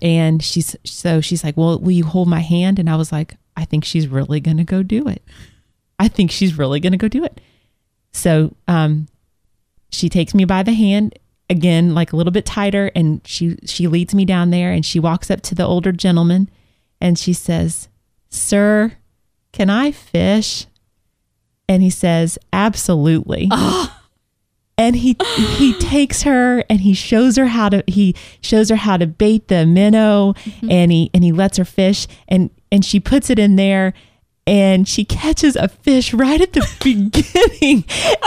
and 0.03 0.43
she's 0.43 0.77
so 0.85 1.21
she's 1.21 1.43
like 1.43 1.57
well 1.57 1.79
will 1.79 1.91
you 1.91 2.05
hold 2.05 2.29
my 2.29 2.41
hand 2.41 2.79
and 2.79 2.89
i 2.89 2.97
was 2.97 3.11
like 3.11 3.37
i 3.57 3.65
think 3.65 3.85
she's 3.85 4.07
really 4.07 4.41
gonna 4.41 4.65
go 4.65 4.83
do 4.83 5.09
it 5.09 5.23
i 5.99 6.07
think 6.07 6.31
she's 6.31 6.57
really 6.57 6.81
gonna 6.81 6.97
go 6.97 7.09
do 7.09 7.25
it 7.25 7.41
so 8.13 8.55
um 8.69 9.07
she 9.91 10.09
takes 10.09 10.35
me 10.35 10.45
by 10.45 10.63
the 10.63 10.73
hand 10.73 11.19
again 11.49 11.95
like 11.95 12.13
a 12.13 12.17
little 12.17 12.33
bit 12.33 12.47
tighter 12.47 12.91
and 12.95 13.21
she 13.27 13.57
she 13.65 13.87
leads 13.87 14.15
me 14.15 14.25
down 14.25 14.51
there 14.51 14.73
and 14.73 14.85
she 14.87 15.01
walks 15.01 15.31
up 15.31 15.41
to 15.41 15.55
the 15.55 15.67
older 15.67 15.93
gentleman 15.93 16.49
and 17.01 17.19
she 17.19 17.33
says 17.33 17.89
sir 18.29 18.93
can 19.53 19.71
i 19.71 19.91
fish? 19.91 20.67
And 21.69 21.83
he 21.83 21.91
says 21.91 22.39
absolutely. 22.53 23.51
And 24.79 24.97
he 24.97 25.15
he 25.59 25.75
takes 25.79 26.23
her 26.23 26.65
and 26.71 26.81
he 26.81 26.95
shows 26.95 27.37
her 27.37 27.49
how 27.49 27.69
to 27.69 27.85
he 27.87 28.17
shows 28.41 28.71
her 28.71 28.77
how 28.77 28.97
to 28.97 29.07
bait 29.07 29.49
the 29.49 29.67
minnow 29.67 30.33
and 30.71 30.91
he 30.91 31.11
and 31.13 31.23
he 31.23 31.33
lets 31.33 31.59
her 31.59 31.67
fish 31.67 32.07
and 32.29 32.49
and 32.73 32.83
she 32.83 32.99
puts 32.99 33.29
it 33.29 33.39
in 33.39 33.57
there 33.57 33.93
and 34.47 34.89
she 34.89 35.05
catches 35.05 35.55
a 35.57 35.69
fish 35.69 36.13
right 36.15 36.41
at 36.41 36.53
the 36.53 36.61
beginning 36.83 37.85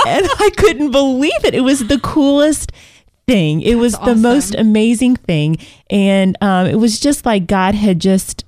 and 0.07 0.27
I 0.39 0.49
couldn't 0.57 0.91
believe 0.91 1.43
it. 1.43 1.53
It 1.53 1.61
was 1.61 1.87
the 1.87 1.99
coolest 1.99 2.71
thing. 3.27 3.61
It 3.61 3.75
was 3.75 3.93
the 3.93 3.99
awesome. 4.11 4.21
most 4.21 4.55
amazing 4.55 5.15
thing 5.15 5.57
and 5.89 6.37
um, 6.41 6.67
it 6.67 6.75
was 6.75 6.99
just 6.99 7.25
like 7.25 7.47
God 7.47 7.75
had 7.75 7.99
just 7.99 8.45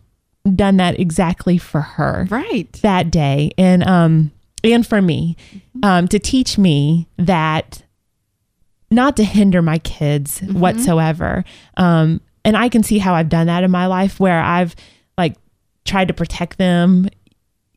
done 0.55 0.77
that 0.77 0.99
exactly 0.99 1.57
for 1.57 1.81
her 1.81 2.27
Right. 2.29 2.71
that 2.83 3.09
day 3.09 3.51
and 3.57 3.83
um 3.87 4.31
and 4.63 4.85
for 4.85 5.01
me 5.01 5.35
um 5.81 6.07
to 6.09 6.19
teach 6.19 6.57
me 6.59 7.07
that 7.17 7.81
not 8.91 9.17
to 9.17 9.23
hinder 9.23 9.63
my 9.63 9.79
kids 9.79 10.41
whatsoever. 10.41 11.43
Um 11.77 12.21
and 12.43 12.55
i 12.55 12.69
can 12.69 12.83
see 12.83 12.99
how 12.99 13.15
i've 13.15 13.27
done 13.27 13.47
that 13.47 13.63
in 13.63 13.71
my 13.71 13.87
life 13.87 14.19
where 14.19 14.39
i've 14.39 14.75
like 15.17 15.33
tried 15.83 16.07
to 16.09 16.13
protect 16.13 16.59
them 16.59 17.09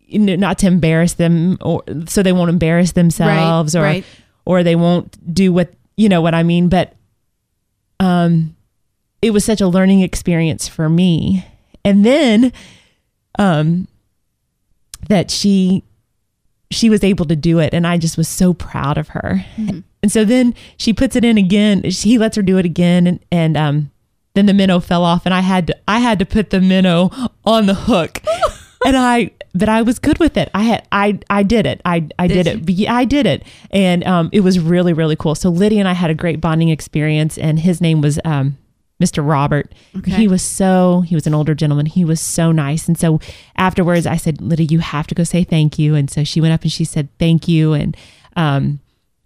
you 0.09 0.19
know, 0.19 0.37
not 0.37 0.59
to 0.59 0.67
embarrass 0.67 1.15
them 1.15 1.59
or 1.61 1.85
so 2.07 2.23
they 2.23 2.33
won't 2.33 2.49
embarrass 2.49 2.93
themselves 2.93 3.77
or 3.77 3.83
right. 3.83 4.05
or 4.47 4.63
they 4.63 4.75
won't 4.75 5.17
do 5.33 5.53
what 5.53 5.73
you 5.97 6.09
know 6.09 6.21
what 6.21 6.35
i 6.35 6.43
mean? 6.43 6.69
But 6.69 6.95
um 8.01 8.57
it 9.21 9.33
was 9.33 9.45
such 9.45 9.61
a 9.61 9.69
learning 9.69 10.01
experience 10.01 10.67
for 10.67 10.89
me. 10.89 11.45
And 11.85 12.05
then 12.05 12.53
um 13.39 13.87
that 15.09 15.31
she 15.31 15.85
she 16.71 16.91
was 16.91 17.05
able 17.05 17.25
to 17.25 17.37
do 17.37 17.59
it 17.61 17.73
and 17.73 17.87
i 17.87 17.97
just 17.97 18.19
was 18.19 18.29
so 18.29 18.53
proud 18.55 18.99
of 18.99 19.09
her. 19.09 19.45
And 20.03 20.13
so 20.13 20.25
then 20.25 20.55
she 20.77 20.93
puts 20.93 21.17
it 21.17 21.25
in 21.25 21.37
again. 21.37 21.83
He 21.83 22.19
lets 22.19 22.37
her 22.37 22.43
do 22.43 22.57
it 22.57 22.65
again 22.65 23.07
and, 23.07 23.21
and 23.31 23.57
um 23.57 23.91
then 24.35 24.47
the 24.47 24.55
minnow 24.55 24.81
fell 24.81 25.05
off 25.05 25.27
and 25.27 25.35
i 25.35 25.41
had 25.41 25.67
to 25.67 25.77
i 25.87 25.99
had 25.99 26.19
to 26.21 26.25
put 26.25 26.51
the 26.51 26.61
minnow 26.61 27.11
on 27.45 27.67
the 27.67 27.75
hook. 27.75 28.23
And 28.87 28.97
i 28.97 29.33
but 29.59 29.69
i 29.69 29.83
was 29.83 29.99
good 29.99 30.19
with 30.19 30.37
it 30.37 30.51
i 30.55 30.63
had 30.63 30.87
i 30.93 31.19
i 31.31 31.43
did 31.43 31.67
it 31.67 31.81
i 31.85 32.07
i 32.19 32.27
did, 32.27 32.45
Did 32.45 32.81
it 32.81 32.89
i 32.89 33.05
did 33.05 33.27
it 33.27 33.43
and 33.71 34.05
um 34.05 34.31
it 34.33 34.41
was 34.41 34.59
really 34.59 34.93
really 34.93 35.17
cool 35.17 35.35
so 35.35 35.51
lydia 35.51 35.79
and 35.79 35.89
i 35.89 35.93
had 35.93 36.11
a 36.11 36.15
great 36.15 36.41
bonding 36.41 36.69
experience 36.69 37.37
and 37.39 37.59
his 37.59 37.81
name 37.81 38.01
was 38.01 38.19
um 38.25 38.57
Mr. 39.03 39.27
Robert. 39.27 39.73
Okay. 39.97 40.11
He 40.11 40.27
was 40.27 40.43
so, 40.43 41.03
he 41.03 41.15
was 41.15 41.27
an 41.27 41.35
older 41.35 41.55
gentleman. 41.55 41.87
He 41.87 42.05
was 42.05 42.21
so 42.21 42.51
nice. 42.51 42.89
And 42.89 42.99
so 42.99 43.21
afterwards, 43.57 44.07
I 44.07 44.17
said, 44.17 44.41
Lydia, 44.41 44.67
you 44.71 44.81
have 44.81 45.07
to 45.07 45.15
go 45.15 45.23
say 45.23 45.45
thank 45.45 45.79
you. 45.79 45.95
And 45.95 46.11
so 46.11 46.25
she 46.25 46.41
went 46.41 46.53
up 46.53 46.63
and 46.63 46.73
she 46.73 46.85
said, 46.85 47.09
thank 47.19 47.47
you. 47.47 47.75
And, 47.75 47.97
um, 48.35 48.81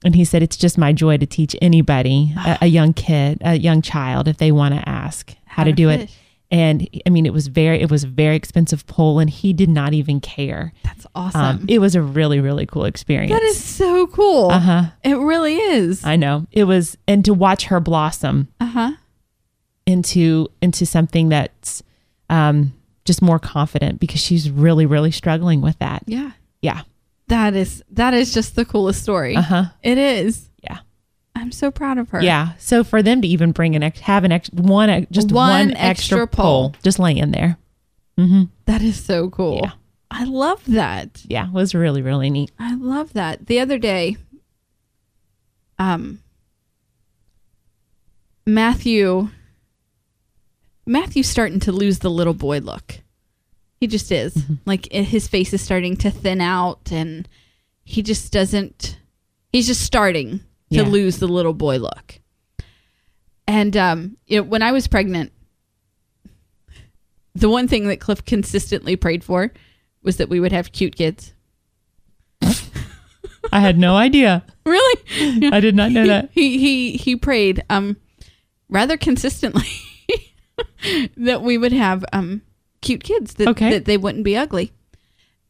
and 0.05 0.15
he 0.15 0.25
said, 0.25 0.43
it's 0.43 0.57
just 0.57 0.77
my 0.77 0.93
joy 0.93 1.17
to 1.17 1.27
teach 1.27 1.57
anybody, 1.63 2.35
a, 2.37 2.59
a 2.63 2.67
young 2.67 2.93
kid, 2.93 3.39
a 3.41 3.55
young 3.55 3.81
child, 3.81 4.29
if 4.29 4.37
they 4.37 4.53
want 4.53 4.75
to 4.75 4.87
ask 4.87 5.35
how, 5.47 5.65
to, 5.65 5.71
to 5.71 5.75
do 5.75 5.89
it. 5.89 6.11
And 6.53 6.87
I 7.07 7.11
mean, 7.11 7.25
it 7.27 7.33
was 7.33 7.47
very, 7.49 7.81
it 7.81 7.91
was 7.91 8.05
a 8.05 8.07
very 8.07 8.37
expensive 8.37 8.87
pole 8.87 9.19
and 9.19 9.31
he 9.31 9.53
did 9.55 9.71
not 9.71 9.95
even 9.95 10.21
care. 10.21 10.73
That's 10.85 11.07
awesome. 11.15 11.41
Um, 11.41 11.65
it 11.67 11.79
was 11.79 11.95
a 11.95 12.03
really, 12.03 12.41
really 12.41 12.67
cool 12.67 12.85
experience. 12.85 13.33
that 13.33 13.43
is 13.43 13.63
so 13.65 14.07
cool. 14.09 14.51
uh 14.51 14.61
huh. 14.61 14.83
It 15.03 15.15
really 15.17 15.57
is. 15.57 16.05
I 16.05 16.17
know 16.17 16.47
it 16.53 16.65
was, 16.65 16.99
and 17.09 17.25
to 17.25 17.33
watch 17.33 17.65
her 17.65 17.81
blossom 17.81 18.49
Uh 18.61 18.67
huh. 18.67 18.93
into 19.87 20.49
into 20.61 20.87
something 20.87 21.29
that's 21.31 21.83
um, 22.31 22.73
just 23.05 23.21
more 23.23 23.39
confident 23.39 23.99
because 23.99 24.21
she's 24.21 24.51
really 24.51 24.87
really 24.87 25.11
struggling 25.11 25.61
with 25.63 25.79
that. 25.79 26.03
Yeah. 26.07 26.33
Yeah, 26.61 26.83
That 27.29 27.55
is 27.55 27.83
that 27.91 28.15
is 28.15 28.33
just 28.33 28.55
the 28.57 28.65
coolest 28.65 29.03
story. 29.03 29.35
uh 29.37 29.43
huh, 29.43 29.65
It 29.83 29.99
is. 29.99 30.49
I'm 31.35 31.51
so 31.53 31.71
proud 31.71 31.99
of 31.99 32.11
her. 32.11 32.23
yeah. 32.23 32.53
So 32.59 32.85
for 32.85 33.03
them 33.03 33.23
to 33.23 33.29
even 33.29 33.53
bring 33.53 33.75
an 33.75 33.83
ex- 33.83 34.01
have 34.01 34.25
an 34.25 34.33
ex- 34.33 34.51
one 34.51 35.07
just 35.11 35.33
One 35.33 35.49
one, 35.69 35.71
extra 35.73 35.89
extra, 36.21 36.27
pole. 36.27 36.71
pole 36.71 36.75
just 36.83 36.99
laying 36.99 37.31
there. 37.31 37.59
That 38.67 38.83
is 38.83 39.03
so 39.03 39.31
cool. 39.31 39.61
Yeah. 39.63 39.73
I 40.11 40.25
love 40.25 40.63
that. 40.67 41.23
Yeah, 41.27 41.47
it 41.49 41.53
was 41.53 41.75
really 41.75 42.03
really 42.03 42.31
neat. 42.31 42.53
I 42.59 42.75
love 42.77 43.15
that. 43.15 43.47
The 43.47 43.59
other 43.61 43.79
day, 43.79 44.17
um, 45.79 46.21
Matthew, 48.47 49.31
Matthew's 50.87 51.29
starting 51.29 51.61
to 51.61 51.73
lose 51.73 52.01
the 52.01 52.11
little 52.11 52.35
boy 52.35 52.59
look. 52.59 53.01
He 53.81 53.87
just 53.87 54.13
is. 54.13 54.35
Mm-hmm. 54.35 54.55
Like 54.67 54.93
his 54.93 55.27
face 55.29 55.53
is 55.53 55.61
starting 55.63 55.97
to 55.99 56.11
thin 56.11 56.41
out, 56.41 56.93
and 56.93 57.29
he 57.85 58.03
just 58.03 58.33
doesn't. 58.33 58.99
He's 59.53 59.67
just 59.67 59.83
starting 59.83 60.41
to 60.73 60.79
Yeah. 60.79 60.89
lose 60.89 61.19
the 61.19 61.29
little 61.29 61.53
boy 61.55 61.79
look. 61.79 62.21
And 63.47 63.77
um, 63.77 64.17
you 64.27 64.39
know, 64.39 64.43
when 64.45 64.63
I 64.63 64.73
was 64.73 64.87
pregnant, 64.89 65.33
the 67.35 67.49
one 67.49 67.69
thing 67.69 67.87
that 67.89 68.01
Cliff 68.01 68.25
consistently 68.25 68.97
prayed 68.97 69.25
for 69.25 69.53
was 70.03 70.17
that 70.19 70.29
we 70.29 70.41
would 70.41 70.53
have 70.53 70.73
cute 70.73 70.97
kids. 70.97 71.33
I 73.53 73.61
had 73.61 73.79
no 73.79 73.97
idea. 73.97 74.45
Really? 74.65 75.49
I 75.53 75.59
did 75.59 75.75
not 75.75 75.91
know 75.91 76.07
that. 76.07 76.31
he 76.33 76.57
he 76.59 76.93
he 76.97 77.17
prayed 77.17 77.65
um 77.69 77.97
rather 78.69 78.97
consistently 78.97 79.67
that 81.17 81.43
we 81.43 81.59
would 81.59 81.73
have 81.73 82.05
um 82.13 82.43
cute 82.81 83.03
kids 83.03 83.35
that 83.35 83.49
Okay. 83.49 83.71
that 83.71 83.85
they 83.87 83.97
wouldn't 83.97 84.23
be 84.23 84.37
ugly. 84.37 84.71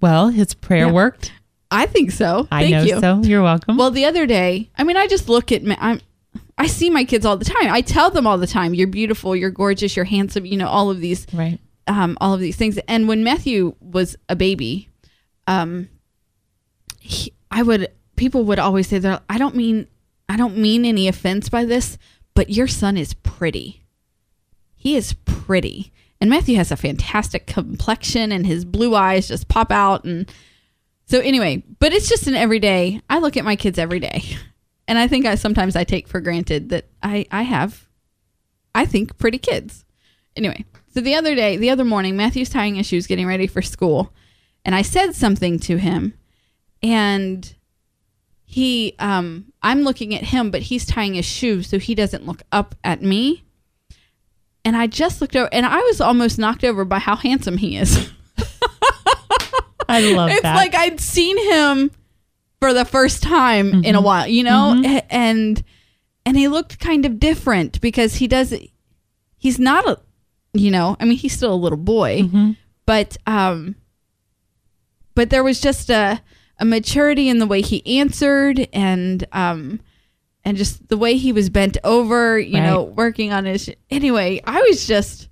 Well, 0.00 0.28
his 0.28 0.54
prayer 0.54 0.86
Yeah. 0.86 0.92
worked. 0.92 1.32
I 1.72 1.86
think 1.86 2.10
so. 2.10 2.46
I 2.50 2.62
Thank 2.62 2.72
know 2.72 2.82
you. 2.82 3.00
so. 3.00 3.20
You're 3.22 3.42
welcome. 3.42 3.76
Well, 3.76 3.90
the 3.90 4.04
other 4.04 4.26
day, 4.26 4.70
I 4.76 4.84
mean, 4.84 4.96
I 4.96 5.06
just 5.06 5.28
look 5.28 5.50
at 5.50 5.64
ma- 5.64 5.76
I'm 5.80 6.00
I 6.58 6.66
see 6.66 6.90
my 6.90 7.04
kids 7.04 7.24
all 7.24 7.36
the 7.36 7.44
time. 7.44 7.72
I 7.72 7.80
tell 7.80 8.10
them 8.10 8.26
all 8.26 8.38
the 8.38 8.46
time, 8.46 8.74
"You're 8.74 8.86
beautiful, 8.86 9.34
you're 9.34 9.50
gorgeous, 9.50 9.96
you're 9.96 10.04
handsome." 10.04 10.46
You 10.46 10.56
know, 10.56 10.68
all 10.68 10.90
of 10.90 11.00
these 11.00 11.26
right. 11.32 11.58
um, 11.86 12.16
all 12.20 12.34
of 12.34 12.40
these 12.40 12.56
things. 12.56 12.78
And 12.86 13.08
when 13.08 13.24
Matthew 13.24 13.74
was 13.80 14.16
a 14.28 14.36
baby, 14.36 14.88
um, 15.46 15.88
he, 17.00 17.32
I 17.50 17.62
would 17.62 17.90
people 18.16 18.44
would 18.44 18.58
always 18.58 18.86
say 18.86 18.98
that 18.98 19.22
I 19.28 19.38
don't 19.38 19.56
mean 19.56 19.88
I 20.28 20.36
don't 20.36 20.56
mean 20.56 20.84
any 20.84 21.08
offense 21.08 21.48
by 21.48 21.64
this, 21.64 21.98
but 22.34 22.50
your 22.50 22.68
son 22.68 22.96
is 22.96 23.14
pretty. 23.14 23.82
He 24.76 24.96
is 24.96 25.14
pretty, 25.24 25.92
and 26.20 26.28
Matthew 26.28 26.56
has 26.56 26.70
a 26.70 26.76
fantastic 26.76 27.46
complexion, 27.46 28.30
and 28.30 28.46
his 28.46 28.64
blue 28.64 28.94
eyes 28.94 29.28
just 29.28 29.48
pop 29.48 29.72
out. 29.72 30.04
And 30.04 30.30
so 31.06 31.20
anyway, 31.20 31.62
but 31.78 31.92
it's 31.92 32.08
just 32.08 32.26
an 32.26 32.34
everyday. 32.34 33.00
I 33.10 33.18
look 33.18 33.36
at 33.36 33.44
my 33.44 33.56
kids 33.56 33.78
every 33.78 34.00
day, 34.00 34.22
and 34.88 34.98
I 34.98 35.08
think 35.08 35.26
I 35.26 35.34
sometimes 35.34 35.76
I 35.76 35.84
take 35.84 36.08
for 36.08 36.20
granted 36.20 36.70
that 36.70 36.86
I 37.02 37.26
I 37.30 37.42
have 37.42 37.88
I 38.74 38.86
think 38.86 39.18
pretty 39.18 39.38
kids. 39.38 39.84
Anyway, 40.34 40.64
so 40.94 41.00
the 41.00 41.14
other 41.14 41.34
day, 41.34 41.56
the 41.56 41.70
other 41.70 41.84
morning, 41.84 42.16
Matthew's 42.16 42.48
tying 42.48 42.76
his 42.76 42.86
shoes, 42.86 43.06
getting 43.06 43.26
ready 43.26 43.46
for 43.46 43.60
school, 43.60 44.12
and 44.64 44.74
I 44.74 44.82
said 44.82 45.14
something 45.14 45.58
to 45.60 45.76
him, 45.76 46.14
and 46.82 47.54
he, 48.52 48.94
um, 48.98 49.46
I'm 49.62 49.80
looking 49.80 50.14
at 50.14 50.24
him, 50.24 50.50
but 50.50 50.60
he's 50.60 50.84
tying 50.84 51.14
his 51.14 51.24
shoes, 51.24 51.68
so 51.68 51.78
he 51.78 51.94
doesn't 51.94 52.26
look 52.26 52.42
up 52.52 52.74
at 52.84 53.00
me. 53.00 53.44
And 54.62 54.76
I 54.76 54.86
just 54.86 55.22
looked 55.22 55.34
over, 55.34 55.48
and 55.52 55.64
I 55.64 55.80
was 55.80 56.02
almost 56.02 56.38
knocked 56.38 56.62
over 56.62 56.84
by 56.84 56.98
how 56.98 57.16
handsome 57.16 57.56
he 57.56 57.78
is. 57.78 58.10
I 59.92 60.12
love 60.12 60.30
it's 60.30 60.42
that. 60.42 60.56
like 60.56 60.74
I'd 60.74 61.00
seen 61.00 61.36
him 61.50 61.90
for 62.60 62.72
the 62.72 62.84
first 62.84 63.22
time 63.22 63.84
in 63.84 63.94
a 63.94 64.00
while, 64.00 64.26
you 64.26 64.42
know? 64.44 64.80
A- 64.84 65.12
And 65.12 65.62
and 66.24 66.36
he 66.36 66.46
looked 66.48 66.78
kind 66.78 67.04
of 67.04 67.18
different 67.18 67.80
because 67.80 68.16
he 68.16 68.28
does 68.28 68.54
he's 69.36 69.58
not 69.58 69.86
a 69.88 69.98
you 70.54 70.70
know, 70.70 70.96
I 71.00 71.04
mean 71.04 71.16
he's 71.18 71.32
still 71.32 71.52
a 71.54 71.56
little 71.56 71.78
boy, 71.78 72.22
but 72.86 73.16
um 73.26 73.76
but 75.14 75.30
there 75.30 75.44
was 75.44 75.60
just 75.60 75.90
a 75.90 76.20
a 76.58 76.64
maturity 76.64 77.28
in 77.28 77.38
the 77.38 77.46
way 77.46 77.60
he 77.60 77.98
answered 77.98 78.68
and 78.72 79.26
um 79.32 79.80
and 80.44 80.56
just 80.56 80.88
the 80.88 80.96
way 80.96 81.16
he 81.16 81.32
was 81.32 81.50
bent 81.50 81.76
over, 81.84 82.38
you 82.38 82.60
know, 82.60 82.82
working 82.82 83.32
on 83.32 83.44
his 83.44 83.70
anyway, 83.90 84.40
I 84.44 84.60
was 84.62 84.86
just 84.86 85.28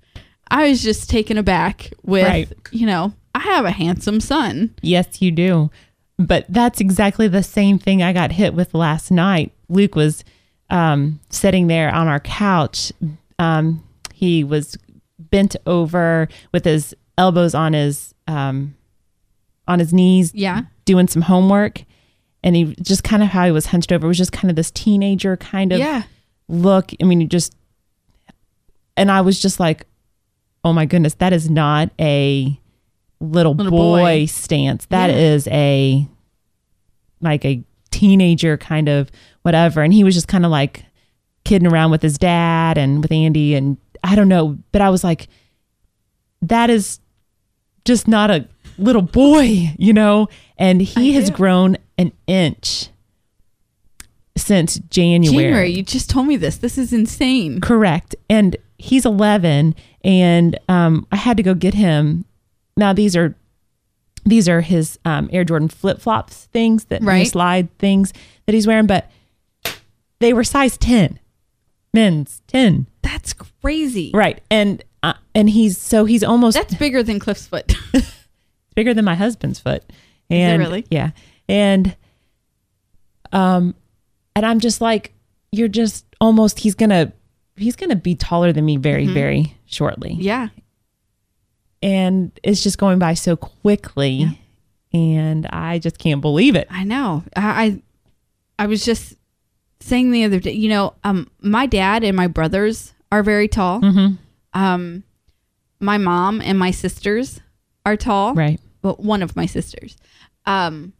I 0.49 0.69
was 0.69 0.81
just 0.83 1.09
taken 1.09 1.37
aback 1.37 1.91
with 2.03 2.25
Right. 2.27 2.49
you 2.71 2.85
know, 2.85 3.13
I 3.35 3.39
have 3.39 3.65
a 3.65 3.71
handsome 3.71 4.19
son. 4.19 4.73
Yes, 4.81 5.21
you 5.21 5.31
do. 5.31 5.69
But 6.17 6.45
that's 6.49 6.79
exactly 6.79 7.27
the 7.27 7.43
same 7.43 7.79
thing 7.79 8.03
I 8.03 8.13
got 8.13 8.31
hit 8.31 8.53
with 8.53 8.73
last 8.73 9.09
night. 9.11 9.51
Luke 9.69 9.95
was 9.95 10.23
um, 10.69 11.19
sitting 11.29 11.67
there 11.67 11.93
on 11.93 12.07
our 12.07 12.19
couch. 12.19 12.91
Um, 13.39 13.83
he 14.13 14.43
was 14.43 14.77
bent 15.17 15.55
over 15.65 16.27
with 16.53 16.65
his 16.65 16.93
elbows 17.17 17.55
on 17.55 17.73
his 17.73 18.13
um, 18.27 18.75
on 19.67 19.79
his 19.79 19.93
knees, 19.93 20.31
Yeah. 20.35 20.63
doing 20.85 21.07
some 21.07 21.21
homework. 21.23 21.83
And 22.43 22.55
he 22.55 22.75
just 22.81 23.03
kind 23.03 23.21
of 23.23 23.29
how 23.29 23.45
he 23.45 23.51
was 23.51 23.67
hunched 23.67 23.91
over 23.91 24.07
was 24.07 24.17
just 24.17 24.31
kind 24.31 24.49
of 24.49 24.55
this 24.55 24.71
teenager 24.71 25.37
kind 25.37 25.71
of 25.71 25.79
Yeah. 25.79 26.03
look. 26.47 26.91
I 27.01 27.05
mean, 27.05 27.27
just, 27.29 27.55
and 28.97 29.11
I 29.11 29.21
was 29.21 29.39
just 29.39 29.59
like, 29.59 29.85
oh 30.63 30.73
my 30.73 30.85
goodness, 30.85 31.13
that 31.15 31.33
is 31.33 31.49
not 31.49 31.89
a 31.99 32.59
little, 33.21 33.53
Little 33.53 33.71
boy, 33.71 33.99
boy. 33.99 34.25
stance. 34.25 34.85
That 34.87 35.09
Yeah. 35.09 35.15
is 35.17 35.47
a, 35.47 36.07
like 37.21 37.45
a 37.45 37.63
teenager 37.91 38.57
kind 38.57 38.89
of 38.89 39.11
whatever. 39.43 39.81
And 39.81 39.93
he 39.93 40.03
was 40.03 40.15
just 40.15 40.27
kind 40.27 40.43
of 40.45 40.51
like 40.51 40.83
kidding 41.45 41.67
around 41.71 41.91
with 41.91 42.01
his 42.01 42.17
dad 42.17 42.77
and 42.77 43.01
with 43.01 43.11
Andy. 43.11 43.55
And 43.55 43.77
I 44.03 44.15
don't 44.15 44.27
know, 44.29 44.57
but 44.71 44.81
I 44.81 44.89
was 44.89 45.03
like, 45.03 45.27
that 46.41 46.69
is 46.69 46.99
just 47.85 48.07
not 48.07 48.31
a 48.31 48.47
little 48.77 49.01
boy, 49.01 49.73
you 49.77 49.93
know? 49.93 50.27
And 50.57 50.81
he 50.81 51.11
I 51.11 51.13
has 51.13 51.29
do. 51.29 51.35
grown 51.35 51.77
an 51.97 52.11
inch 52.27 52.87
since 54.37 54.79
January. 54.89 55.43
January, 55.43 55.69
you 55.71 55.83
just 55.83 56.09
told 56.09 56.27
me 56.27 56.37
this. 56.37 56.57
This 56.57 56.77
is 56.77 56.93
insane. 56.93 57.59
Correct. 57.61 58.15
And 58.29 58.55
he's 58.77 59.05
11 59.05 59.75
and 60.03 60.59
um, 60.69 61.05
I 61.11 61.15
had 61.17 61.37
to 61.37 61.43
go 61.43 61.53
get 61.53 61.73
him. 61.75 62.25
Now 62.77 62.93
these 62.93 63.15
are 63.15 63.35
these 64.25 64.47
are 64.47 64.61
his 64.61 64.99
um, 65.05 65.29
Air 65.33 65.43
Jordan 65.43 65.67
flip-flops 65.67 66.45
things 66.45 66.85
that 66.85 67.01
Right. 67.01 67.27
slide 67.27 67.75
things 67.79 68.13
that 68.45 68.53
he's 68.53 68.67
wearing 68.67 68.85
but 68.87 69.09
they 70.19 70.31
were 70.33 70.43
size 70.43 70.77
10. 70.77 71.19
Men's 71.93 72.41
10. 72.47 72.85
That's 73.01 73.33
crazy. 73.33 74.11
Right. 74.13 74.39
And 74.51 74.83
uh, 75.03 75.13
and 75.33 75.49
he's 75.49 75.77
so 75.79 76.05
he's 76.05 76.23
almost 76.23 76.55
That's 76.55 76.75
bigger 76.75 77.01
than 77.01 77.17
Cliff's 77.19 77.47
foot. 77.47 77.73
bigger 78.75 78.93
than 78.93 79.03
my 79.03 79.15
husband's 79.15 79.59
foot. 79.59 79.83
it 80.29 80.35
And 80.35 80.59
really? 80.61 80.85
Yeah. 80.91 81.11
And 81.49 81.95
um 83.33 83.75
and 84.35 84.45
I'm 84.45 84.59
just 84.59 84.79
like 84.81 85.13
you're 85.51 85.67
just 85.67 86.05
almost 86.21 86.59
he's 86.59 86.75
going 86.75 86.89
to 86.91 87.11
he's 87.55 87.75
to 87.89 87.95
be 87.95 88.15
taller 88.15 88.53
than 88.53 88.63
me 88.65 88.77
very 88.77 89.07
very 89.07 89.57
shortly. 89.65 90.11
Mm-hmm. 90.11 90.21
yeah. 90.21 90.47
And 91.81 92.31
it's 92.43 92.61
just 92.63 92.77
going 92.77 92.99
by 92.99 93.13
so 93.15 93.35
quickly 93.35 94.39
and 94.93 95.47
I 95.47 95.79
just 95.79 95.97
can't 95.97 96.21
believe 96.21 96.55
it. 96.55 96.67
I 96.69 96.83
know. 96.83 97.23
I, 97.35 97.63
I 97.65 97.81
I 98.59 98.65
was 98.67 98.85
just 98.85 99.15
saying 99.79 100.11
the 100.11 100.23
other 100.25 100.39
day, 100.39 100.51
you 100.51 100.69
know, 100.69 100.93
um 101.03 101.29
my 101.41 101.65
dad 101.65 102.03
and 102.03 102.15
my 102.15 102.27
brothers 102.27 102.93
are 103.11 103.23
very 103.23 103.47
tall. 103.47 103.81
Mhm. 103.81 104.17
Um 104.53 105.03
my 105.79 105.97
mom 105.97 106.41
and 106.41 106.59
my 106.59 106.71
sisters 106.71 107.39
are 107.85 107.97
tall. 107.97 108.35
Right. 108.35 108.59
Well, 108.83 108.95
one 108.99 109.23
of 109.23 109.35
my 109.35 109.45
sisters. 109.47 109.97
Um 110.45 110.93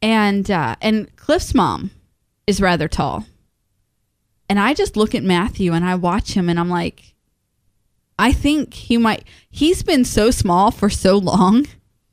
and 0.00 0.48
uh 0.50 0.76
and 0.80 1.14
Cliff's 1.16 1.54
mom 1.54 1.90
is 2.46 2.60
rather 2.60 2.86
tall. 2.86 3.26
And 4.48 4.58
I 4.60 4.72
just 4.72 4.96
look 4.96 5.14
at 5.14 5.22
Matthew 5.24 5.72
and 5.72 5.84
I 5.84 5.94
watch 5.96 6.32
him 6.34 6.48
and 6.48 6.58
I'm 6.60 6.70
like 6.70 7.07
I 8.18 8.32
think 8.32 8.74
he 8.74 8.96
might 8.98 9.24
he's 9.50 9.82
been 9.82 10.04
so 10.04 10.30
small 10.30 10.70
for 10.70 10.90
so 10.90 11.16
long 11.18 11.66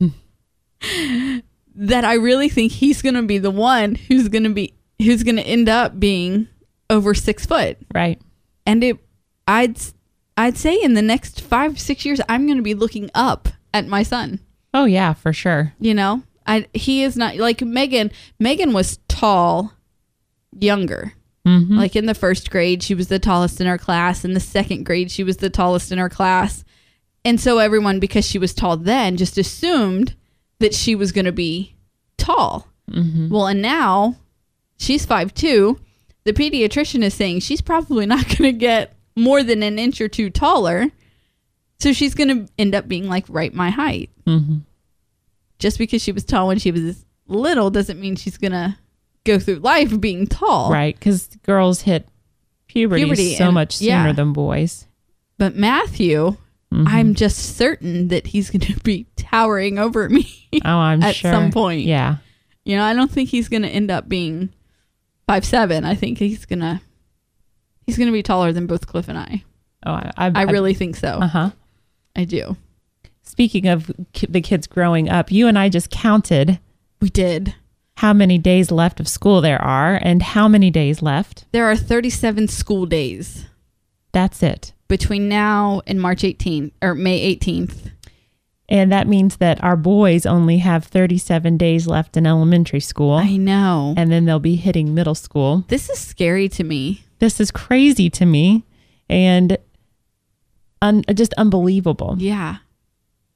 that 1.74 2.04
I 2.04 2.14
really 2.14 2.48
think 2.48 2.72
he's 2.72 3.02
going 3.02 3.14
to 3.14 3.22
be 3.22 3.38
the 3.38 3.50
one 3.50 3.94
who's 3.94 4.28
going 4.28 4.44
to 4.44 4.50
be 4.54 4.74
who's 4.98 5.22
going 5.22 5.36
to 5.36 5.42
end 5.42 5.68
up 5.68 5.98
being 6.00 6.48
over 6.88 7.12
6 7.14 7.46
foot. 7.46 7.78
Right. 7.94 8.20
And 8.64 8.82
it 8.84 8.98
I'd 9.48 9.76
I'd 10.36 10.56
say 10.56 10.80
in 10.80 10.94
the 10.94 11.02
next 11.02 11.40
5 11.40 11.78
6 11.80 12.04
years 12.04 12.20
I'm 12.28 12.46
going 12.46 12.58
to 12.58 12.62
be 12.62 12.74
looking 12.74 13.10
up 13.14 13.48
at 13.74 13.86
my 13.86 14.02
son 14.02 14.40
Oh 14.74 14.84
yeah, 14.84 15.12
for 15.14 15.32
sure. 15.32 15.72
you 15.80 15.94
know 15.94 16.22
i 16.48 16.64
he 16.74 17.02
is 17.02 17.16
not 17.16 17.34
like 17.36 17.60
megan 17.62 18.10
megan 18.38 18.72
was 18.72 18.98
tall 19.08 19.72
younger 20.60 21.12
Mhm. 21.46 21.76
like 21.78 21.94
in 21.94 22.06
the 22.06 22.14
first 22.14 22.50
grade 22.50 22.82
she 22.82 22.94
was 22.94 23.06
the 23.08 23.18
tallest 23.20 23.60
in 23.60 23.66
her 23.68 23.78
class. 23.78 24.24
In 24.24 24.34
the 24.34 24.40
second 24.40 24.84
grade 24.84 25.10
she 25.10 25.22
was 25.22 25.36
the 25.38 25.48
tallest 25.50 25.92
in 25.92 25.98
her 25.98 26.08
class. 26.08 26.64
And 27.24 27.40
so 27.40 27.58
everyone 27.58 28.00
because 28.00 28.24
she 28.26 28.38
was 28.38 28.52
tall 28.52 28.76
then 28.76 29.16
just 29.16 29.38
assumed 29.38 30.14
that 30.58 30.74
she 30.74 30.94
was 30.94 31.12
going 31.12 31.24
to 31.24 31.32
be 31.32 31.74
tall. 32.18 32.68
Well 33.30 33.46
and 33.46 33.62
now 33.62 34.16
she's 34.78 35.06
five 35.06 35.32
two. 35.34 35.78
The 36.24 36.32
pediatrician 36.32 37.02
is 37.02 37.14
saying 37.14 37.40
she's 37.40 37.60
probably 37.60 38.06
not 38.06 38.26
going 38.38 38.52
to 38.52 38.58
get 38.58 38.94
more 39.16 39.42
than 39.42 39.62
an 39.62 39.78
inch 39.78 40.00
or 40.00 40.08
two 40.08 40.30
taller. 40.30 40.90
So 41.78 41.92
she's 41.92 42.14
going 42.14 42.28
to 42.46 42.52
end 42.58 42.74
up 42.74 42.88
being 42.88 43.08
like 43.08 43.24
right 43.28 43.52
my 43.54 43.70
height. 43.70 44.10
Mhm. 44.26 44.62
just 45.58 45.78
because 45.78 46.02
she 46.02 46.10
was 46.12 46.24
tall 46.24 46.48
when 46.48 46.58
she 46.58 46.70
was 46.72 47.04
little 47.28 47.70
doesn't 47.70 48.00
mean 48.00 48.14
she's 48.16 48.36
gonna 48.38 48.78
go 49.26 49.38
through 49.38 49.56
life 49.56 50.00
being 50.00 50.26
tall. 50.26 50.70
Right, 50.72 50.98
cuz 51.00 51.28
girls 51.42 51.82
hit 51.82 52.08
puberty, 52.68 53.02
Puberty 53.04 53.34
so 53.34 53.46
and- 53.46 53.54
much 53.54 53.76
sooner 53.76 53.88
yeah. 54.06 54.12
than 54.12 54.32
boys. 54.32 54.86
But 55.38 55.56
Matthew, 55.56 56.36
Mm-hmm. 56.74 56.88
I'm 56.88 57.14
just 57.14 57.56
certain 57.56 58.08
that 58.08 58.26
he's 58.26 58.50
gonna 58.50 58.74
be 58.82 59.06
towering 59.14 59.78
over 59.78 60.08
me. 60.08 60.26
Oh, 60.64 60.68
I'm 60.78 61.00
At 61.04 61.14
sure. 61.14 61.30
some 61.32 61.52
point. 61.52 61.82
Yeah. 61.82 62.16
you 62.64 62.76
know, 62.76 62.82
I 62.82 62.92
don't 62.92 63.10
think 63.10 63.28
he's 63.30 63.48
gonna 63.48 63.68
end 63.68 63.88
up 63.88 64.08
being 64.08 64.52
five 65.28 65.44
seven. 65.44 65.84
I 65.84 65.94
think 65.94 66.18
he's 66.18 66.44
gonna 66.44 66.82
he's 67.86 67.96
gonna 67.96 68.10
be 68.10 68.22
taller 68.22 68.52
than 68.52 68.66
both 68.66 68.88
Cliff 68.88 69.08
and 69.08 69.16
I. 69.16 69.44
Oh, 69.86 69.92
I 69.92 70.12
I, 70.16 70.32
I 70.34 70.42
really 70.42 70.74
think 70.74 70.96
so. 70.96 71.08
Uh-huh. 71.10 71.50
I 72.16 72.24
do. 72.24 72.56
Speaking 73.22 73.68
of 73.68 73.88
ki- 74.12 74.26
the 74.28 74.40
kids 74.40 74.66
growing 74.66 75.08
up, 75.08 75.30
you 75.30 75.46
and 75.46 75.56
I 75.56 75.68
just 75.68 75.88
counted 75.90 76.58
We 77.00 77.10
did. 77.10 77.54
How 77.96 78.12
many 78.12 78.38
days 78.38 78.70
left 78.70 79.00
of 79.00 79.08
school 79.08 79.40
there 79.40 79.62
are 79.62 79.98
and 80.02 80.22
how 80.22 80.48
many 80.48 80.70
days 80.70 81.02
left. 81.02 81.44
There 81.52 81.64
are 81.66 81.76
37 81.76 82.48
school 82.48 82.86
days 82.86 83.46
That's 84.12 84.42
it. 84.42 84.72
between 84.88 85.28
now 85.28 85.80
and 85.86 86.00
March 86.00 86.22
18th 86.22 86.72
or 86.82 86.94
May 86.94 87.34
18th. 87.36 87.90
And 88.68 88.90
that 88.90 89.06
means 89.06 89.36
that 89.36 89.62
our 89.62 89.76
boys 89.76 90.26
only 90.26 90.58
have 90.58 90.84
37 90.84 91.56
days 91.56 91.86
left 91.86 92.16
in 92.16 92.26
elementary 92.26 92.80
school. 92.80 93.12
I 93.14 93.36
know. 93.36 93.94
and 93.96 94.10
then 94.10 94.24
they'll 94.24 94.40
be 94.40 94.56
hitting 94.56 94.92
middle 94.92 95.14
school. 95.14 95.64
This 95.68 95.88
is 95.88 95.98
scary 96.00 96.48
to 96.50 96.64
me. 96.64 97.04
This 97.20 97.40
is 97.40 97.50
crazy 97.52 98.10
to 98.10 98.26
me 98.26 98.64
and 99.08 99.56
un- 100.82 101.04
just 101.14 101.32
unbelievable. 101.34 102.16
Yeah. 102.18 102.56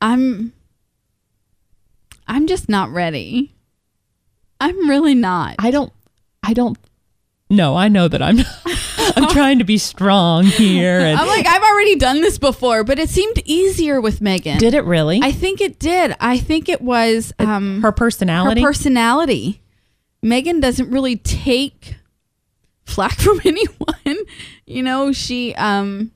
I'm 0.02 0.52
I'm 2.26 2.46
just 2.46 2.68
not 2.68 2.90
ready. 2.90 3.54
I'm 4.60 4.88
really 4.88 5.14
not. 5.14 5.56
I 5.58 5.70
don't, 5.70 5.92
I 6.42 6.52
don't, 6.52 6.78
no, 7.48 7.76
I 7.76 7.88
know 7.88 8.06
that 8.06 8.22
I'm, 8.22 8.38
I'm 9.16 9.28
trying 9.32 9.58
to 9.58 9.64
be 9.64 9.78
strong 9.78 10.44
here. 10.44 11.00
And 11.00 11.18
I'm 11.18 11.26
like 11.26 11.46
I've 11.46 11.62
already 11.62 11.96
done 11.96 12.20
this 12.20 12.38
before, 12.38 12.84
but 12.84 12.98
it 12.98 13.10
seemed 13.10 13.42
easier 13.44 14.00
with 14.00 14.20
Megan. 14.20 14.58
did 14.58 14.74
it 14.74 14.84
really? 14.84 15.20
I 15.22 15.32
think 15.32 15.60
it 15.60 15.78
did. 15.78 16.14
I 16.20 16.38
think 16.38 16.68
it 16.68 16.80
was 16.80 17.32
um 17.38 17.82
her 17.82 17.88
her 17.88 17.92
personality? 17.92 18.62
personality. 18.62 19.62
Megan 20.22 20.60
doesn't 20.60 20.90
really 20.90 21.16
take 21.16 21.96
flack 22.84 23.14
from 23.18 23.40
anyone. 23.44 24.26
You 24.66 24.82
know, 24.82 25.12
she 25.12 25.54
um 25.56 26.12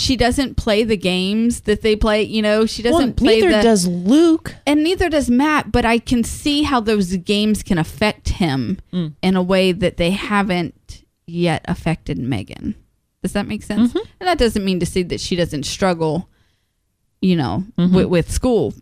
she 0.00 0.16
doesn't 0.16 0.56
play 0.56 0.82
the 0.84 0.96
games 0.96 1.60
that 1.62 1.82
they 1.82 1.94
play, 1.96 2.22
you 2.22 2.42
know, 2.42 2.66
she 2.66 2.82
doesn't 2.82 3.06
well, 3.06 3.12
play 3.14 3.40
neither 3.40 3.56
the 3.56 3.62
does 3.62 3.86
Luke. 3.86 4.54
and 4.66 4.82
neither 4.82 5.08
does 5.08 5.28
Matt, 5.30 5.70
but 5.70 5.84
I 5.84 5.98
can 5.98 6.24
see 6.24 6.62
how 6.62 6.80
those 6.80 7.14
games 7.16 7.62
can 7.62 7.78
affect 7.78 8.30
him 8.30 8.78
Mm. 8.92 9.14
in 9.22 9.36
a 9.36 9.42
way 9.42 9.72
that 9.72 9.96
they 9.96 10.10
haven't 10.12 11.04
yet 11.26 11.64
affected 11.66 12.18
Megan. 12.18 12.74
Does 13.22 13.32
that 13.34 13.46
make 13.46 13.62
sense? 13.62 13.90
Mm-hmm. 13.90 14.08
And 14.20 14.28
that 14.28 14.38
doesn't 14.38 14.64
mean 14.64 14.80
to 14.80 14.86
say 14.86 15.02
that 15.04 15.20
she 15.20 15.36
doesn't 15.36 15.64
struggle, 15.64 16.28
you 17.20 17.36
know, 17.36 17.64
Mm-hmm. 17.78 17.94
with, 17.94 18.06
with 18.06 18.30
school. 18.32 18.74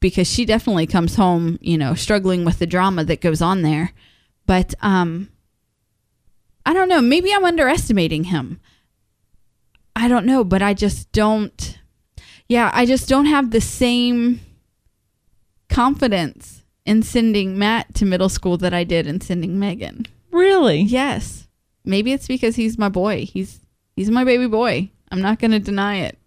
because 0.00 0.28
she 0.30 0.44
definitely 0.44 0.86
comes 0.86 1.16
home, 1.16 1.58
you 1.60 1.76
know, 1.76 1.92
struggling 1.94 2.44
with 2.44 2.58
the 2.60 2.66
drama 2.66 3.02
that 3.04 3.20
goes 3.20 3.42
on 3.42 3.62
there. 3.62 3.92
But 4.46 4.74
um 4.80 5.28
I 6.66 6.74
don't 6.74 6.88
know, 6.88 7.00
maybe 7.00 7.32
I'm 7.32 7.44
underestimating 7.44 8.24
him. 8.24 8.60
I 9.98 10.06
don't 10.08 10.26
know, 10.26 10.44
but 10.44 10.62
I 10.62 10.74
just 10.74 11.10
don't 11.12 11.78
yeah, 12.48 12.70
I 12.72 12.86
just 12.86 13.08
don't 13.08 13.26
have 13.26 13.50
the 13.50 13.60
same 13.60 14.40
confidence 15.68 16.62
in 16.86 17.02
sending 17.02 17.58
Matt 17.58 17.94
to 17.96 18.06
middle 18.06 18.30
school 18.30 18.56
that 18.58 18.72
I 18.72 18.84
did 18.84 19.06
in 19.06 19.20
sending 19.20 19.58
Megan. 19.58 20.06
Really? 20.30 20.80
Yes. 20.80 21.46
Maybe 21.84 22.12
it's 22.12 22.26
because 22.26 22.56
he's 22.56 22.78
my 22.78 22.88
boy. 22.88 23.26
He's 23.26 23.60
he's 23.96 24.10
my 24.10 24.24
baby 24.24 24.46
boy. 24.46 24.90
I'm 25.10 25.20
not 25.20 25.38
going 25.38 25.50
to 25.50 25.58
deny 25.58 25.96
it. 25.96 26.18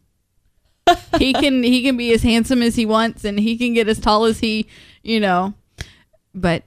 he 1.17 1.33
can 1.33 1.63
he 1.63 1.81
can 1.81 1.97
be 1.97 2.11
as 2.13 2.23
handsome 2.23 2.61
as 2.61 2.75
he 2.75 2.85
wants 2.85 3.23
and 3.23 3.39
he 3.39 3.57
can 3.57 3.73
get 3.73 3.87
as 3.87 3.99
tall 3.99 4.25
as 4.25 4.39
he, 4.39 4.67
you 5.03 5.19
know. 5.19 5.53
But 6.35 6.63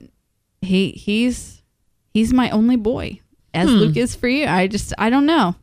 he 0.61 0.91
he's 0.91 1.61
he's 2.09 2.33
my 2.33 2.49
only 2.49 2.75
boy. 2.77 3.21
As 3.53 3.69
Hmm. 3.69 3.75
Luke 3.75 3.97
is 3.97 4.15
for 4.15 4.27
you. 4.27 4.47
I 4.47 4.67
just 4.67 4.93
I 4.97 5.09
don't 5.09 5.25
know. 5.25 5.55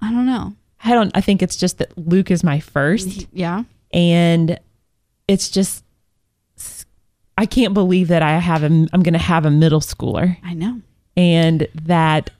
I 0.00 0.10
don't 0.12 0.26
know. 0.26 0.54
I 0.84 0.94
don't. 0.94 1.10
I 1.16 1.20
think 1.20 1.42
it's 1.42 1.56
just 1.56 1.78
that 1.78 1.96
Luke 1.98 2.30
is 2.30 2.44
my 2.44 2.60
first, 2.60 3.26
Yeah. 3.32 3.64
and 3.92 4.58
it's 5.26 5.50
just 5.50 5.84
I 7.36 7.46
can't 7.46 7.74
believe 7.74 8.08
that 8.08 8.22
I 8.22 8.38
have 8.38 8.62
a. 8.62 8.66
I'm 8.66 9.02
going 9.02 9.12
to 9.12 9.18
have 9.18 9.44
a 9.46 9.50
middle 9.50 9.80
schooler, 9.80 10.36
I 10.44 10.54
know. 10.54 10.80
and 11.16 11.66
that 11.84 12.30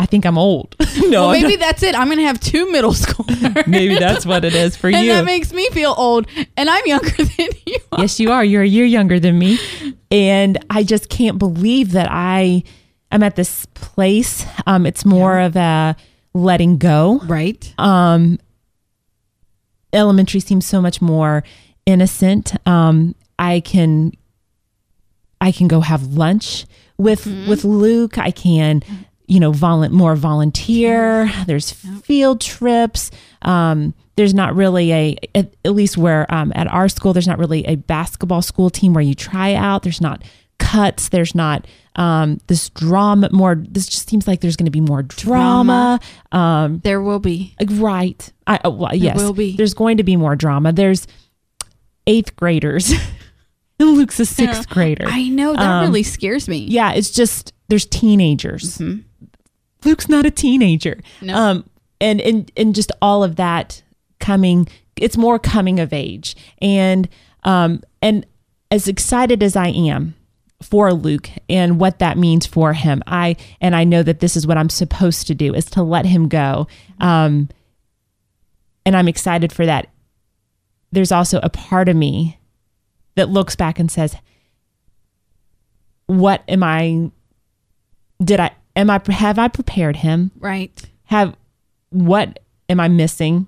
I 0.00 0.06
think 0.06 0.24
I'm 0.26 0.38
old. 0.38 0.74
no, 0.98 1.28
well, 1.28 1.32
maybe 1.32 1.56
that's 1.56 1.82
it. 1.82 1.94
I'm 1.94 2.06
going 2.08 2.18
to 2.18 2.24
have 2.24 2.38
two 2.40 2.70
middle 2.70 2.92
schoolers. 2.92 3.66
maybe 3.66 3.96
that's 3.98 4.24
what 4.26 4.44
it 4.44 4.54
is 4.54 4.76
for 4.76 4.88
and 4.92 5.04
you. 5.06 5.12
that 5.12 5.24
makes 5.24 5.52
me 5.52 5.68
feel 5.70 5.94
old 5.96 6.26
and 6.56 6.68
I'm 6.70 6.86
younger 6.86 7.10
than 7.16 7.48
you. 7.66 7.78
are. 7.92 8.00
yes, 8.02 8.20
you 8.20 8.30
are. 8.32 8.44
You're 8.44 8.62
a 8.62 8.66
year 8.68 8.84
younger 8.86 9.18
than 9.20 9.38
me, 9.38 9.58
and 10.10 10.58
I 10.70 10.82
just 10.82 11.08
can't 11.08 11.38
believe 11.38 11.92
that 11.92 12.08
I 12.10 12.62
am 13.10 13.22
at 13.22 13.36
this 13.36 13.66
place. 13.74 14.46
Um, 14.66 14.86
it's 14.86 15.04
more 15.04 15.38
of 15.40 15.56
a 15.56 15.96
letting 16.34 16.78
go. 16.78 17.18
Right. 17.26 17.72
um 17.78 18.38
elementary 19.92 20.40
seems 20.40 20.66
so 20.66 20.80
much 20.80 21.00
more 21.00 21.42
innocent. 21.86 22.54
Um 22.66 23.14
i 23.38 23.60
can 23.60 24.12
i 25.40 25.52
can 25.52 25.68
go 25.68 25.80
have 25.80 26.02
lunch 26.14 26.66
with 26.98 27.26
with 27.48 27.64
luke. 27.64 28.18
I 28.18 28.30
can 28.30 28.82
you 29.26 29.40
know 29.40 29.52
volun- 29.52 29.92
more 29.92 30.16
volunteer. 30.16 31.30
There's 31.46 31.70
field 31.70 32.40
trips. 32.40 33.10
Um 33.42 33.94
there's 34.16 34.34
not 34.34 34.56
really 34.56 34.92
a 34.92 35.16
at, 35.34 35.54
at 35.64 35.72
least 35.74 35.96
where 35.96 36.26
um, 36.34 36.50
at 36.56 36.66
our 36.66 36.88
school 36.88 37.12
there's 37.12 37.28
not 37.28 37.38
really 37.38 37.64
a 37.66 37.76
basketball 37.76 38.42
school 38.42 38.68
team 38.68 38.92
where 38.92 39.02
you 39.02 39.14
try 39.14 39.54
out. 39.54 39.84
There's 39.84 40.00
not 40.00 40.24
cuts. 40.58 41.08
There's 41.08 41.36
not 41.36 41.66
um 41.98 42.38
this 42.46 42.70
drama 42.70 43.28
more 43.32 43.56
this 43.56 43.86
just 43.86 44.08
seems 44.08 44.26
like 44.26 44.40
there's 44.40 44.56
going 44.56 44.64
to 44.64 44.70
be 44.70 44.80
more 44.80 45.02
drama, 45.02 46.00
um 46.32 46.78
There 46.84 47.02
will 47.02 47.18
be. 47.18 47.54
Right. 47.68 48.32
I 48.46 48.58
uh, 48.64 48.70
well, 48.70 48.94
yes. 48.94 49.16
will 49.18 49.34
be. 49.34 49.54
There's 49.56 49.74
going 49.74 49.98
to 49.98 50.04
be 50.04 50.16
more 50.16 50.34
drama. 50.36 50.72
There's 50.72 51.06
eighth 52.06 52.34
graders. 52.36 52.92
Luke's 53.78 54.18
a 54.18 54.24
sixth 54.24 54.68
grader. 54.70 55.06
I 55.06 55.28
know 55.28 55.52
that 55.54 55.60
Um, 55.62 55.84
really 55.84 56.02
scares 56.02 56.48
me. 56.48 56.58
yeah, 56.58 56.92
it's 56.94 57.10
just 57.10 57.52
there's 57.68 57.84
teenagers. 57.86 58.80
Luke's 59.84 60.08
not 60.08 60.24
a 60.26 60.30
teenager. 60.30 60.96
Mm-hmm. 61.16 61.26
No. 61.26 61.36
Um, 61.36 61.70
and 62.00 62.20
and 62.20 62.50
and 62.56 62.74
just 62.74 62.90
all 63.02 63.22
of 63.22 63.36
that 63.36 63.82
coming. 64.20 64.68
It's 64.96 65.16
more 65.16 65.38
coming 65.38 65.78
of 65.78 65.92
age, 65.92 66.34
and 66.60 67.08
um, 67.44 67.82
and 68.02 68.26
as 68.70 68.88
excited 68.88 69.42
as 69.42 69.54
I 69.56 69.68
am 69.68 70.14
for 70.60 70.92
Luke 70.92 71.30
and 71.48 71.78
what 71.78 72.00
that 72.00 72.18
means 72.18 72.46
for 72.46 72.72
him, 72.72 73.02
I 73.06 73.36
and 73.60 73.76
I 73.76 73.84
know 73.84 74.02
that 74.02 74.20
this 74.20 74.36
is 74.36 74.46
what 74.46 74.58
I'm 74.58 74.68
supposed 74.68 75.26
to 75.28 75.34
do 75.34 75.54
is 75.54 75.66
to 75.66 75.82
let 75.82 76.04
him 76.04 76.28
go. 76.28 76.66
Um, 77.00 77.48
and 78.84 78.96
I'm 78.96 79.08
excited 79.08 79.52
for 79.52 79.66
that. 79.66 79.88
There's 80.90 81.12
also 81.12 81.38
a 81.42 81.50
part 81.50 81.88
of 81.88 81.96
me 81.96 82.38
that 83.14 83.28
looks 83.28 83.54
back 83.54 83.78
and 83.78 83.90
says, 83.90 84.16
"What 86.06 86.42
am 86.48 86.62
I? 86.62 87.10
Did 88.22 88.40
I? 88.40 88.50
Am 88.74 88.90
I? 88.90 89.00
Have 89.08 89.38
I 89.38 89.48
prepared 89.48 89.96
him? 89.96 90.32
Right. 90.38 90.82
Have 91.04 91.36
what 91.90 92.40
am 92.68 92.80
I 92.80 92.88
missing? 92.88 93.46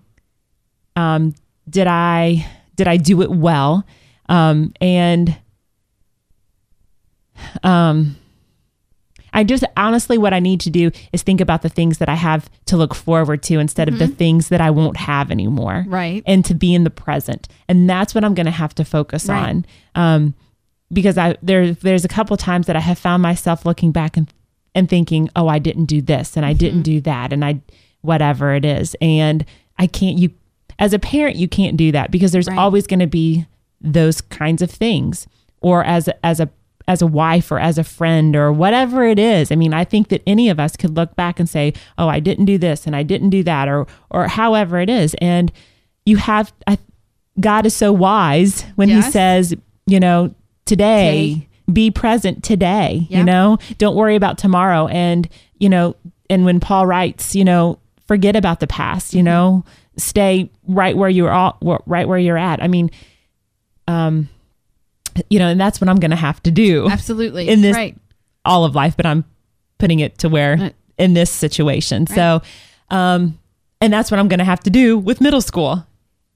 Um, 0.97 1.35
did 1.69 1.87
I? 1.87 2.47
Did 2.77 2.87
I 2.87 2.99
do 2.99 3.21
it 3.23 3.31
well? 3.31 3.85
Um, 4.29 4.73
and 4.81 5.37
um." 7.63 8.17
I 9.33 9.45
just 9.45 9.63
honestly, 9.77 10.19
what 10.19 10.35
I 10.35 10.41
need 10.41 10.59
to 10.63 10.71
do 10.71 10.91
is 11.13 11.23
think 11.23 11.41
about 11.41 11.63
the 11.63 11.69
things 11.69 11.99
that 11.99 12.09
I 12.09 12.17
have 12.17 12.51
to 12.67 12.77
look 12.77 12.97
forward 12.97 13.45
to 13.45 13.61
instead 13.61 13.89
of 13.89 13.99
the 14.01 14.09
things 14.09 14.49
that 14.49 14.61
I 14.61 14.71
won't 14.71 14.97
have 14.97 15.31
anymore 15.31 15.85
Right. 15.87 16.25
and 16.27 16.45
to 16.47 16.55
be 16.55 16.75
in 16.75 16.83
the 16.83 16.91
present 16.91 17.47
and 17.69 17.89
that's 17.89 18.13
what 18.13 18.25
i'm 18.25 18.35
going 18.35 18.47
to 18.47 18.51
have 18.53 18.75
to 18.75 18.85
focus 18.85 19.29
Right. 19.29 19.49
on 19.49 19.67
um, 19.95 20.35
because 20.93 21.17
i 21.17 21.37
there 21.43 21.73
there's 21.75 22.05
a 22.05 22.09
couple 22.09 22.37
times 22.37 22.67
that 22.67 22.75
i 22.75 22.81
have 22.81 22.99
found 22.99 23.23
myself 23.23 23.65
looking 23.65 23.93
back 23.93 24.17
and 24.17 24.29
and 24.75 24.89
thinking 24.89 25.31
oh 25.37 25.47
i 25.47 25.61
didn't 25.61 25.85
do 25.85 26.03
this 26.03 26.37
and 26.37 26.45
i 26.45 26.53
didn't 26.53 26.83
do 26.83 27.01
that 27.03 27.33
and 27.33 27.45
i 27.45 27.61
whatever 28.01 28.53
it 28.55 28.65
is 28.65 28.97
and 29.01 29.45
i 29.79 29.87
can't 29.87 30.19
you 30.19 30.31
as 30.81 30.93
a 30.93 30.99
parent 30.99 31.37
you 31.37 31.47
can't 31.47 31.77
do 31.77 31.93
that 31.93 32.11
because 32.11 32.33
there's 32.33 32.49
Right. 32.49 32.59
always 32.59 32.89
going 32.89 33.01
to 33.01 33.07
be 33.07 33.47
those 33.81 34.21
kinds 34.21 34.61
of 34.61 34.71
things 34.73 35.29
or 35.61 35.85
as 35.85 36.09
as 36.25 36.41
a 36.41 36.49
as 36.91 37.01
a 37.01 37.07
wife 37.07 37.53
or 37.53 37.61
as 37.61 37.79
a 37.79 37.85
friend 37.85 38.35
or 38.35 38.53
whatever 38.53 39.05
it 39.07 39.19
is. 39.19 39.53
I 39.53 39.55
mean, 39.57 39.73
I 39.73 39.85
think 39.85 40.09
that 40.09 40.23
any 40.27 40.49
of 40.49 40.59
us 40.59 40.77
could 40.77 40.97
look 40.97 41.15
back 41.15 41.39
and 41.39 41.49
say, 41.49 41.73
"Oh, 41.97 42.09
I 42.09 42.19
didn't 42.19 42.47
do 42.47 42.59
this 42.59 42.87
and 42.87 42.97
I 42.97 43.05
didn't 43.05 43.31
do 43.31 43.43
that," 43.45 43.69
or 43.69 43.87
or 44.11 44.27
however 44.27 44.81
it 44.81 44.91
is. 44.91 45.15
And 45.21 45.53
you 46.05 46.17
have 46.17 46.53
I, 46.67 46.79
God 47.39 47.65
is 47.65 47.75
so 47.75 47.93
wise 47.93 48.63
when 48.75 48.89
He 48.89 49.01
says, 49.03 49.55
you 49.87 50.01
know, 50.01 50.35
today, 50.65 51.35
Today. 51.35 51.49
be 51.73 51.91
present 51.93 52.43
today. 52.43 53.07
Yeah. 53.09 53.19
You 53.19 53.25
know, 53.25 53.59
don't 53.79 53.95
worry 53.95 54.17
about 54.17 54.37
tomorrow. 54.37 54.89
And 54.89 55.29
you 55.59 55.69
know, 55.69 55.95
and 56.29 56.45
when 56.45 56.59
Paul 56.59 56.87
writes, 56.87 57.37
you 57.37 57.45
know, 57.45 57.79
forget 58.09 58.35
about 58.35 58.59
the 58.59 58.67
past. 58.67 59.15
You 59.15 59.23
know, 59.23 59.65
stay 59.97 60.51
right 60.67 60.97
where 60.97 61.09
you're 61.11 61.31
all 61.31 61.57
right 61.87 62.09
where 62.09 62.19
you're 62.19 62.39
at. 62.39 62.61
I 62.61 62.67
mean, 62.67 62.91
um, 63.87 64.29
you 65.29 65.39
know, 65.39 65.49
and 65.49 65.61
that's 65.61 65.81
what 65.81 65.89
I'm 65.89 65.99
going 65.99 66.11
to 66.11 66.17
have 66.17 66.43
to 66.45 66.51
do 66.51 66.89
Absolutely. 66.89 67.49
in 67.49 67.61
this 67.63 67.77
Right. 67.77 67.97
all 68.45 68.65
of 68.65 68.75
life, 68.75 68.97
but 68.97 69.07
I'm 69.07 69.25
putting 69.79 70.01
it 70.01 70.19
to 70.19 70.29
where 70.29 70.57
Right. 70.57 70.75
in 70.99 71.15
this 71.15 71.31
situation. 71.31 72.07
So, 72.07 72.43
um, 72.91 73.39
and 73.81 73.93
that's 73.93 74.11
what 74.11 74.21
I'm 74.21 74.29
going 74.29 74.39
to 74.39 74.45
have 74.45 74.61
to 74.61 74.71
do 74.71 74.99
with 74.99 75.21
middle 75.21 75.41
school. 75.41 75.87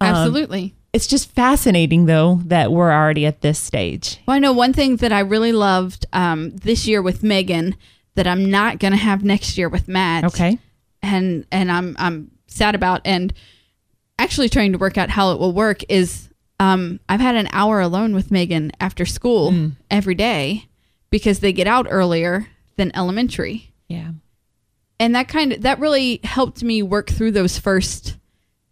Um, 0.01 0.09
Absolutely. 0.09 0.75
It's 0.93 1.07
just 1.07 1.31
fascinating 1.33 2.07
though 2.07 2.41
that 2.45 2.71
we're 2.73 2.93
already 2.93 3.27
at 3.27 3.41
this 3.41 3.59
stage. 3.59 4.19
Well, 4.27 4.37
I 4.37 4.39
know 4.39 4.53
one 4.53 4.73
thing 4.73 4.97
that 4.97 5.13
I 5.13 5.21
really 5.21 5.53
loved 5.53 6.07
um, 6.13 6.51
this 6.57 6.87
year 6.87 7.03
with 7.03 7.23
Megan 7.23 7.75
that 8.15 8.27
I'm 8.29 8.49
not 8.49 8.79
going 8.79 8.93
to 8.93 8.97
have 8.99 9.25
next 9.25 9.59
year 9.59 9.69
with 9.69 9.89
Matt. 9.89 10.25
Okay. 10.25 10.59
and 11.03 11.45
and 11.51 11.71
I'm 11.71 11.97
I'm 11.99 12.31
sad 12.47 12.75
about 12.77 13.01
and 13.05 13.33
actually 14.19 14.49
trying 14.49 14.71
to 14.73 14.79
work 14.79 14.97
out 14.97 15.11
how 15.11 15.33
it 15.33 15.39
will 15.41 15.53
work 15.53 15.83
is 15.89 16.29
um 16.65 17.01
I've 17.09 17.21
had 17.21 17.37
an 17.37 17.49
hour 17.53 17.81
alone 17.81 18.15
with 18.15 18.31
Megan 18.31 18.73
after 18.81 19.05
school 19.07 19.51
Mm. 19.53 19.73
every 19.91 20.15
day 20.15 20.67
because 21.11 21.41
they 21.41 21.53
get 21.53 21.67
out 21.67 21.87
earlier 21.91 22.49
than 22.77 22.91
elementary. 22.97 23.73
Yeah. 23.89 24.13
And 24.99 25.15
that 25.15 25.29
kind 25.29 25.53
of 25.53 25.63
that 25.63 25.79
really 25.81 26.21
helped 26.25 26.63
me 26.63 26.83
work 26.83 27.11
through 27.11 27.33
those 27.33 27.59
first 27.59 28.17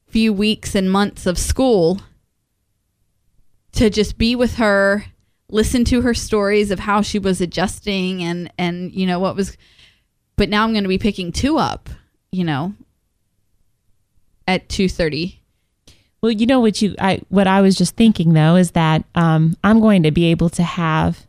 few 0.06 0.32
weeks 0.32 0.74
and 0.74 0.90
months 0.90 1.26
of 1.26 1.38
school 1.38 2.00
to 3.72 3.88
just 3.88 4.18
be 4.18 4.36
with 4.36 4.56
her, 4.56 5.06
listen 5.50 5.84
to 5.86 6.02
her 6.02 6.14
stories 6.14 6.70
of 6.70 6.78
how 6.80 7.00
she 7.02 7.18
was 7.18 7.40
adjusting 7.40 8.22
and 8.22 8.52
and 8.58 8.92
you 8.92 9.06
know 9.06 9.18
what 9.18 9.36
was 9.36 9.56
but 10.36 10.48
now 10.48 10.64
I'm 10.64 10.72
going 10.72 10.84
to 10.84 10.88
be 10.88 10.98
picking 10.98 11.30
two 11.32 11.58
up, 11.58 11.90
you 12.30 12.44
know, 12.44 12.74
at 14.48 14.68
2:30. 14.68 15.38
Well, 16.22 16.30
you 16.30 16.46
know 16.46 16.60
what 16.60 16.80
you 16.80 16.94
I 17.00 17.20
what 17.30 17.46
I 17.48 17.60
was 17.62 17.74
just 17.76 17.96
thinking 17.96 18.32
though 18.32 18.54
is 18.56 18.70
that 18.72 19.04
um, 19.16 19.56
I'm 19.64 19.80
going 19.80 20.04
to 20.04 20.12
be 20.12 20.26
able 20.26 20.48
to 20.50 20.62
have 20.62 21.26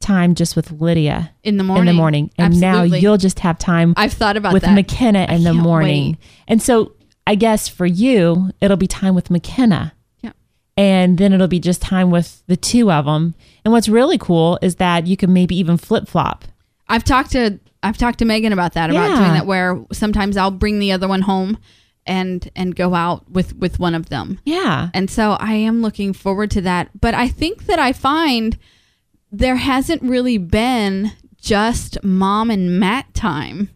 time 0.00 0.34
just 0.34 0.56
with 0.56 0.72
Lydia 0.72 1.32
In 1.44 1.56
the 1.56 1.62
morning. 1.64 1.80
in 1.82 1.86
the 1.86 1.92
morning, 1.96 2.30
and 2.36 2.60
now 2.60 2.82
you'll 2.82 3.16
just 3.16 3.38
have 3.40 3.58
time 3.58 3.94
I've 3.96 4.12
thought 4.12 4.36
about 4.36 4.52
with 4.52 4.62
that. 4.64 4.74
McKenna 4.74 5.26
in 5.30 5.44
the 5.44 5.54
morning. 5.54 6.06
wait. 6.12 6.18
And 6.48 6.60
so 6.60 6.92
I 7.26 7.36
guess 7.36 7.68
for 7.68 7.86
you, 7.86 8.50
it'll 8.60 8.76
be 8.76 8.88
time 8.88 9.14
with 9.14 9.30
McKenna. 9.30 9.94
Yeah. 10.20 10.32
And 10.76 11.16
then 11.16 11.32
it'll 11.32 11.46
be 11.48 11.60
just 11.60 11.80
time 11.80 12.10
with 12.10 12.42
the 12.48 12.56
two 12.56 12.90
of 12.90 13.06
them. 13.06 13.34
And 13.64 13.72
what's 13.72 13.88
really 13.88 14.18
cool 14.18 14.58
is 14.60 14.74
that 14.76 15.06
you 15.06 15.16
can 15.16 15.32
maybe 15.32 15.56
even 15.56 15.76
flip 15.78 16.08
flop. 16.08 16.44
I've 16.88 17.04
talked 17.04 17.30
to 17.32 17.60
I've 17.84 17.96
talked 17.98 18.18
to 18.18 18.24
Megan 18.24 18.52
about 18.52 18.72
that 18.72 18.90
about 18.90 19.10
Yeah. 19.10 19.18
doing 19.20 19.32
that 19.34 19.46
where 19.46 19.80
sometimes 19.92 20.36
I'll 20.36 20.50
bring 20.50 20.80
the 20.80 20.90
other 20.90 21.06
one 21.06 21.22
home 21.22 21.56
and 22.06 22.50
and 22.54 22.76
go 22.76 22.94
out 22.94 23.30
with 23.30 23.56
with 23.56 23.78
one 23.78 23.94
of 23.94 24.08
them. 24.08 24.38
Yeah. 24.44 24.90
And 24.94 25.10
so 25.10 25.32
I 25.32 25.54
am 25.54 25.82
looking 25.82 26.12
forward 26.12 26.50
to 26.52 26.60
that. 26.62 26.90
But 27.00 27.14
I 27.14 27.28
think 27.28 27.66
that 27.66 27.78
I 27.78 27.92
find 27.92 28.58
there 29.32 29.56
hasn't 29.56 30.02
really 30.02 30.38
been 30.38 31.12
just 31.40 32.02
mom 32.02 32.50
and 32.50 32.78
Matt 32.78 33.12
time 33.14 33.70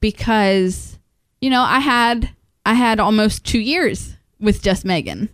because 0.00 0.98
you 1.40 1.50
know, 1.50 1.62
I 1.62 1.80
had 1.80 2.30
I 2.66 2.74
had 2.74 3.00
almost 3.00 3.44
2 3.46 3.58
years 3.58 4.16
with 4.38 4.62
just 4.62 4.84
Megan. 4.84 5.28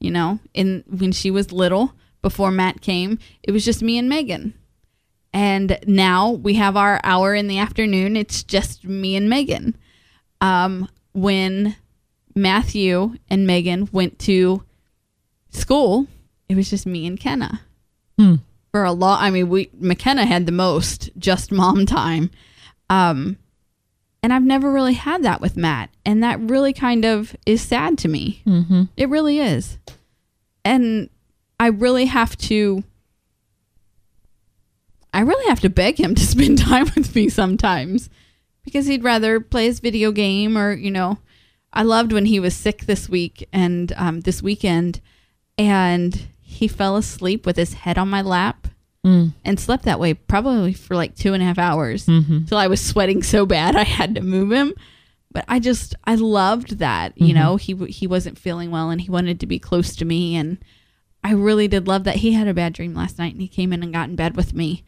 You 0.00 0.10
know, 0.12 0.38
in 0.54 0.84
when 0.86 1.10
she 1.12 1.30
was 1.30 1.50
little 1.50 1.92
before 2.22 2.50
Matt 2.50 2.80
came, 2.80 3.18
it 3.42 3.50
was 3.52 3.64
just 3.64 3.82
me 3.82 3.98
and 3.98 4.08
Megan. 4.08 4.54
And 5.32 5.78
now 5.86 6.30
we 6.30 6.54
have 6.54 6.76
our 6.76 7.00
hour 7.04 7.34
in 7.34 7.48
the 7.48 7.58
afternoon. 7.58 8.16
It's 8.16 8.42
just 8.42 8.84
me 8.84 9.16
and 9.16 9.28
Megan. 9.28 9.76
Um, 10.40 10.88
when 11.20 11.76
Matthew 12.34 13.16
and 13.28 13.46
Megan 13.46 13.88
went 13.92 14.18
to 14.20 14.62
school, 15.50 16.06
it 16.48 16.54
was 16.54 16.70
just 16.70 16.86
me 16.86 17.06
and 17.06 17.18
Kenna. 17.18 17.62
For 18.70 18.84
a 18.84 18.92
lot, 18.92 19.22
I 19.22 19.30
mean, 19.30 19.48
we 19.48 19.70
McKenna 19.74 20.26
had 20.26 20.46
the 20.46 20.52
most 20.52 21.10
just 21.18 21.50
mom 21.50 21.86
time, 21.86 22.30
um, 22.90 23.38
and 24.22 24.32
I've 24.32 24.44
never 24.44 24.70
really 24.70 24.94
had 24.94 25.22
that 25.22 25.40
with 25.40 25.56
Matt, 25.56 25.90
and 26.04 26.22
that 26.22 26.38
really 26.40 26.72
kind 26.72 27.04
of 27.04 27.34
is 27.46 27.62
sad 27.62 27.96
to 27.98 28.08
me. 28.08 28.42
Mm-hmm. 28.46 28.84
It 28.96 29.08
really 29.08 29.40
is, 29.40 29.78
and 30.64 31.08
I 31.58 31.68
really 31.68 32.06
have 32.06 32.36
to. 32.38 32.84
I 35.14 35.20
really 35.20 35.48
have 35.48 35.60
to 35.60 35.70
beg 35.70 35.98
him 35.98 36.14
to 36.14 36.26
spend 36.26 36.58
time 36.58 36.90
with 36.94 37.14
me 37.14 37.28
sometimes 37.28 38.10
because 38.64 38.86
he'd 38.86 39.04
rather 39.04 39.40
play 39.40 39.66
his 39.66 39.80
video 39.80 40.12
game 40.12 40.56
or, 40.58 40.72
you 40.72 40.90
know, 40.90 41.18
I 41.72 41.82
loved 41.82 42.12
when 42.12 42.26
he 42.26 42.40
was 42.40 42.54
sick 42.54 42.86
this 42.86 43.08
week 43.08 43.46
and 43.52 43.92
um, 43.96 44.20
this 44.20 44.42
weekend 44.42 45.00
and 45.56 46.28
he 46.40 46.66
fell 46.68 46.96
asleep 46.96 47.44
with 47.46 47.56
his 47.56 47.74
head 47.74 47.98
on 47.98 48.08
my 48.08 48.22
lap 48.22 48.68
and 49.44 49.60
slept 49.60 49.84
that 49.84 50.00
way 50.00 50.12
probably 50.14 50.72
for 50.72 50.94
like 50.96 51.14
two 51.14 51.32
and 51.32 51.42
a 51.42 51.46
half 51.46 51.58
hours 51.58 52.06
till 52.46 52.58
I 52.58 52.66
was 52.66 52.84
sweating 52.84 53.22
so 53.22 53.46
bad 53.46 53.76
I 53.76 53.84
had 53.84 54.14
to 54.16 54.20
move 54.22 54.50
him. 54.52 54.74
But 55.30 55.44
I 55.46 55.60
just, 55.60 55.94
I 56.04 56.14
loved 56.14 56.78
that, 56.78 57.12
you 57.16 57.34
know, 57.34 57.56
he, 57.56 57.74
he 57.86 58.06
wasn't 58.06 58.38
feeling 58.38 58.70
well 58.70 58.88
and 58.90 59.00
he 59.00 59.10
wanted 59.10 59.38
to 59.40 59.46
be 59.46 59.58
close 59.58 59.94
to 59.96 60.04
me. 60.06 60.34
And 60.36 60.58
I 61.22 61.32
really 61.32 61.68
did 61.68 61.86
love 61.86 62.04
that. 62.04 62.16
He 62.16 62.32
had 62.32 62.48
a 62.48 62.54
bad 62.54 62.72
dream 62.72 62.94
last 62.94 63.18
night 63.18 63.32
and 63.34 63.42
he 63.42 63.48
came 63.48 63.72
in 63.72 63.82
and 63.82 63.92
got 63.92 64.08
in 64.08 64.16
bed 64.16 64.36
with 64.36 64.54
me. 64.54 64.84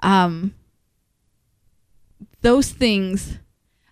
Um, 0.00 0.54
those 2.44 2.68
things, 2.70 3.38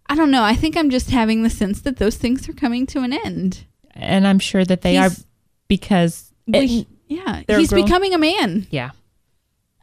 I 0.09 0.15
don't 0.15 0.31
know. 0.31 0.45
I 0.45 0.55
think 0.55 0.77
I'm 0.77 0.91
just 0.91 1.11
having 1.11 1.43
the 1.43 1.51
sense 1.51 1.81
that 1.83 1.97
those 1.97 2.17
things 2.17 2.49
are 2.49 2.53
coming 2.53 2.87
to 2.87 3.01
an 3.01 3.13
end. 3.13 3.65
And 3.95 4.27
I'm 4.27 4.39
sure 4.39 4.65
that 4.65 4.83
they 4.83 4.93
He's- 4.93 5.21
are 5.21 5.25
because 5.69 6.33
it- 6.47 6.61
We, 6.61 6.87
yeah, 7.09 7.43
he's 7.49 7.71
grown- 7.71 7.85
becoming 7.85 8.15
a 8.15 8.19
man. 8.19 8.67
yeah. 8.71 8.91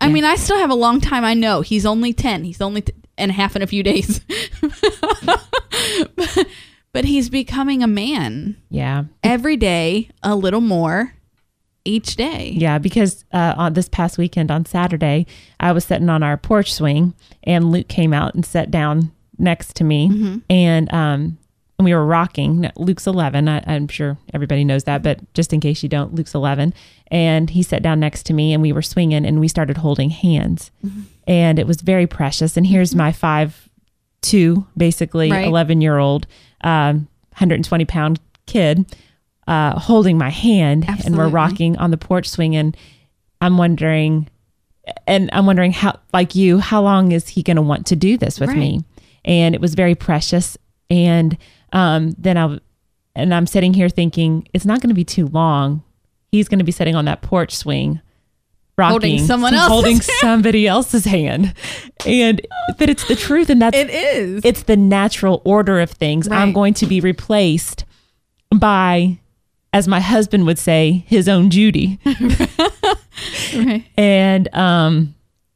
I 0.01 0.07
mean, 0.07 0.23
I 0.23 0.35
still 0.35 0.57
have 0.57 0.69
a 0.69 0.75
long 0.75 1.01
time. 1.01 1.25
I 1.25 1.33
know 1.33 1.59
he's 1.59 1.85
only 1.85 2.13
10. 2.13 2.45
He's 2.45 2.61
only 2.61 2.81
t- 2.81 2.93
and 3.17 3.31
a 3.31 3.33
half 3.33 3.57
in 3.57 3.61
a 3.61 3.67
few 3.67 3.83
days. 3.83 4.21
but, 6.15 6.47
but 6.93 7.05
he's 7.05 7.29
becoming 7.29 7.83
a 7.83 7.87
man 7.87 8.55
Yeah. 8.69 9.03
every 9.23 9.57
day, 9.57 10.09
a 10.23 10.35
little 10.35 10.61
more 10.61 11.13
each 11.85 12.15
day. 12.15 12.51
Yeah, 12.55 12.77
because 12.77 13.25
uh, 13.31 13.53
on 13.57 13.73
this 13.73 13.89
past 13.89 14.17
weekend 14.17 14.51
on 14.51 14.65
Saturday, 14.65 15.25
I 15.59 15.71
was 15.71 15.85
sitting 15.85 16.09
on 16.09 16.23
our 16.23 16.37
porch 16.37 16.73
swing, 16.73 17.13
and 17.43 17.71
Luke 17.71 17.87
came 17.87 18.13
out 18.13 18.35
and 18.35 18.45
sat 18.45 18.69
down 18.71 19.11
next 19.37 19.75
to 19.77 19.83
me, 19.83 20.41
and 20.49 20.93
um, 20.93 21.37
and 21.77 21.85
we 21.85 21.93
were 21.93 22.05
rocking. 22.05 22.69
Luke's 22.75 23.07
eleven. 23.07 23.47
I, 23.47 23.63
I'm 23.65 23.87
sure 23.87 24.17
everybody 24.33 24.63
knows 24.65 24.83
that, 24.83 25.01
but 25.01 25.19
just 25.33 25.53
in 25.53 25.59
case 25.61 25.81
you 25.81 25.89
don't, 25.89 26.13
Luke's 26.13 26.35
eleven, 26.35 26.73
and 27.07 27.49
he 27.49 27.63
sat 27.63 27.81
down 27.81 27.99
next 27.99 28.23
to 28.27 28.33
me, 28.33 28.51
and 28.53 28.61
we 28.61 28.71
were 28.73 28.81
swinging, 28.81 29.25
and 29.25 29.39
we 29.39 29.47
started 29.47 29.77
holding 29.77 30.09
hands, 30.09 30.71
and 31.25 31.57
it 31.57 31.65
was 31.67 31.81
very 31.81 32.05
precious. 32.07 32.57
And 32.57 32.67
here's 32.67 32.93
my 32.93 33.11
five, 33.13 33.69
two, 34.21 34.67
basically 34.75 35.31
Right. 35.31 35.47
eleven 35.47 35.79
year 35.81 35.97
old, 35.97 36.27
um, 36.61 37.07
120 37.31 37.85
pound 37.85 38.19
kid. 38.45 38.85
Uh, 39.49 39.79
holding 39.79 40.15
my 40.15 40.29
hand 40.29 40.85
and 41.05 41.17
we're 41.17 41.27
rocking 41.27 41.75
on 41.77 41.89
the 41.89 41.97
porch 41.97 42.29
swing. 42.29 42.55
And 42.55 42.77
I'm 43.41 43.57
wondering, 43.57 44.29
and 45.07 45.29
I'm 45.33 45.47
wondering 45.47 45.71
how, 45.71 45.97
like 46.13 46.35
you, 46.35 46.59
how 46.59 46.83
long 46.83 47.11
is 47.11 47.27
he 47.27 47.41
going 47.41 47.55
to 47.57 47.63
want 47.63 47.87
to 47.87 47.95
do 47.95 48.15
this 48.15 48.39
with 48.39 48.51
me? 48.53 48.83
And 49.25 49.55
it 49.55 49.61
was 49.61 49.73
very 49.73 49.95
precious. 49.95 50.55
And 50.91 51.35
um, 51.73 52.13
then 52.17 52.37
I, 52.37 52.59
and 53.15 53.33
I'm 53.33 53.47
sitting 53.47 53.73
here 53.73 53.89
thinking 53.89 54.47
it's 54.53 54.65
not 54.65 54.81
going 54.81 54.89
to 54.89 54.95
be 54.95 55.03
too 55.03 55.25
long. 55.27 55.83
He's 56.31 56.47
going 56.47 56.59
to 56.59 56.65
be 56.65 56.71
sitting 56.71 56.95
on 56.95 57.05
that 57.05 57.23
porch 57.23 57.55
swing, 57.55 58.01
rocking, 58.77 58.91
Holding 58.91 59.25
someone 59.25 59.53
else's 59.55 59.71
holding 59.71 59.95
hand. 59.95 60.03
somebody 60.03 60.67
else's 60.67 61.05
hand, 61.05 61.55
and 62.05 62.39
but 62.77 62.87
it's 62.87 63.07
the 63.07 63.15
truth, 63.15 63.49
and 63.49 63.59
that's 63.61 63.75
It 63.75 63.89
is. 63.89 64.45
it's 64.45 64.63
the 64.63 64.77
natural 64.77 65.41
order 65.43 65.79
of 65.79 65.89
things. 65.89 66.27
I'm 66.29 66.53
going 66.53 66.75
to 66.75 66.85
be 66.85 66.99
replaced 67.01 67.83
by, 68.55 69.17
as 69.73 69.87
my 69.87 69.99
husband 69.99 70.45
would 70.45 70.59
say, 70.59 71.03
his 71.07 71.27
own 71.29 71.49
Judy. 71.49 71.99
right. 73.55 73.85
and 73.97 74.53
um 74.55 75.15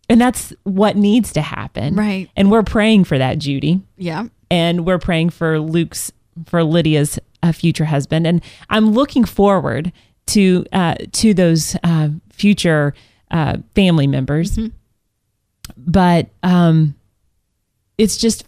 and 0.10 0.19
that's 0.19 0.54
what 0.63 0.95
needs 0.95 1.32
to 1.34 1.41
happen. 1.41 1.95
Right. 1.95 2.30
And 2.36 2.52
we're 2.52 2.63
praying 2.63 3.06
for 3.06 3.17
that, 3.17 3.39
Judy. 3.39 3.82
Yeah. 3.97 4.26
And 4.52 4.86
we're 4.86 4.99
praying 4.99 5.32
for 5.32 5.60
Luke's 5.60 6.12
for 6.45 6.63
Lydia's 6.63 7.19
uh, 7.41 7.52
future 7.52 7.86
husband. 7.86 8.28
And 8.28 8.43
I'm 8.69 8.91
looking 8.91 9.23
forward 9.23 9.91
to 10.28 10.65
uh 10.71 10.95
to 11.13 11.34
those 11.34 11.76
uh 11.84 12.10
future 12.32 12.93
uh 13.32 13.58
family 13.76 14.08
members. 14.08 14.60
But 15.78 16.30
um 16.43 16.95
it's 17.97 18.17
just 18.17 18.45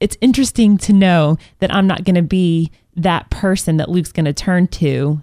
it's 0.00 0.16
interesting 0.20 0.78
to 0.78 0.92
know 0.92 1.38
that 1.60 1.74
I'm 1.74 1.86
not 1.86 2.04
going 2.04 2.16
to 2.16 2.22
be 2.22 2.70
that 2.96 3.30
person 3.30 3.76
that 3.76 3.88
Luke's 3.90 4.12
going 4.12 4.24
to 4.26 4.32
turn 4.32 4.66
to 4.68 5.22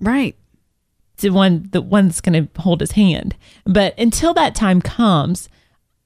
Right. 0.00 0.36
to 1.18 1.30
one 1.30 1.68
the 1.72 1.82
one 1.82 2.06
that's 2.06 2.20
going 2.20 2.46
to 2.46 2.60
hold 2.62 2.80
his 2.80 2.92
hand. 2.92 3.34
But 3.64 3.98
until 3.98 4.32
that 4.34 4.54
time 4.54 4.80
comes, 4.80 5.48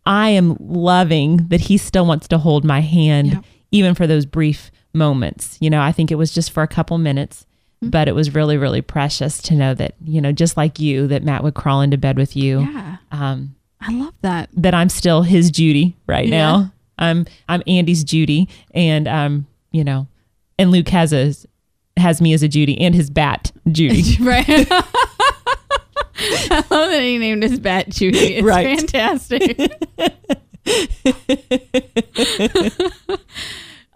I 0.06 0.30
am 0.30 0.56
loving 0.58 1.48
that 1.48 1.60
he 1.62 1.76
still 1.76 2.06
wants 2.06 2.26
to 2.28 2.38
hold 2.38 2.64
my 2.64 2.80
hand, 2.80 3.28
Yep. 3.32 3.44
even 3.70 3.94
for 3.94 4.06
those 4.06 4.24
brief 4.24 4.70
moments. 4.94 5.58
You 5.60 5.68
know, 5.68 5.82
I 5.82 5.92
think 5.92 6.10
it 6.10 6.14
was 6.16 6.32
just 6.32 6.50
for 6.52 6.62
a 6.62 6.68
couple 6.68 6.96
minutes, 6.98 7.44
Mm-hmm. 7.82 7.90
but 7.90 8.08
it 8.08 8.14
was 8.14 8.34
really, 8.34 8.56
really 8.56 8.80
precious 8.80 9.42
to 9.42 9.54
know 9.54 9.74
that 9.74 9.94
you 10.02 10.20
know, 10.22 10.32
just 10.32 10.56
like 10.56 10.78
you, 10.78 11.06
that 11.08 11.22
Matt 11.24 11.42
would 11.42 11.54
crawl 11.54 11.82
into 11.82 11.98
bed 11.98 12.16
with 12.16 12.34
you. 12.36 12.60
Yeah. 12.60 12.96
Um, 13.10 13.54
I 13.80 13.92
love 13.92 14.14
that. 14.22 14.48
that 14.54 14.72
I'm 14.74 14.88
still 14.88 15.22
his 15.22 15.50
Judy 15.50 15.96
right 16.06 16.26
Yeah. 16.28 16.38
now. 16.38 16.72
I'm 16.98 17.26
I'm 17.48 17.62
Andy's 17.66 18.04
Judy, 18.04 18.48
and 18.72 19.06
um, 19.08 19.46
you 19.72 19.84
know, 19.84 20.06
and 20.58 20.70
Luke 20.70 20.88
has 20.88 21.12
a 21.12 21.34
has 21.98 22.22
me 22.22 22.32
as 22.32 22.42
a 22.42 22.48
Judy 22.48 22.80
and 22.80 22.94
his 22.94 23.10
bat 23.10 23.52
Judy. 23.70 24.16
Right. 24.24 24.46
I 26.24 26.56
love 26.70 26.90
that 26.90 27.02
he 27.02 27.18
named 27.18 27.42
his 27.42 27.58
bat 27.58 27.88
Judy. 27.88 28.36
It's 28.36 28.44
Right. 28.44 28.78
fantastic. 28.78 29.58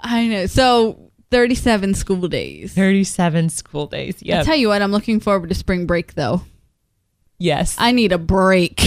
I 0.00 0.26
know. 0.28 0.46
So 0.46 1.10
37 1.30 1.94
school 1.94 2.28
days. 2.28 2.74
37 2.74 3.48
school 3.50 3.86
days. 3.86 4.16
Yeah. 4.20 4.40
I 4.40 4.44
tell 4.44 4.56
you 4.56 4.68
what, 4.68 4.82
I'm 4.82 4.92
looking 4.92 5.20
forward 5.20 5.48
to 5.48 5.54
spring 5.54 5.86
break 5.86 6.14
though. 6.14 6.42
Yes. 7.38 7.76
I 7.78 7.92
need 7.92 8.12
a 8.12 8.18
break 8.18 8.80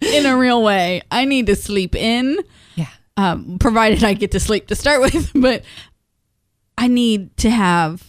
in 0.00 0.26
a 0.26 0.36
real 0.36 0.62
way. 0.62 1.02
I 1.10 1.24
need 1.26 1.46
to 1.46 1.56
sleep 1.56 1.94
in, 1.94 2.38
yeah. 2.76 2.86
Um, 3.16 3.58
provided 3.58 4.02
I 4.04 4.14
get 4.14 4.30
to 4.32 4.40
sleep 4.40 4.66
to 4.68 4.74
start 4.74 5.00
with, 5.12 5.30
but 5.34 5.64
I 6.78 6.86
need 6.88 7.36
to 7.38 7.50
have 7.50 8.06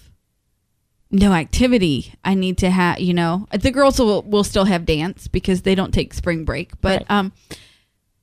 no 1.10 1.34
activity. 1.34 2.14
I 2.24 2.36
need 2.36 2.58
to 2.60 2.70
have, 2.70 3.00
you 3.00 3.14
know, 3.14 3.48
the 3.52 3.72
girls 3.72 4.00
will, 4.00 4.22
will 4.24 4.44
still 4.46 4.66
have 4.66 4.86
dance 4.86 5.28
because 5.28 5.64
they 5.64 5.76
don't 5.76 5.94
take 5.94 6.14
spring 6.14 6.46
break, 6.46 6.80
but 6.82 7.02
Right. 7.02 7.12
um, 7.12 7.34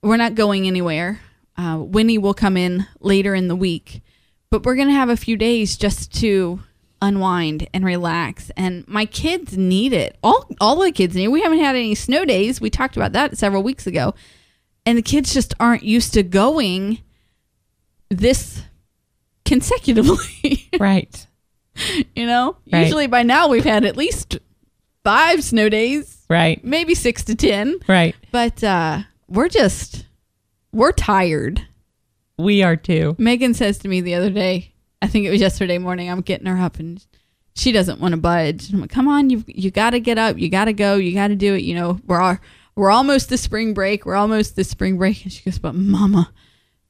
we're 0.03 0.17
not 0.17 0.35
going 0.35 0.67
anywhere. 0.67 1.21
Uh, 1.57 1.79
Winnie 1.81 2.19
will 2.19 2.35
come 2.35 2.57
in 2.57 2.87
later 3.01 3.35
in 3.35 3.49
the 3.49 3.57
week, 3.57 4.01
but 4.51 4.65
we're 4.65 4.77
going 4.77 4.89
to 4.89 4.95
have 4.95 5.11
a 5.11 5.17
few 5.17 5.37
days 5.37 5.77
just 5.77 6.15
to 6.21 6.61
unwind 7.03 7.69
and 7.75 7.85
relax. 7.85 8.51
And 8.57 8.87
my 8.89 9.05
kids 9.05 9.59
need 9.59 9.93
it. 9.93 10.17
All 10.23 10.49
all 10.61 10.77
the 10.77 10.93
kids 10.93 11.15
need. 11.15 11.25
It. 11.25 11.31
We 11.33 11.43
haven't 11.43 11.59
had 11.59 11.77
any 11.77 11.95
snow 11.95 12.25
days. 12.25 12.61
We 12.61 12.71
talked 12.71 12.97
about 12.97 13.13
that 13.13 13.37
several 13.37 13.63
weeks 13.63 13.87
ago, 13.87 14.15
and 14.89 14.97
the 14.97 15.03
kids 15.03 15.35
just 15.35 15.53
aren't 15.61 15.83
used 15.83 16.15
to 16.15 16.23
going 16.23 16.99
this 18.11 18.63
consecutively. 19.45 20.69
Right. 20.81 21.27
you 22.15 22.25
know, 22.27 22.57
Right. 22.73 22.83
usually 22.85 23.07
by 23.09 23.23
now 23.25 23.49
we've 23.49 23.65
had 23.65 23.85
at 23.85 23.97
least 23.97 24.39
five 25.03 25.43
snow 25.43 25.69
days, 25.69 26.25
Right. 26.31 26.63
maybe 26.65 26.95
six 26.95 27.25
to 27.25 27.35
ten. 27.35 27.77
Right. 27.89 28.15
But 28.31 28.63
uh, 28.63 29.01
we're 29.29 29.49
just 29.49 30.07
we're 30.73 30.93
tired. 30.93 31.67
We 32.39 32.63
are 32.63 32.77
too. 32.77 33.17
Megan 33.19 33.55
says 33.55 33.79
to 33.79 33.89
me 33.89 34.01
the 34.01 34.15
other 34.15 34.31
day, 34.31 34.73
I 35.03 35.09
think 35.09 35.27
it 35.27 35.31
was 35.31 35.41
yesterday 35.41 35.79
morning, 35.79 36.09
I'm 36.09 36.21
getting 36.21 36.47
her 36.47 36.59
up 36.63 36.79
and 36.79 37.05
she 37.57 37.73
doesn't 37.73 38.01
want 38.01 38.13
to 38.13 38.21
budge. 38.21 38.73
I'm 38.73 38.81
like, 38.81 38.91
come 38.91 39.09
on, 39.09 39.31
you've 39.31 39.45
you 39.49 39.71
got 39.73 39.91
to 39.91 40.01
get 40.01 40.17
up, 40.19 40.39
you 40.39 40.49
got 40.49 40.67
to 40.67 40.73
go, 40.73 40.95
you 40.95 41.13
got 41.13 41.29
to 41.29 41.37
do 41.37 41.55
it. 41.55 41.63
You 41.65 41.75
know, 41.75 41.99
we're 42.07 42.21
all, 42.21 42.39
we're 42.79 42.93
almost 42.93 43.29
to 43.29 43.37
spring 43.37 43.75
break, 43.75 44.07
we're 44.07 44.15
almost 44.15 44.55
to 44.55 44.63
spring 44.63 44.99
break, 44.99 45.25
and 45.25 45.33
she 45.33 45.43
goes, 45.43 45.59
but 45.59 45.75
Mama, 45.75 46.33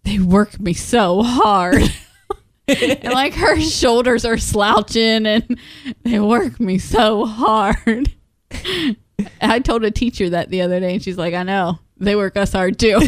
they 0.04 0.18
work 0.18 0.60
me 0.60 0.74
so 0.74 1.22
hard. 1.22 1.82
and 2.68 3.04
like 3.04 3.32
her 3.32 3.58
shoulders 3.58 4.26
are 4.26 4.36
slouching, 4.36 5.24
and 5.24 5.58
they 6.02 6.20
work 6.20 6.60
me 6.60 6.76
so 6.78 7.24
hard. 7.24 8.12
I 9.40 9.60
told 9.60 9.82
a 9.82 9.90
teacher 9.90 10.28
that 10.28 10.50
the 10.50 10.60
other 10.60 10.78
day, 10.78 10.92
and 10.92 11.02
she's 11.02 11.16
like, 11.16 11.32
I 11.32 11.42
know 11.42 11.78
they 11.96 12.14
work 12.14 12.36
us 12.36 12.52
hard 12.52 12.78
too. 12.78 13.00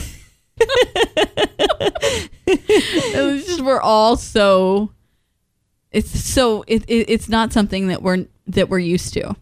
it's 2.47 3.47
just 3.47 3.61
we're 3.61 3.81
all 3.81 4.17
so 4.17 4.91
it's 5.91 6.19
so 6.19 6.65
it, 6.67 6.83
it 6.89 7.11
it's 7.11 7.29
not 7.29 7.53
something 7.53 7.89
that 7.89 8.03
we're 8.03 8.27
that 8.47 8.71
we're 8.71 8.79
used 8.79 9.13
to 9.15 9.37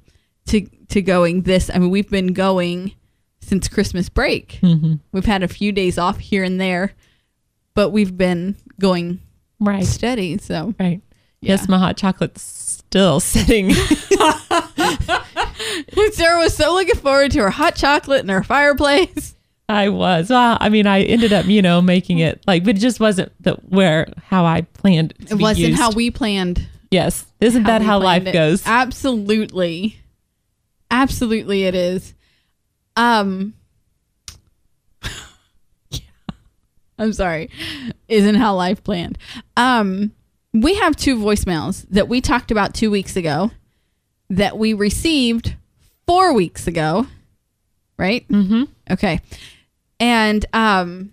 to 0.47 0.61
to 0.89 1.03
going 1.03 1.43
this 1.43 1.70
i 1.74 1.78
mean 1.78 1.91
we've 1.91 2.09
been 2.09 2.32
going 2.34 2.93
since 3.49 3.69
christmas 3.69 4.09
break 4.09 4.59
Mm-hmm. 4.63 4.95
we've 5.13 5.25
had 5.25 5.43
a 5.43 5.49
few 5.49 5.73
days 5.73 5.99
off 5.99 6.19
here 6.19 6.45
and 6.45 6.61
there 6.61 6.93
but 7.75 7.91
we've 7.91 8.17
been 8.17 8.57
going 8.81 9.21
Right. 9.61 9.85
steady 9.85 10.39
so 10.39 10.75
Right. 10.79 11.01
Yeah. 11.41 11.53
Yes, 11.53 11.69
my 11.69 11.79
hot 11.79 11.97
chocolate's 11.97 12.43
still 12.43 13.21
sitting. 13.35 13.73
sarah 16.13 16.39
was 16.39 16.57
so 16.57 16.73
looking 16.75 16.97
forward 16.97 17.31
to 17.33 17.41
her 17.41 17.51
hot 17.51 17.77
chocolate 17.77 18.21
and 18.21 18.31
her 18.31 18.43
fireplace 18.43 19.35
I 19.71 19.91
was. 19.91 20.31
Well, 20.31 20.57
I 20.59 20.71
mean, 20.71 20.87
I 20.87 21.03
ended 21.03 21.31
up, 21.35 21.45
you 21.45 21.61
know, 21.61 21.83
making 21.83 22.21
it 22.21 22.43
like, 22.47 22.65
but 22.65 22.79
it 22.79 22.81
just 22.81 23.01
wasn't 23.01 23.31
the 23.43 23.53
where 23.69 24.11
how 24.25 24.47
I 24.47 24.63
planned. 24.63 25.13
It, 25.21 25.27
to 25.27 25.35
it 25.35 25.37
be 25.37 25.43
wasn't 25.43 25.69
used. 25.69 25.79
how 25.81 25.91
we 25.91 26.11
planned 26.11 26.67
Yes, 26.91 27.27
isn't 27.43 27.65
that 27.65 27.83
how 27.83 27.99
life 28.01 28.27
it. 28.27 28.33
goes? 28.33 28.63
Absolutely. 28.65 29.99
Absolutely 30.91 31.65
it 31.65 31.75
is. 31.75 32.15
Um 32.99 33.55
yeah. 35.91 36.01
I'm 36.99 37.13
sorry. 37.13 37.49
Isn't 38.09 38.35
how 38.35 38.55
life 38.55 38.83
planned. 38.85 39.17
Um 39.57 40.13
we 40.53 40.75
have 40.77 40.97
two 40.97 41.17
voicemails 41.17 41.87
that 41.91 42.09
we 42.09 42.21
talked 42.21 42.51
about 42.51 42.75
2 42.75 42.91
weeks 42.91 43.17
ago 43.17 43.51
that 44.31 44.59
we 44.59 44.73
received 44.75 45.55
4 46.07 46.33
weeks 46.35 46.67
ago. 46.67 47.07
Right? 47.99 48.27
Mm-hmm. 48.29 48.65
Okay. 48.91 49.21
And 50.01 50.45
um 50.53 51.13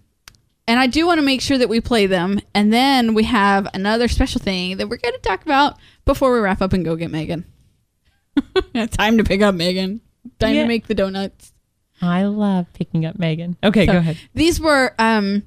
and 0.67 0.79
I 0.79 0.87
do 0.87 1.05
want 1.05 1.19
to 1.19 1.25
make 1.25 1.41
sure 1.41 1.59
that 1.59 1.69
we 1.69 1.79
play 1.79 2.07
them. 2.07 2.39
And 2.55 2.73
then 2.73 3.13
we 3.13 3.23
have 3.25 3.67
another 3.75 4.07
special 4.07 4.41
thing 4.41 4.77
that 4.77 4.89
we're 4.89 4.97
going 4.97 5.13
to 5.13 5.19
talk 5.21 5.43
about 5.45 5.77
before 6.05 6.33
we 6.33 6.39
wrap 6.39 6.59
up 6.59 6.73
and 6.73 6.83
go 6.83 6.95
get 6.95 7.11
Megan. 7.11 7.45
Time 8.89 9.19
to 9.19 9.23
pick 9.23 9.43
up 9.43 9.53
Megan. 9.53 10.01
Time 10.39 10.55
Yeah. 10.55 10.63
to 10.63 10.67
make 10.67 10.87
the 10.87 10.95
donuts. 10.95 11.53
I 12.01 12.23
love 12.23 12.67
picking 12.73 13.05
up 13.05 13.17
Megan. 13.17 13.57
Okay, 13.63 13.85
So, 13.85 13.93
go 13.93 13.97
ahead. 13.99 14.17
These 14.33 14.59
were 14.59 14.93
um 14.99 15.43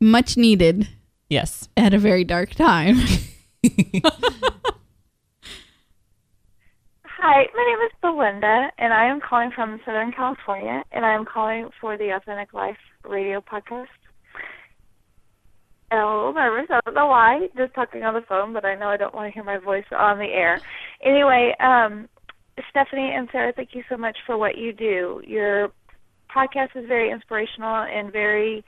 much 0.00 0.36
needed 0.36 0.88
Yes. 1.28 1.68
at 1.76 1.92
a 1.94 1.98
very 1.98 2.24
dark 2.24 2.50
time. 2.54 2.96
Hi, 7.04 7.44
my 7.54 7.64
name 7.64 7.86
is 7.86 7.92
Belinda, 8.00 8.70
and 8.78 8.92
I 8.94 9.04
am 9.06 9.20
calling 9.20 9.50
from 9.54 9.78
Southern 9.84 10.10
California, 10.12 10.82
and 10.92 11.04
I 11.04 11.12
am 11.14 11.24
calling 11.26 11.68
for 11.80 11.96
the 11.98 12.10
Authentic 12.16 12.54
Life 12.54 12.78
radio 13.04 13.40
podcast. 13.40 13.86
And 15.90 16.00
I'm 16.00 16.06
a 16.06 16.16
little 16.16 16.32
nervous. 16.32 16.70
I 16.70 16.80
don't 16.84 16.94
know 16.94 17.08
why, 17.08 17.48
just 17.56 17.74
talking 17.74 18.04
on 18.04 18.14
the 18.14 18.22
phone, 18.22 18.52
but 18.54 18.64
I 18.64 18.74
know 18.74 18.86
I 18.88 18.96
don't 18.96 19.14
want 19.14 19.28
to 19.28 19.34
hear 19.34 19.44
my 19.44 19.58
voice 19.58 19.84
on 19.96 20.18
the 20.18 20.24
air. 20.32 20.60
Anyway, 21.04 21.54
um, 21.60 22.08
Stephanie 22.70 23.12
and 23.14 23.28
Sarah, 23.32 23.52
thank 23.54 23.74
you 23.74 23.82
so 23.88 23.96
much 23.96 24.16
for 24.26 24.36
what 24.36 24.58
you 24.58 24.72
do. 24.72 25.22
Your 25.26 25.70
podcast 26.34 26.76
is 26.76 26.86
very 26.86 27.10
inspirational 27.10 27.84
and 27.84 28.12
very 28.12 28.64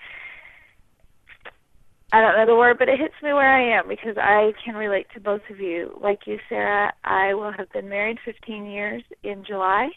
I 2.12 2.20
don't 2.20 2.36
know 2.36 2.44
the 2.44 2.58
word, 2.58 2.76
but 2.78 2.90
it 2.90 3.00
hits 3.00 3.14
me 3.22 3.32
where 3.32 3.48
I 3.48 3.78
am 3.78 3.88
because 3.88 4.16
I 4.18 4.52
can 4.62 4.74
relate 4.74 5.06
to 5.14 5.20
both 5.20 5.40
of 5.50 5.58
you. 5.58 5.98
Like 5.98 6.20
you, 6.26 6.38
Sarah, 6.50 6.92
I 7.04 7.32
will 7.32 7.52
have 7.56 7.72
been 7.72 7.88
married 7.88 8.18
15 8.22 8.66
years 8.66 9.02
in 9.22 9.42
July. 9.46 9.88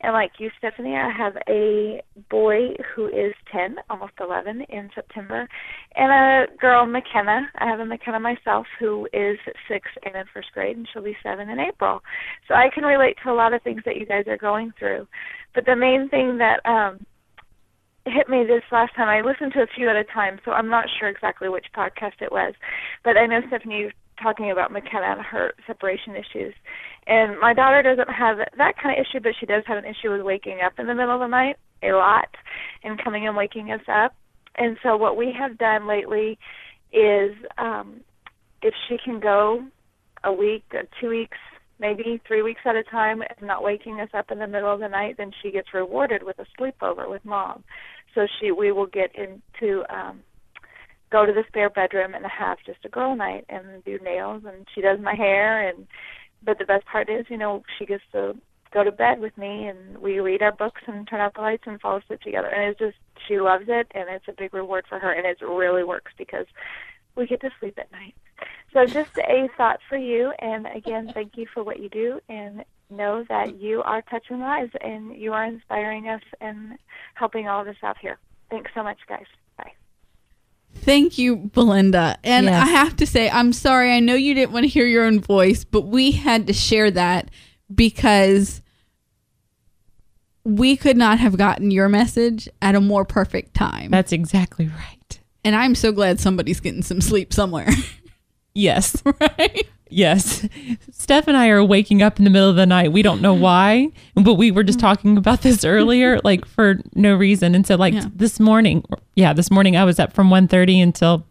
And 0.00 0.12
like 0.12 0.32
you, 0.38 0.50
Stephanie, 0.58 0.96
I 0.96 1.08
have 1.16 1.34
a 1.48 2.02
boy 2.28 2.74
who 2.92 3.06
is 3.06 3.32
10, 3.52 3.76
almost 3.88 4.14
11 4.18 4.62
in 4.70 4.90
September, 4.92 5.48
and 5.94 6.10
a 6.50 6.56
girl, 6.56 6.84
McKenna. 6.84 7.48
I 7.60 7.68
have 7.68 7.78
a 7.78 7.86
McKenna 7.86 8.18
myself 8.18 8.66
who 8.80 9.06
is 9.12 9.38
6 9.68 9.88
and 10.04 10.16
in 10.16 10.24
first 10.34 10.48
grade, 10.52 10.76
and 10.76 10.88
she'll 10.92 11.04
be 11.04 11.16
7 11.22 11.48
in 11.48 11.60
April. 11.60 12.00
So 12.48 12.54
I 12.54 12.70
can 12.74 12.82
relate 12.82 13.16
to 13.22 13.30
a 13.30 13.34
lot 13.34 13.54
of 13.54 13.62
things 13.62 13.82
that 13.84 13.96
you 13.96 14.06
guys 14.06 14.24
are 14.26 14.36
going 14.36 14.72
through. 14.76 15.06
But 15.54 15.66
the 15.66 15.76
main 15.76 16.08
thing 16.08 16.38
that 16.38 16.58
um, 16.68 17.06
hit 18.04 18.28
me 18.28 18.44
this 18.44 18.62
last 18.70 18.94
time. 18.94 19.08
I 19.08 19.26
listened 19.26 19.52
to 19.54 19.62
a 19.62 19.66
few 19.74 19.88
at 19.88 19.96
a 19.96 20.04
time, 20.04 20.40
so 20.44 20.52
I'm 20.52 20.68
not 20.68 20.86
sure 20.98 21.08
exactly 21.08 21.48
which 21.48 21.66
podcast 21.76 22.20
it 22.20 22.32
was. 22.32 22.54
But 23.04 23.16
I 23.16 23.26
know 23.26 23.40
Stephanie 23.48 23.78
you 23.78 23.90
talking 24.22 24.50
about 24.50 24.72
McKenna 24.72 25.16
and 25.16 25.20
her 25.20 25.52
separation 25.66 26.14
issues. 26.14 26.54
And 27.06 27.38
my 27.40 27.54
daughter 27.54 27.82
doesn't 27.82 28.12
have 28.12 28.38
that 28.38 28.74
kind 28.80 28.98
of 28.98 29.04
issue, 29.04 29.20
but 29.20 29.32
she 29.38 29.46
does 29.46 29.64
have 29.66 29.78
an 29.78 29.84
issue 29.84 30.12
with 30.12 30.22
waking 30.22 30.60
up 30.64 30.74
in 30.78 30.86
the 30.86 30.94
middle 30.94 31.14
of 31.14 31.20
the 31.20 31.26
night 31.26 31.56
a 31.82 31.92
lot 31.92 32.28
and 32.84 33.02
coming 33.02 33.26
and 33.26 33.36
waking 33.36 33.72
us 33.72 33.80
up. 33.88 34.14
And 34.56 34.76
so 34.82 34.96
what 34.96 35.16
we 35.16 35.34
have 35.36 35.58
done 35.58 35.88
lately 35.88 36.38
is 36.92 37.34
um 37.58 38.02
if 38.60 38.74
she 38.88 38.96
can 39.04 39.18
go 39.18 39.64
a 40.24 40.32
week, 40.32 40.62
or 40.72 40.82
two 41.00 41.08
weeks, 41.08 41.38
maybe 41.82 42.22
three 42.26 42.42
weeks 42.42 42.60
at 42.64 42.76
a 42.76 42.84
time 42.84 43.20
and 43.20 43.46
not 43.46 43.62
waking 43.62 44.00
us 44.00 44.08
up 44.14 44.30
in 44.30 44.38
the 44.38 44.46
middle 44.46 44.72
of 44.72 44.80
the 44.80 44.88
night, 44.88 45.16
then 45.18 45.32
she 45.42 45.50
gets 45.50 45.74
rewarded 45.74 46.22
with 46.22 46.38
a 46.38 46.46
sleepover 46.58 47.10
with 47.10 47.24
mom. 47.24 47.64
So 48.14 48.26
she 48.40 48.52
we 48.52 48.72
will 48.72 48.86
get 48.86 49.10
into 49.14 49.82
um 49.94 50.20
go 51.10 51.26
to 51.26 51.32
the 51.32 51.44
spare 51.48 51.68
bedroom 51.68 52.14
and 52.14 52.24
have 52.24 52.56
just 52.64 52.84
a 52.86 52.88
girl 52.88 53.14
night 53.14 53.44
and 53.50 53.84
do 53.84 53.98
nails 54.02 54.44
and 54.46 54.66
she 54.74 54.80
does 54.80 54.98
my 55.02 55.14
hair 55.14 55.68
and 55.68 55.86
but 56.44 56.58
the 56.58 56.64
best 56.64 56.84
part 56.86 57.08
is, 57.08 57.24
you 57.28 57.36
know, 57.36 57.62
she 57.78 57.86
gets 57.86 58.02
to 58.12 58.34
go 58.74 58.82
to 58.82 58.90
bed 58.90 59.20
with 59.20 59.36
me 59.36 59.68
and 59.68 59.98
we 59.98 60.18
read 60.18 60.42
our 60.42 60.50
books 60.52 60.80
and 60.86 61.06
turn 61.06 61.20
out 61.20 61.34
the 61.34 61.40
lights 61.40 61.64
and 61.66 61.80
fall 61.80 61.98
asleep 61.98 62.20
together 62.20 62.48
and 62.48 62.70
it's 62.70 62.78
just 62.78 62.96
she 63.28 63.38
loves 63.40 63.66
it 63.68 63.86
and 63.94 64.08
it's 64.08 64.28
a 64.28 64.40
big 64.40 64.54
reward 64.54 64.84
for 64.88 64.98
her 64.98 65.12
and 65.12 65.26
it 65.26 65.44
really 65.44 65.84
works 65.84 66.12
because 66.16 66.46
we 67.16 67.26
get 67.26 67.40
to 67.40 67.50
sleep 67.60 67.74
at 67.78 67.92
night. 67.92 68.11
So 68.88 68.94
just 68.94 69.16
a 69.18 69.48
thought 69.56 69.78
for 69.88 69.96
you 69.96 70.32
and 70.40 70.66
again 70.74 71.10
thank 71.14 71.36
you 71.36 71.46
for 71.54 71.62
what 71.62 71.78
you 71.78 71.88
do 71.88 72.20
and 72.28 72.64
know 72.90 73.24
that 73.28 73.60
you 73.60 73.80
are 73.82 74.02
touching 74.02 74.40
lives 74.40 74.72
and 74.80 75.16
you 75.16 75.32
are 75.32 75.44
inspiring 75.44 76.08
us 76.08 76.20
and 76.40 76.76
helping 77.14 77.46
all 77.48 77.60
of 77.62 77.68
us 77.68 77.76
out 77.82 77.96
here. 77.98 78.18
Thanks 78.50 78.70
so 78.74 78.82
much 78.82 78.98
guys. 79.08 79.24
Bye. 79.56 79.72
Thank 80.74 81.16
you, 81.16 81.36
Belinda. 81.36 82.18
And 82.24 82.46
Yes. 82.46 82.62
I 82.66 82.70
have 82.70 82.96
to 82.96 83.06
say, 83.06 83.30
I'm 83.30 83.52
sorry. 83.52 83.92
I 83.92 84.00
know 84.00 84.14
you 84.14 84.34
didn't 84.34 84.52
want 84.52 84.64
to 84.64 84.68
hear 84.68 84.86
your 84.86 85.04
own 85.04 85.20
voice, 85.20 85.64
but 85.64 85.82
we 85.82 86.10
had 86.12 86.46
to 86.48 86.52
share 86.52 86.90
that 86.90 87.30
because 87.74 88.62
we 90.44 90.76
could 90.76 90.96
not 90.96 91.18
have 91.20 91.38
gotten 91.38 91.70
your 91.70 91.88
message 91.88 92.48
at 92.60 92.74
a 92.74 92.80
more 92.80 93.04
perfect 93.04 93.54
time. 93.54 93.90
That's 93.90 94.12
exactly 94.12 94.66
right. 94.66 95.20
and 95.44 95.54
I'm 95.54 95.74
so 95.76 95.92
glad 95.92 96.18
somebody's 96.20 96.58
getting 96.60 96.82
some 96.82 97.00
sleep 97.00 97.32
somewhere. 97.32 97.68
Yes. 98.54 99.02
right? 99.20 99.66
Yes. 99.88 100.46
Steph 100.90 101.28
and 101.28 101.36
I 101.36 101.48
are 101.48 101.62
waking 101.64 102.02
up 102.02 102.18
in 102.18 102.24
the 102.24 102.30
middle 102.30 102.48
of 102.48 102.56
the 102.56 102.64
night. 102.66 102.92
We 102.92 103.02
don't 103.02 103.20
know 103.20 103.34
why, 103.34 103.90
but 104.14 104.34
we 104.34 104.50
were 104.50 104.62
just 104.62 104.80
talking 104.80 105.16
about 105.18 105.42
this 105.42 105.64
earlier, 105.66 106.18
like 106.24 106.46
for 106.46 106.80
no 106.94 107.14
reason. 107.14 107.54
And 107.54 107.66
so 107.66 107.76
like 107.76 107.94
Yeah. 107.94 108.06
this 108.14 108.40
morning, 108.40 108.84
yeah, 109.16 109.32
this 109.34 109.50
morning 109.50 109.76
I 109.76 109.84
was 109.84 109.98
up 109.98 110.12
from 110.12 110.30
1.30 110.30 110.82
until 110.82 111.26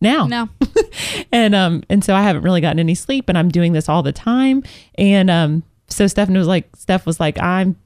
now. 0.00 0.26
No. 0.26 0.48
and 1.32 1.54
um 1.54 1.82
and 1.88 2.04
so 2.04 2.14
I 2.14 2.22
haven't 2.22 2.42
really 2.42 2.60
gotten 2.60 2.78
any 2.78 2.94
sleep 2.94 3.28
and 3.28 3.36
I'm 3.36 3.48
doing 3.48 3.72
this 3.72 3.88
all 3.88 4.02
the 4.02 4.12
time. 4.12 4.62
And 4.96 5.28
um 5.30 5.62
so 5.88 6.06
Stephanie 6.06 6.38
was 6.38 6.46
like 6.48 6.68
Steph 6.76 7.06
was 7.06 7.18
like, 7.18 7.40
I'm 7.42 7.76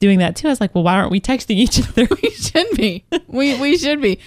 doing 0.00 0.20
that 0.20 0.36
too. 0.36 0.46
I 0.48 0.50
was 0.50 0.60
like, 0.60 0.74
well, 0.74 0.84
why 0.84 0.94
aren't 0.94 1.10
we 1.10 1.20
texting 1.20 1.56
each 1.56 1.80
other? 1.86 2.06
we 2.22 2.30
should 2.30 2.70
be. 2.76 3.04
We 3.26 3.60
we 3.60 3.76
should 3.76 4.00
be. 4.00 4.18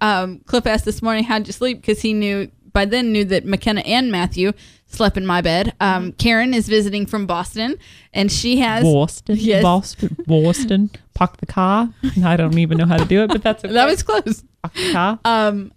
Um, 0.00 0.38
Cliff 0.46 0.66
asked 0.66 0.84
this 0.84 1.02
morning, 1.02 1.24
"How'd 1.24 1.46
you 1.46 1.52
sleep?" 1.52 1.80
Because 1.80 2.00
he 2.00 2.12
knew 2.14 2.48
by 2.72 2.84
then 2.84 3.12
knew 3.12 3.24
that 3.26 3.44
McKenna 3.44 3.80
and 3.82 4.10
Matthew 4.10 4.52
slept 4.86 5.16
in 5.16 5.24
my 5.26 5.40
bed. 5.40 5.74
Um, 5.80 6.12
Karen 6.12 6.52
is 6.54 6.68
visiting 6.68 7.06
from 7.06 7.26
Boston, 7.26 7.76
and 8.12 8.30
she 8.30 8.58
has 8.58 8.82
Boston, 8.84 9.36
Yes. 9.38 9.62
Boston, 9.62 10.16
Boston. 10.26 10.90
Park 11.14 11.36
the 11.38 11.46
car. 11.46 11.88
I 12.24 12.36
don't 12.36 12.58
even 12.58 12.78
know 12.78 12.86
how 12.86 12.96
to 12.96 13.04
do 13.04 13.22
it, 13.22 13.28
but 13.28 13.42
that's 13.42 13.64
okay. 13.64 13.72
that 13.74 13.86
was 13.86 14.02
close. 14.02 14.44
Park 14.62 14.74
the 14.74 14.92
car. 14.92 15.18
Um, 15.24 15.72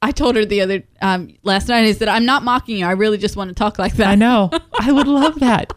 I 0.00 0.10
told 0.10 0.34
her 0.36 0.44
the 0.44 0.60
other 0.60 0.82
um, 1.00 1.28
last 1.44 1.68
night. 1.68 1.84
I 1.84 1.92
said, 1.92 2.08
"I'm 2.08 2.24
not 2.24 2.42
mocking 2.42 2.76
you. 2.78 2.86
I 2.86 2.92
really 2.92 3.18
just 3.18 3.36
want 3.36 3.48
to 3.48 3.54
talk 3.54 3.78
like 3.78 3.94
that." 3.96 4.08
I 4.08 4.14
know. 4.16 4.50
I 4.80 4.90
would 4.92 5.06
love 5.06 5.38
that. 5.40 5.72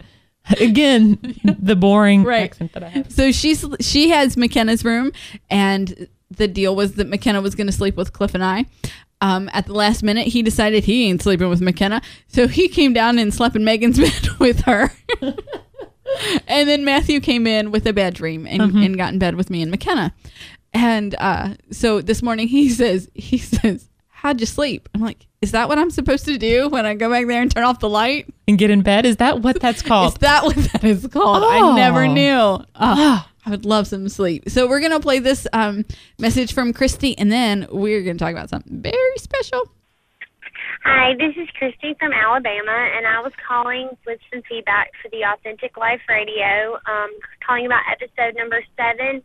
Again, 0.60 1.18
the 1.60 1.76
boring 1.76 2.24
Right. 2.24 2.44
accent 2.44 2.74
that 2.74 2.84
I 2.84 2.90
have. 2.90 3.12
So 3.12 3.32
she's 3.32 3.66
she 3.82 4.10
has 4.10 4.36
McKenna's 4.38 4.84
room, 4.86 5.12
and 5.50 6.08
the 6.30 6.48
deal 6.48 6.76
was 6.76 6.94
that 6.96 7.08
McKenna 7.08 7.42
was 7.42 7.56
going 7.56 7.68
to 7.68 7.74
sleep 7.74 7.96
with 7.96 8.14
Cliff 8.14 8.34
and 8.34 8.44
I. 8.44 8.66
Um, 9.22 9.50
at 9.54 9.66
the 9.66 9.74
last 9.74 10.04
minute, 10.04 10.28
he 10.28 10.42
decided 10.42 10.84
he 10.84 11.06
ain't 11.08 11.22
sleeping 11.22 11.50
with 11.50 11.62
McKenna, 11.62 12.02
so 12.28 12.48
he 12.48 12.68
came 12.68 12.94
down 12.94 13.18
and 13.18 13.34
slept 13.34 13.56
in 13.56 13.64
Megan's 13.64 14.00
bed 14.00 14.40
with 14.40 14.62
her. 14.62 14.92
and 16.48 16.68
then 16.70 16.84
Matthew 16.86 17.20
came 17.20 17.48
in 17.48 17.72
with 17.72 17.86
a 17.86 17.94
bad 17.94 18.14
dream 18.14 18.46
and, 18.46 18.62
and 18.62 18.98
got 18.98 19.14
in 19.14 19.20
bed 19.20 19.36
with 19.36 19.50
me 19.50 19.62
and 19.62 19.72
McKenna. 19.72 20.14
And 20.74 21.16
uh, 21.20 21.56
so 21.72 22.02
this 22.02 22.22
morning 22.22 22.48
he 22.48 22.70
says, 22.82 23.10
he 23.14 23.38
says, 23.38 23.90
"How'd 24.10 24.42
you 24.42 24.46
sleep?" 24.46 24.90
I'm 24.94 25.02
like, 25.02 25.26
"Is 25.42 25.52
that 25.52 25.70
what 25.70 25.80
I'm 25.80 25.90
supposed 25.90 26.26
to 26.26 26.38
do 26.38 26.68
when 26.68 26.86
I 26.86 26.96
go 26.96 27.10
back 27.10 27.26
there 27.28 27.42
and 27.42 27.50
turn 27.50 27.64
off 27.64 27.80
the 27.80 27.90
light?" 27.90 28.28
And 28.48 28.58
get 28.58 28.70
in 28.70 28.82
bed? 28.82 29.06
Is 29.06 29.16
that 29.18 29.42
what 29.42 29.62
that's 29.62 29.82
Is 29.82 29.88
called? 29.88 30.20
that 30.20 30.44
what 30.44 30.56
that 30.56 30.84
is 30.84 31.08
called? 31.08 31.44
Oh. 31.44 31.72
I 31.72 31.76
never 31.76 32.08
knew. 32.08 32.60
Oh, 32.76 33.26
I 33.46 33.52
would 33.52 33.66
love 33.66 33.88
some 33.88 34.10
sleep. 34.10 34.50
So 34.50 34.68
we're 34.68 34.80
gonna 34.80 35.00
play 35.00 35.20
this 35.20 35.48
um, 35.54 35.86
message 36.18 36.54
from 36.54 36.74
Christy, 36.74 37.18
and 37.18 37.32
then 37.32 37.68
we're 37.72 38.02
gonna 38.02 38.18
talk 38.18 38.32
about 38.32 38.50
something 38.50 38.82
very 38.82 39.18
special. 39.18 39.70
Hi, 40.84 41.14
this 41.18 41.34
is 41.38 41.50
Christy 41.58 41.96
from 42.00 42.14
Alabama, 42.14 42.90
and 42.96 43.08
I 43.08 43.20
was 43.22 43.34
calling 43.48 43.90
with 44.06 44.20
some 44.32 44.42
feedback 44.50 44.92
for 45.02 45.10
the 45.10 45.24
Authentic 45.26 45.78
Life 45.78 46.02
Radio. 46.10 46.78
Um, 46.86 47.10
calling 47.46 47.66
about 47.66 47.82
episode 47.90 48.36
number 48.38 48.64
seven, 48.78 49.22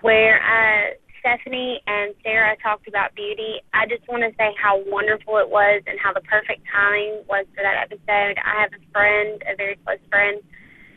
where 0.00 0.40
uh, 0.40 0.94
Stephanie 1.20 1.80
and 1.86 2.14
Sarah 2.22 2.56
talked 2.62 2.86
about 2.86 3.14
beauty. 3.14 3.60
I 3.72 3.86
just 3.86 4.06
want 4.08 4.24
to 4.28 4.36
say 4.36 4.52
how 4.60 4.82
wonderful 4.84 5.38
it 5.38 5.48
was 5.48 5.82
and 5.86 5.98
how 5.98 6.12
the 6.12 6.20
perfect 6.20 6.60
timing 6.68 7.24
was 7.28 7.46
for 7.56 7.62
that 7.64 7.80
episode. 7.80 8.36
I 8.44 8.60
have 8.60 8.72
a 8.76 8.84
friend, 8.92 9.42
a 9.48 9.56
very 9.56 9.76
close 9.84 10.04
friend, 10.10 10.42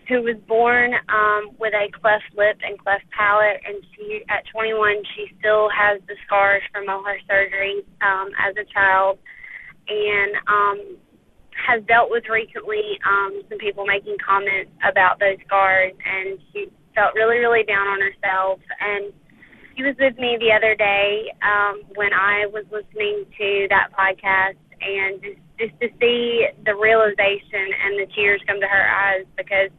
who 0.07 0.23
was 0.23 0.35
born 0.47 0.93
um, 1.09 1.51
with 1.59 1.73
a 1.73 1.91
cleft 1.91 2.31
lip 2.35 2.57
and 2.63 2.79
cleft 2.79 3.03
palate, 3.11 3.59
and 3.65 3.83
she 3.95 4.23
at 4.29 4.43
21 4.51 5.03
she 5.15 5.27
still 5.39 5.69
has 5.69 5.99
the 6.07 6.15
scars 6.25 6.61
from 6.71 6.87
all 6.89 7.03
her 7.03 7.19
surgeries 7.29 7.83
um, 8.01 8.31
as 8.39 8.55
a 8.55 8.65
child 8.71 9.19
and 9.87 10.31
um, 10.47 10.97
has 11.55 11.83
dealt 11.87 12.09
with 12.09 12.23
recently 12.29 12.99
um, 13.07 13.41
some 13.49 13.57
people 13.57 13.85
making 13.85 14.15
comments 14.23 14.71
about 14.87 15.19
those 15.19 15.37
scars, 15.45 15.91
and 15.91 16.39
she 16.51 16.67
felt 16.95 17.13
really, 17.15 17.37
really 17.37 17.63
down 17.63 17.87
on 17.87 17.99
herself. 17.99 18.59
And 18.79 19.11
she 19.75 19.83
was 19.83 19.95
with 19.99 20.17
me 20.17 20.37
the 20.39 20.51
other 20.51 20.75
day 20.75 21.31
um, 21.43 21.83
when 21.95 22.13
I 22.13 22.47
was 22.47 22.65
listening 22.71 23.25
to 23.37 23.67
that 23.69 23.89
podcast, 23.91 24.59
and 24.79 25.21
just 25.21 25.41
just 25.57 25.73
to 25.81 25.89
see 25.99 26.45
the 26.65 26.75
realization 26.75 27.65
and 27.81 27.97
the 27.97 28.05
tears 28.13 28.41
come 28.45 28.61
to 28.61 28.67
her 28.67 28.87
eyes 28.87 29.25
because 29.35 29.73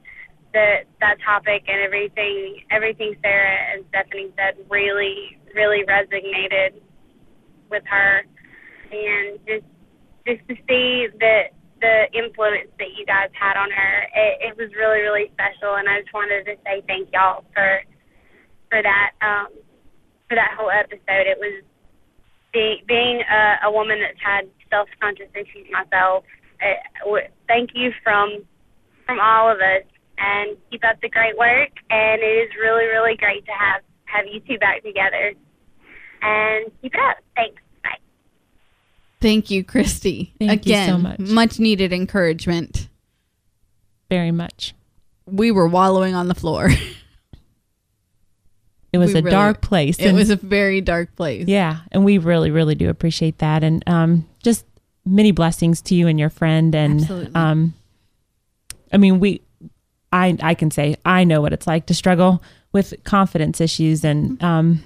the 0.52 0.84
that 1.00 1.16
topic 1.24 1.64
and 1.68 1.80
everything 1.82 2.62
everything 2.70 3.14
Sarah 3.22 3.74
and 3.74 3.84
Stephanie 3.90 4.32
said 4.36 4.56
really 4.70 5.38
really 5.54 5.84
resonated 5.84 6.80
with 7.70 7.82
her 7.86 8.24
and 8.90 9.38
just 9.46 9.66
just 10.26 10.44
to 10.48 10.54
see 10.68 11.08
the 11.20 11.48
the 11.80 12.10
influence 12.10 12.70
that 12.78 12.90
you 12.98 13.06
guys 13.06 13.30
had 13.38 13.54
on 13.54 13.70
her, 13.70 13.94
it, 14.14 14.50
it 14.50 14.54
was 14.58 14.70
really 14.74 15.00
really 15.00 15.30
special, 15.32 15.76
and 15.76 15.88
I 15.88 16.00
just 16.02 16.12
wanted 16.12 16.44
to 16.44 16.54
say 16.64 16.82
thank 16.86 17.08
y'all 17.12 17.44
for 17.54 17.82
for 18.68 18.82
that 18.82 19.10
um, 19.22 19.48
for 20.28 20.34
that 20.34 20.54
whole 20.58 20.70
episode. 20.70 21.26
It 21.26 21.38
was 21.38 21.62
being 22.52 22.82
being 22.86 23.22
a, 23.22 23.68
a 23.68 23.70
woman 23.70 24.00
that's 24.00 24.20
had 24.20 24.50
self 24.70 24.88
conscious 25.00 25.30
issues 25.34 25.70
myself. 25.70 26.24
It, 26.60 26.78
w- 27.04 27.30
thank 27.46 27.70
you 27.74 27.92
from 28.02 28.44
from 29.06 29.20
all 29.20 29.50
of 29.50 29.58
us, 29.58 29.86
and 30.20 30.56
keep 30.70 30.84
up 30.84 31.00
the 31.00 31.08
great 31.08 31.36
work. 31.38 31.70
And 31.90 32.20
it 32.22 32.26
is 32.26 32.50
really 32.60 32.86
really 32.86 33.16
great 33.16 33.44
to 33.46 33.52
have 33.52 33.82
have 34.06 34.26
you 34.26 34.40
two 34.40 34.58
back 34.58 34.82
together. 34.82 35.32
And 36.20 36.72
keep 36.82 36.94
it 36.94 37.00
up. 37.00 37.16
Thanks. 37.36 37.62
Bye. 37.84 37.90
Thank 39.20 39.50
you, 39.50 39.62
Christy. 39.62 40.34
Thank 40.38 40.66
you 40.66 40.74
so 40.84 40.98
much. 40.98 41.18
much 41.20 41.58
needed 41.60 41.92
encouragement. 41.92 42.88
Very 44.10 44.32
much. 44.32 44.74
We 45.26 45.50
were 45.52 45.68
wallowing 45.68 46.14
on 46.14 46.28
the 46.28 46.34
floor. 46.34 46.70
It 48.92 48.96
was 48.98 49.12
We 49.12 49.20
a 49.20 49.22
really- 49.22 49.30
dark 49.30 49.60
place. 49.60 49.98
it 49.98 50.12
was 50.14 50.30
a 50.30 50.36
very 50.36 50.80
dark 50.80 51.14
place. 51.14 51.46
Yeah, 51.46 51.80
and 51.92 52.04
we 52.06 52.16
really, 52.18 52.50
really 52.50 52.74
do 52.74 52.88
appreciate 52.88 53.38
that, 53.38 53.62
and 53.62 53.84
um, 53.86 54.26
just 54.42 54.64
many 55.04 55.30
blessings 55.30 55.82
to 55.82 55.94
you 55.94 56.06
and 56.08 56.18
your 56.18 56.30
friend. 56.30 56.74
And 56.74 57.00
Absolutely. 57.02 57.34
um, 57.34 57.74
I 58.90 58.96
mean, 58.96 59.20
we, 59.20 59.42
I, 60.12 60.36
I 60.42 60.54
can 60.54 60.70
say 60.70 60.96
I 61.04 61.24
know 61.24 61.40
what 61.40 61.52
it's 61.52 61.66
like 61.66 61.86
to 61.86 61.94
struggle 61.94 62.42
with 62.72 62.94
confidence 63.04 63.60
issues, 63.60 64.04
and 64.04 64.42
um, 64.42 64.82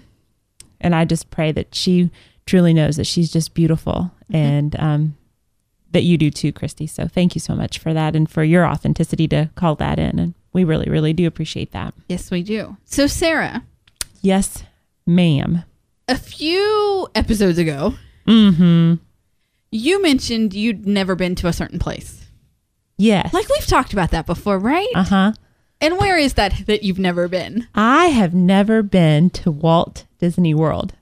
and 0.81 0.95
I 0.95 1.05
just 1.05 1.31
pray 1.31 1.53
that 1.53 1.75
she 1.75 2.11
truly 2.47 2.75
knows 2.75 2.97
that 2.97 3.07
she's 3.07 3.31
just 3.33 3.55
beautiful, 3.55 4.11
and 4.33 4.75
um, 4.81 5.17
that 5.93 6.03
you 6.03 6.17
do 6.19 6.31
too, 6.31 6.53
Christy. 6.53 6.87
So 6.87 7.07
thank 7.07 7.35
you 7.37 7.41
so 7.41 7.55
much 7.55 7.79
for 7.79 7.93
that, 7.95 8.17
and 8.17 8.29
for 8.31 8.43
your 8.45 8.67
authenticity 8.67 9.29
to 9.29 9.51
call 9.55 9.75
that 9.77 9.99
in, 9.99 10.19
and 10.19 10.35
we 10.53 10.65
really, 10.65 10.91
really 10.91 11.13
do 11.13 11.27
appreciate 11.27 11.71
that. 11.73 11.95
Yes, 12.09 12.31
we 12.31 12.43
do. 12.43 12.77
So, 12.85 13.07
Sarah, 13.07 13.63
Yes, 14.23 14.65
ma'am. 15.07 15.63
a 16.09 16.17
few 16.17 17.09
episodes 17.15 17.59
ago, 17.59 17.95
Mm-hmm. 18.27 18.95
you 19.73 20.03
mentioned 20.03 20.55
you'd 20.55 20.87
never 20.87 21.15
been 21.17 21.35
to 21.37 21.49
a 21.49 21.53
certain 21.53 21.79
place. 21.79 22.22
Yes. 23.03 23.35
Like 23.35 23.49
we've 23.49 23.67
talked 23.67 23.93
about 23.93 24.13
that 24.13 24.27
before, 24.27 24.59
right? 24.59 24.89
uh 24.95 25.05
huh. 25.05 25.33
And 25.81 25.99
where 25.99 26.17
is 26.17 26.35
that 26.35 26.67
that 26.67 26.85
you've 26.85 27.01
never 27.01 27.27
been? 27.27 27.67
I 27.75 28.07
have 28.07 28.33
never 28.33 28.85
been 28.85 29.31
to 29.31 29.51
Walt 29.51 30.05
Disney 30.19 30.55
World. 30.55 30.95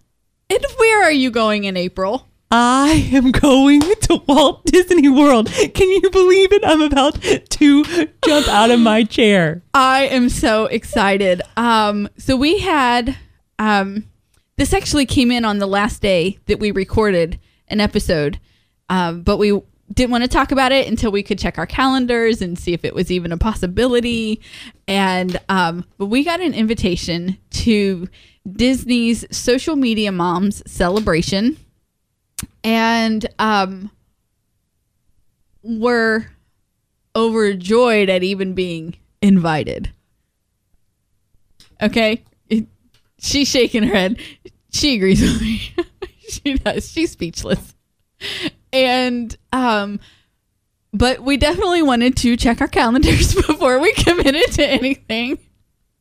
And 0.49 0.65
where 0.79 1.03
are 1.05 1.13
you 1.13 1.31
going 1.31 1.65
in 1.65 1.77
April? 1.77 2.27
I 2.51 3.11
am 3.13 3.31
going 3.31 3.81
to 3.81 4.23
Walt 4.27 4.65
Disney 4.65 5.11
World. 5.11 5.53
Can 5.53 5.91
you 5.91 6.11
believe 6.11 6.53
it? 6.53 6.65
I'm 6.65 6.81
about 6.81 7.21
to 7.23 7.85
jump 8.25 8.49
out 8.49 8.71
of 8.71 8.81
my 8.81 9.05
chair. 9.05 9.63
I 9.75 10.07
am 10.07 10.31
so 10.31 10.65
excited. 10.65 11.43
Um, 11.59 12.09
so 12.17 12.35
we 12.35 12.59
had 12.59 13.17
um, 13.59 14.05
this 14.57 14.73
actually 14.73 15.07
came 15.07 15.31
in 15.31 15.45
on 15.45 15.59
the 15.59 15.67
last 15.67 16.01
day 16.01 16.39
that 16.47 16.59
we 16.59 16.71
recorded 16.71 17.39
an 17.69 17.81
episode, 17.81 18.41
um, 18.89 19.23
but 19.23 19.37
we 19.37 19.61
didn't 19.93 20.11
want 20.11 20.23
to 20.25 20.29
talk 20.29 20.53
about 20.53 20.73
it 20.73 20.87
until 20.89 21.11
we 21.11 21.23
could 21.23 21.39
check 21.39 21.59
our 21.59 21.67
calendars 21.67 22.41
and 22.41 22.59
see 22.59 22.73
if 22.73 22.85
it 22.85 22.95
was 22.95 23.11
even 23.11 23.33
a 23.33 23.37
possibility. 23.37 24.41
And 24.87 25.39
um, 25.49 25.85
but 25.99 26.07
we 26.07 26.23
got 26.25 26.41
an 26.41 26.55
invitation 26.55 27.37
to 27.51 28.09
Disney's 28.51 29.25
social 29.37 29.77
media 29.77 30.13
moms 30.13 30.63
celebration, 30.71 31.57
and 32.65 33.27
um, 33.39 33.91
we're 35.63 36.27
overjoyed 37.17 38.09
at 38.09 38.23
even 38.23 38.55
being 38.55 38.97
invited. 39.21 39.91
Okay? 41.83 42.23
It- 42.49 42.67
she's 43.19 43.49
shaking 43.49 43.83
her 43.83 43.95
head. 43.95 44.21
She 44.73 44.95
agrees 44.95 45.21
with 45.21 45.41
me. 45.41 45.75
she 46.29 46.55
does. 46.55 46.91
She's 46.91 47.11
speechless. 47.11 47.75
And 48.73 49.37
um 49.53 50.01
but 50.93 51.23
we 51.23 51.37
definitely 51.37 51.83
wanted 51.83 52.17
to 52.19 52.37
check 52.37 52.61
our 52.61 52.69
calendars 52.69 53.35
before 53.47 53.79
we 53.79 53.93
committed 53.95 54.53
to 54.53 54.67
anything. 54.67 55.39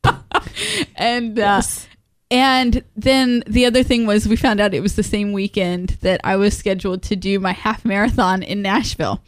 and 0.95 1.39
uh 1.39 1.61
and 2.31 2.83
then 2.95 3.43
the 3.47 3.65
other 3.65 3.83
thing 3.83 4.05
was 4.05 4.27
we 4.27 4.35
found 4.35 4.59
out 4.59 4.73
it 4.73 4.81
was 4.81 4.95
the 4.95 5.03
same 5.03 5.33
weekend 5.33 5.97
that 6.01 6.21
I 6.23 6.35
was 6.35 6.55
scheduled 6.55 7.01
to 7.03 7.15
do 7.15 7.39
my 7.39 7.53
half 7.53 7.83
marathon 7.83 8.43
in 8.43 8.61
Nashville. 8.61 9.23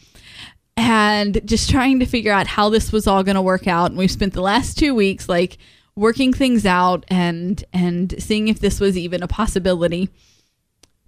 And 0.78 1.42
just 1.46 1.70
trying 1.70 2.00
to 2.00 2.06
figure 2.06 2.32
out 2.32 2.48
how 2.48 2.70
this 2.70 2.92
was 2.92 3.08
all 3.08 3.24
going 3.24 3.36
to 3.36 3.42
work 3.42 3.68
out. 3.68 3.90
And 3.92 3.98
we've 3.98 4.12
spent 4.12 4.34
the 4.34 4.42
last 4.42 4.78
2 4.78 4.94
weeks 4.94 5.28
like 5.28 5.58
working 5.96 6.32
things 6.32 6.66
out 6.66 7.04
and 7.10 7.64
and 7.74 8.16
seeing 8.20 8.48
if 8.48 8.60
this 8.60 8.80
was 8.80 8.98
even 8.98 9.24
a 9.24 9.28
possibility. 9.28 10.10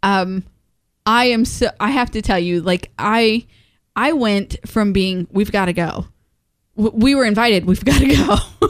Um 0.01 0.43
i 1.05 1.25
am 1.25 1.45
so 1.45 1.69
i 1.79 1.89
have 1.91 2.09
to 2.11 2.21
tell 2.21 2.39
you 2.39 2.61
like 2.61 2.91
i 2.97 3.45
i 3.95 4.13
went 4.13 4.55
from 4.65 4.93
being 4.93 5.27
we've 5.31 5.51
got 5.51 5.65
to 5.65 5.73
go 5.73 6.05
we 6.75 7.13
were 7.15 7.25
invited 7.25 7.65
we've 7.65 7.83
got 7.91 7.99
to 7.99 8.15
go 8.15 8.67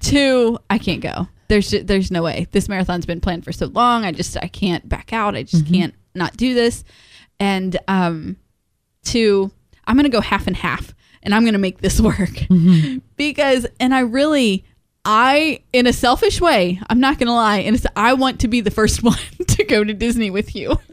to 0.00 0.58
i 0.70 0.78
can't 0.78 1.00
go. 1.02 1.28
There's 1.48 1.70
ju- 1.70 1.82
there's 1.82 2.10
no 2.10 2.22
way. 2.22 2.46
This 2.52 2.68
marathon's 2.68 3.06
been 3.06 3.20
planned 3.20 3.44
for 3.44 3.52
so 3.52 3.66
long 3.66 4.04
i 4.04 4.12
just 4.12 4.36
i 4.42 4.48
can't 4.48 4.88
back 4.88 5.12
out 5.12 5.34
i 5.34 5.42
just 5.42 5.66
can't 5.66 5.94
not 6.14 6.36
do 6.36 6.54
this. 6.54 6.84
And 7.40 7.78
um 7.88 8.36
to 9.04 9.50
I'm 9.86 9.96
going 9.96 10.04
to 10.04 10.10
go 10.10 10.20
half 10.20 10.46
and 10.46 10.56
half 10.56 10.92
and 11.22 11.34
I'm 11.34 11.42
going 11.42 11.54
to 11.54 11.58
make 11.58 11.78
this 11.80 12.00
work. 12.10 12.46
because 13.16 13.66
and 13.80 13.94
I 13.94 14.00
really 14.00 14.64
I 15.04 15.62
in 15.72 15.86
a 15.86 15.92
selfish 15.92 16.40
way, 16.40 16.80
I'm 16.90 17.00
not 17.00 17.18
going 17.18 17.28
to 17.28 17.32
lie, 17.32 17.58
and 17.58 17.74
it's 17.74 17.86
I 17.96 18.12
want 18.12 18.40
to 18.40 18.48
be 18.48 18.60
the 18.60 18.70
first 18.70 19.02
one 19.02 19.16
to 19.46 19.57
go 19.68 19.84
to 19.84 19.94
Disney 19.94 20.30
with 20.30 20.54
you. 20.54 20.78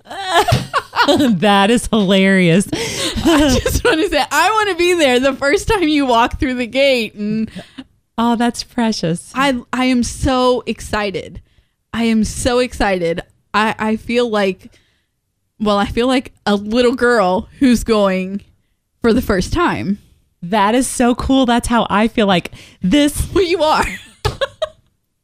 that 1.18 1.68
is 1.70 1.88
hilarious. 1.88 2.68
I 2.74 3.60
just 3.62 3.84
want 3.84 4.02
to 4.02 4.10
say 4.10 4.24
I 4.32 4.50
want 4.52 4.70
to 4.70 4.76
be 4.76 4.94
there 4.96 5.20
the 5.20 5.34
first 5.34 5.68
time 5.68 5.84
you 5.84 6.06
walk 6.06 6.40
through 6.40 6.56
the 6.56 6.68
gate 6.68 7.14
and 7.16 7.50
Oh, 8.18 8.36
that's 8.36 8.64
precious. 8.64 9.32
I 9.36 9.62
I 9.74 9.86
am 9.86 10.04
so 10.04 10.64
excited. 10.66 11.42
I 11.94 12.04
am 12.06 12.24
so 12.24 12.60
excited. 12.60 13.22
I, 13.54 13.76
I 13.78 13.96
feel 13.96 14.30
like, 14.30 14.78
well, 15.60 15.78
I 15.78 15.86
feel 15.86 16.08
like 16.08 16.34
a 16.46 16.56
little 16.56 16.96
girl 16.96 17.48
who's 17.60 17.84
going 17.84 18.42
for 19.02 19.14
the 19.14 19.22
first 19.22 19.54
time. 19.54 20.00
That 20.42 20.76
is 20.76 20.88
so 20.88 21.16
cool. 21.16 21.46
That's 21.46 21.68
how 21.68 21.88
I 21.90 22.08
feel 22.08 22.28
like 22.28 22.52
this. 22.82 23.32
Well, 23.34 23.46
you 23.46 23.64
are. 23.64 23.86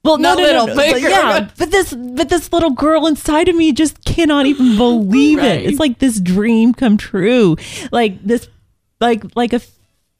Well, 0.04 0.18
Not 0.18 0.38
little, 0.38 0.66
but 0.68 0.93
bigger. 0.95 1.10
yeah, 1.10 1.47
oh 1.47 1.54
but 1.58 1.70
this, 1.72 1.93
but 1.93 2.28
this 2.30 2.52
little 2.52 2.72
girl 2.72 3.06
inside 3.06 3.47
of 3.49 3.56
me 3.56 3.72
just 3.72 4.04
cannot 4.04 4.47
even 4.47 4.76
believe 4.76 5.38
Right. 5.38 5.60
it. 5.62 5.66
It's 5.68 5.80
like 5.80 5.99
this 5.99 6.20
dream 6.20 6.74
come 6.74 6.97
true. 6.97 7.56
Like 7.91 8.24
this, 8.24 8.47
like 8.99 9.24
like 9.36 9.54
a 9.54 9.62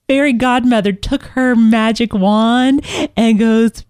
fairy 0.08 0.34
godmother 0.34 0.92
took 0.94 1.24
her 1.24 1.56
magic 1.56 2.14
wand 2.14 2.86
and 3.18 3.40
goes 3.40 3.84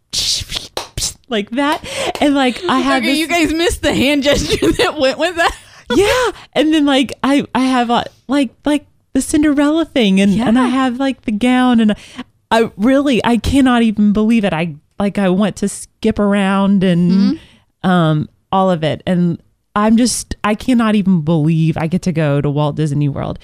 like 1.28 1.50
that, 1.52 1.84
and 2.22 2.36
like 2.36 2.62
I 2.66 2.80
have 2.80 2.98
Okay, 3.04 3.08
this, 3.12 3.18
you 3.20 3.28
guys 3.28 3.54
missed 3.54 3.82
the 3.82 3.94
hand 3.94 4.24
gesture 4.24 4.72
that 4.78 4.98
went 4.98 5.18
with 5.18 5.36
that. 5.36 5.58
yeah, 5.96 6.42
and 6.54 6.74
then 6.74 6.86
like 6.86 7.14
I 7.24 7.46
I 7.56 7.62
have 7.62 7.90
a, 7.90 8.06
like 8.28 8.52
like 8.66 8.86
the 9.14 9.22
Cinderella 9.22 9.86
thing, 9.86 10.20
and 10.22 10.40
and 10.40 10.58
I 10.60 10.68
have 10.68 11.00
like 11.00 11.22
the 11.24 11.32
gown, 11.32 11.80
and 11.80 11.96
I 12.50 12.72
really 12.78 13.24
I 13.26 13.38
cannot 13.38 13.82
even 13.82 14.14
believe 14.14 14.44
it. 14.46 14.54
I 14.54 14.76
like 15.02 15.18
I 15.18 15.28
want 15.30 15.58
to 15.58 15.68
skip 15.68 16.18
around 16.20 16.84
and 16.84 17.12
Mm-hmm. 17.12 17.90
um 17.90 18.30
all 18.54 18.70
of 18.72 18.84
it, 18.84 19.02
and 19.06 19.42
I'm 19.76 19.98
just 19.98 20.36
I 20.44 20.56
cannot 20.56 20.96
even 20.96 21.22
believe 21.22 21.76
I 21.78 21.88
get 21.88 22.02
to 22.04 22.12
go 22.12 22.40
to 22.42 22.50
Walt 22.50 22.76
Disney 22.76 23.10
World. 23.10 23.40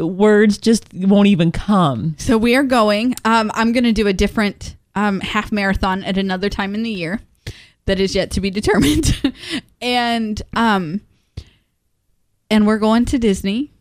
Words 0.00 0.58
just 0.58 0.84
won't 0.94 1.26
even 1.26 1.50
come. 1.50 2.14
So 2.18 2.38
we 2.38 2.54
are 2.54 2.62
going. 2.62 3.16
Um, 3.24 3.50
I'm 3.54 3.72
going 3.72 3.82
to 3.82 3.92
do 3.92 4.06
a 4.06 4.12
different 4.12 4.76
um, 4.94 5.18
half 5.20 5.50
marathon 5.50 6.04
at 6.04 6.16
another 6.16 6.48
time 6.48 6.74
in 6.76 6.84
the 6.84 6.90
year 6.90 7.20
that 7.86 7.98
is 7.98 8.14
yet 8.14 8.30
to 8.32 8.40
be 8.40 8.48
determined, 8.50 9.20
and 9.82 10.40
um, 10.54 11.00
and 12.48 12.64
we're 12.64 12.78
going 12.78 13.06
to 13.06 13.18
Disney. 13.18 13.72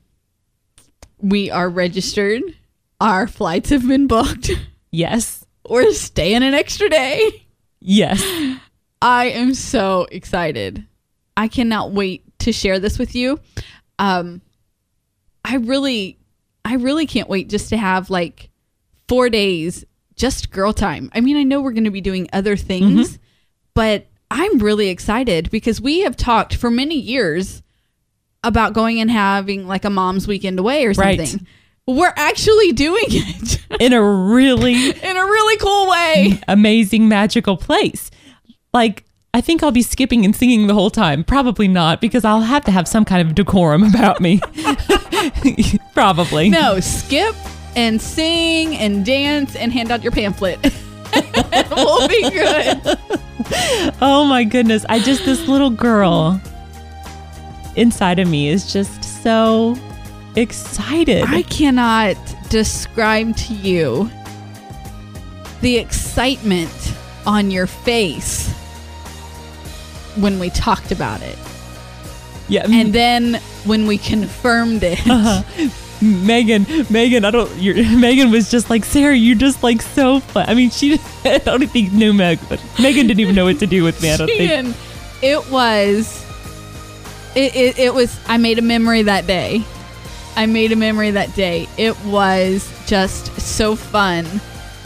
We 1.19 1.51
are 1.51 1.69
registered. 1.69 2.41
Our 2.99 3.27
flights 3.27 3.69
have 3.69 3.87
been 3.87 4.07
booked. 4.07 4.49
Yes, 4.89 5.45
We're 5.69 5.91
staying 5.93 6.43
an 6.43 6.53
extra 6.53 6.89
day. 6.89 7.45
yes. 7.79 8.21
I 9.01 9.25
am 9.27 9.53
so 9.53 10.07
excited. 10.11 10.85
I 11.35 11.47
cannot 11.47 11.91
wait 11.91 12.23
to 12.39 12.51
share 12.51 12.79
this 12.79 12.97
with 12.97 13.15
you. 13.15 13.39
Um 13.99 14.41
I 15.45 15.55
really 15.57 16.17
I 16.65 16.75
really 16.75 17.05
can't 17.05 17.29
wait 17.29 17.49
just 17.49 17.69
to 17.69 17.77
have 17.77 18.09
like 18.09 18.49
4 19.07 19.29
days 19.29 19.85
just 20.15 20.51
girl 20.51 20.73
time. 20.73 21.09
I 21.13 21.21
mean, 21.21 21.37
I 21.37 21.43
know 21.43 21.61
we're 21.61 21.71
going 21.71 21.83
to 21.85 21.91
be 21.91 22.01
doing 22.01 22.27
other 22.33 22.57
things, 22.57 23.19
but 23.75 24.07
I'm 24.31 24.57
really 24.59 24.89
excited 24.89 25.49
because 25.51 25.79
we 25.79 26.01
have 26.01 26.17
talked 26.17 26.55
for 26.55 26.69
many 26.71 26.99
years 26.99 27.61
about 28.43 28.73
going 28.73 28.99
and 28.99 29.09
having 29.11 29.67
like 29.67 29.85
a 29.85 29.89
mom's 29.89 30.27
weekend 30.27 30.59
away 30.59 30.85
or 30.85 30.91
Right. 30.93 31.35
We're 31.87 32.13
actually 32.17 32.73
doing 32.73 33.05
it 33.07 33.61
In 33.79 33.93
a 33.93 34.01
really 34.03 34.89
in 34.89 35.17
a 35.17 35.23
really 35.23 35.57
cool 35.57 35.89
way. 35.89 36.39
amazing 36.47 37.07
magical 37.07 37.55
place. 37.57 38.11
Like 38.73 39.05
I 39.33 39.41
think 39.41 39.61
I'll 39.63 39.71
be 39.71 39.81
skipping 39.83 40.25
and 40.25 40.35
singing 40.35 40.67
the 40.67 40.73
whole 40.73 40.89
time. 40.89 41.23
Probably 41.23 41.67
not 41.67 42.01
because 42.01 42.25
I'll 42.25 42.41
have 42.41 42.65
to 42.65 42.71
have 42.71 42.87
some 42.87 43.05
kind 43.05 43.27
of 43.27 43.35
decorum 43.35 43.83
about 43.83 44.19
me. 44.19 44.41
Probably. 45.93 46.49
No, 46.49 46.79
skip 46.79 47.35
and 47.75 48.01
sing 48.01 48.75
and 48.75 49.05
dance 49.05 49.55
and 49.55 49.71
hand 49.71 49.91
out 49.91 50.01
your 50.03 50.11
pamphlet. 50.11 50.59
we'll 51.71 52.07
be 52.07 52.21
good. 52.31 52.81
Oh 54.01 54.25
my 54.27 54.43
goodness. 54.43 54.85
I 54.89 54.99
just 54.99 55.23
this 55.25 55.47
little 55.47 55.69
girl 55.69 56.41
inside 57.75 58.19
of 58.19 58.27
me 58.27 58.49
is 58.49 58.71
just 58.73 59.23
so 59.23 59.75
excited. 60.37 61.23
I 61.27 61.41
cannot 61.43 62.17
describe 62.49 63.35
to 63.37 63.53
you 63.53 64.09
the 65.61 65.77
excitement 65.77 66.93
on 67.25 67.51
your 67.51 67.67
face 67.67 68.49
when 70.15 70.39
we 70.39 70.49
talked 70.49 70.91
about 70.91 71.21
it. 71.21 71.37
yeah. 72.47 72.65
And 72.69 72.93
then 72.93 73.35
when 73.65 73.87
we 73.87 73.97
confirmed 73.97 74.83
it. 74.83 74.99
Uh-huh. 75.07 75.69
Megan, 75.99 76.67
Megan, 76.91 77.25
I 77.25 77.31
don't. 77.31 77.51
You're, 77.57 77.75
Megan 77.97 78.29
was 78.29 78.51
just 78.51 78.69
like 78.69 78.85
Sarah. 78.85 79.15
You're 79.15 79.35
just 79.35 79.63
like 79.63 79.81
so 79.81 80.19
fun. 80.19 80.45
I 80.47 80.53
mean, 80.53 80.69
she. 80.69 80.99
I 81.25 81.39
don't 81.39 81.65
think 81.65 81.91
knew 81.91 82.13
Meg, 82.13 82.37
but 82.47 82.63
Megan 82.79 83.07
didn't 83.07 83.19
even 83.19 83.33
know 83.33 83.45
what 83.45 83.57
to 83.59 83.65
do 83.65 83.83
with 83.83 83.99
me. 84.03 84.11
I 84.11 84.17
don't 84.17 84.27
think. 84.27 84.75
It 85.23 85.49
was 85.49 86.23
it, 87.37 87.55
it, 87.55 87.79
it 87.79 87.93
was 87.93 88.19
i 88.27 88.37
made 88.37 88.57
a 88.57 88.61
memory 88.63 89.03
that 89.03 89.27
day 89.27 89.63
i 90.37 90.45
made 90.45 90.71
a 90.71 90.75
memory 90.77 91.11
that 91.11 91.33
day 91.35 91.67
it 91.77 91.99
was 92.05 92.71
just 92.87 93.25
so 93.41 93.75
fun 93.75 94.23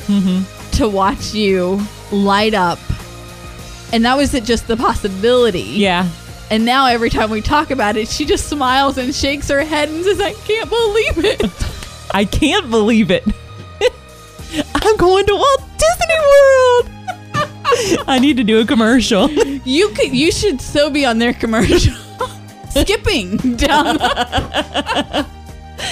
Mm-hmm. 0.08 0.72
to 0.78 0.90
watch 0.90 1.34
you 1.34 1.80
light 2.12 2.54
up 2.56 2.80
and 3.94 4.04
that 4.04 4.18
was 4.18 4.34
it 4.34 4.44
just 4.44 4.68
the 4.68 4.76
possibility 4.76 5.62
Yeah. 5.62 6.10
and 6.50 6.66
now 6.66 6.88
every 6.88 7.10
time 7.12 7.30
we 7.30 7.40
talk 7.42 7.70
about 7.72 7.96
it 7.98 8.08
she 8.10 8.26
just 8.26 8.50
smiles 8.50 8.98
and 8.98 9.14
shakes 9.14 9.48
her 9.50 9.64
head 9.64 9.88
and 9.90 10.04
says 10.04 10.20
i 10.20 10.34
can't 10.34 10.70
believe 10.70 11.24
it 11.26 11.44
I 12.14 12.26
can't 12.26 12.70
believe 12.70 13.10
it. 13.10 13.24
I'm 14.76 14.98
going 14.98 15.26
to 15.28 15.34
Walt 15.34 15.62
Disney 15.78 16.20
World. 16.20 16.90
I 18.10 18.20
need 18.20 18.36
to 18.36 18.44
do 18.44 18.60
a 18.60 18.66
commercial. 18.66 19.30
you 19.32 19.88
could 19.92 20.14
you 20.14 20.30
should 20.30 20.60
so 20.60 20.90
be 20.90 21.06
on 21.06 21.20
their 21.20 21.34
commercial 21.34 21.94
skipping 22.72 23.38
down 23.56 23.98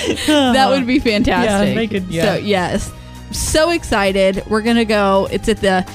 that 0.27 0.69
would 0.69 0.85
be 0.87 0.99
fantastic. 0.99 1.69
Yeah, 1.69 1.75
make 1.75 1.91
it- 1.93 2.03
yeah. 2.09 2.35
So 2.35 2.39
yes, 2.39 2.91
so 3.31 3.69
excited. 3.71 4.43
We're 4.47 4.61
gonna 4.61 4.85
go. 4.85 5.27
It's 5.31 5.47
at 5.49 5.57
the 5.57 5.85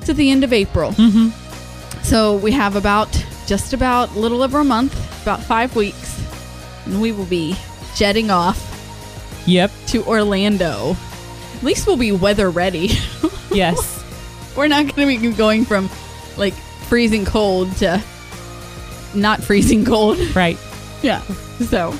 it's 0.00 0.08
at 0.10 0.16
the 0.16 0.30
end 0.30 0.44
of 0.44 0.52
April. 0.52 0.92
Mm-hmm. 0.92 1.28
So 2.02 2.36
we 2.36 2.52
have 2.52 2.76
about 2.76 3.08
just 3.46 3.72
about 3.72 4.10
a 4.14 4.18
little 4.18 4.42
over 4.42 4.58
a 4.60 4.64
month, 4.64 4.94
about 5.22 5.42
five 5.42 5.74
weeks, 5.76 6.20
and 6.86 7.00
we 7.00 7.12
will 7.12 7.26
be 7.26 7.56
jetting 7.94 8.30
off 8.30 8.70
Yep. 9.46 9.70
to 9.88 10.04
Orlando. 10.04 10.96
At 11.56 11.62
least 11.62 11.86
we'll 11.86 11.96
be 11.96 12.12
weather 12.12 12.50
ready. 12.50 12.90
Yes. 13.50 14.02
We're 14.56 14.66
not 14.66 14.94
gonna 14.96 15.06
be 15.06 15.16
going 15.32 15.64
from 15.64 15.88
like 16.36 16.54
freezing 16.88 17.24
cold 17.24 17.70
to 17.76 18.02
not 19.14 19.44
freezing 19.44 19.84
cold. 19.84 20.18
Right. 20.34 20.58
Yeah. 21.02 21.20
So 21.70 21.96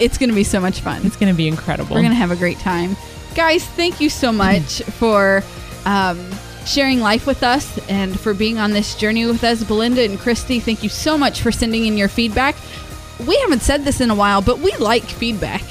it's 0.00 0.18
going 0.18 0.30
to 0.30 0.34
be 0.34 0.44
so 0.44 0.60
much 0.60 0.80
fun. 0.80 1.04
It's 1.04 1.16
going 1.16 1.32
to 1.32 1.36
be 1.36 1.48
incredible. 1.48 1.94
We're 1.94 2.02
going 2.02 2.12
to 2.12 2.16
have 2.16 2.30
a 2.30 2.36
great 2.36 2.58
time. 2.58 2.96
Guys, 3.34 3.64
thank 3.64 4.00
you 4.00 4.08
so 4.08 4.32
much 4.32 4.82
for 4.82 5.42
um, 5.86 6.30
sharing 6.66 7.00
life 7.00 7.26
with 7.26 7.42
us 7.42 7.78
and 7.88 8.18
for 8.18 8.34
being 8.34 8.58
on 8.58 8.72
this 8.72 8.94
journey 8.94 9.26
with 9.26 9.42
us. 9.44 9.62
Belinda 9.64 10.02
and 10.02 10.18
Christy, 10.18 10.60
thank 10.60 10.82
you 10.82 10.88
so 10.88 11.18
much 11.18 11.40
for 11.42 11.52
sending 11.52 11.86
in 11.86 11.96
your 11.96 12.08
feedback. 12.08 12.56
We 13.26 13.36
haven't 13.40 13.62
said 13.62 13.84
this 13.84 14.00
in 14.00 14.10
a 14.10 14.14
while, 14.14 14.42
but 14.42 14.58
we 14.58 14.72
like 14.76 15.04
feedback. 15.04 15.62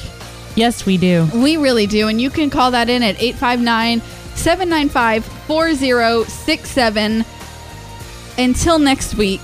yes, 0.56 0.86
we 0.86 0.98
do. 0.98 1.28
We 1.34 1.58
really 1.58 1.88
do. 1.88 2.08
And 2.08 2.22
you 2.22 2.30
can 2.30 2.50
call 2.50 2.72
that 2.72 2.90
in 2.90 3.04
at 3.04 3.22
859 3.22 4.02
795 4.36 5.26
4067. 5.26 7.26
Until 8.38 8.80
next 8.80 9.16
week, 9.16 9.42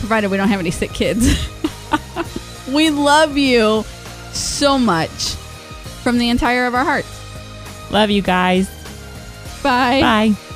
provided 0.00 0.30
we 0.30 0.36
don't 0.36 0.48
have 0.48 0.58
any 0.60 0.70
sick 0.72 0.92
kids, 0.92 1.28
we 2.72 2.90
love 2.90 3.36
you 3.36 3.84
so 4.32 4.78
much 4.78 5.34
from 6.02 6.18
the 6.18 6.28
entire 6.28 6.66
of 6.66 6.74
our 6.74 6.84
hearts. 6.84 7.14
Love 7.90 8.10
you 8.10 8.22
guys. 8.22 8.68
Bye. 9.62 10.00
Bye. 10.00 10.47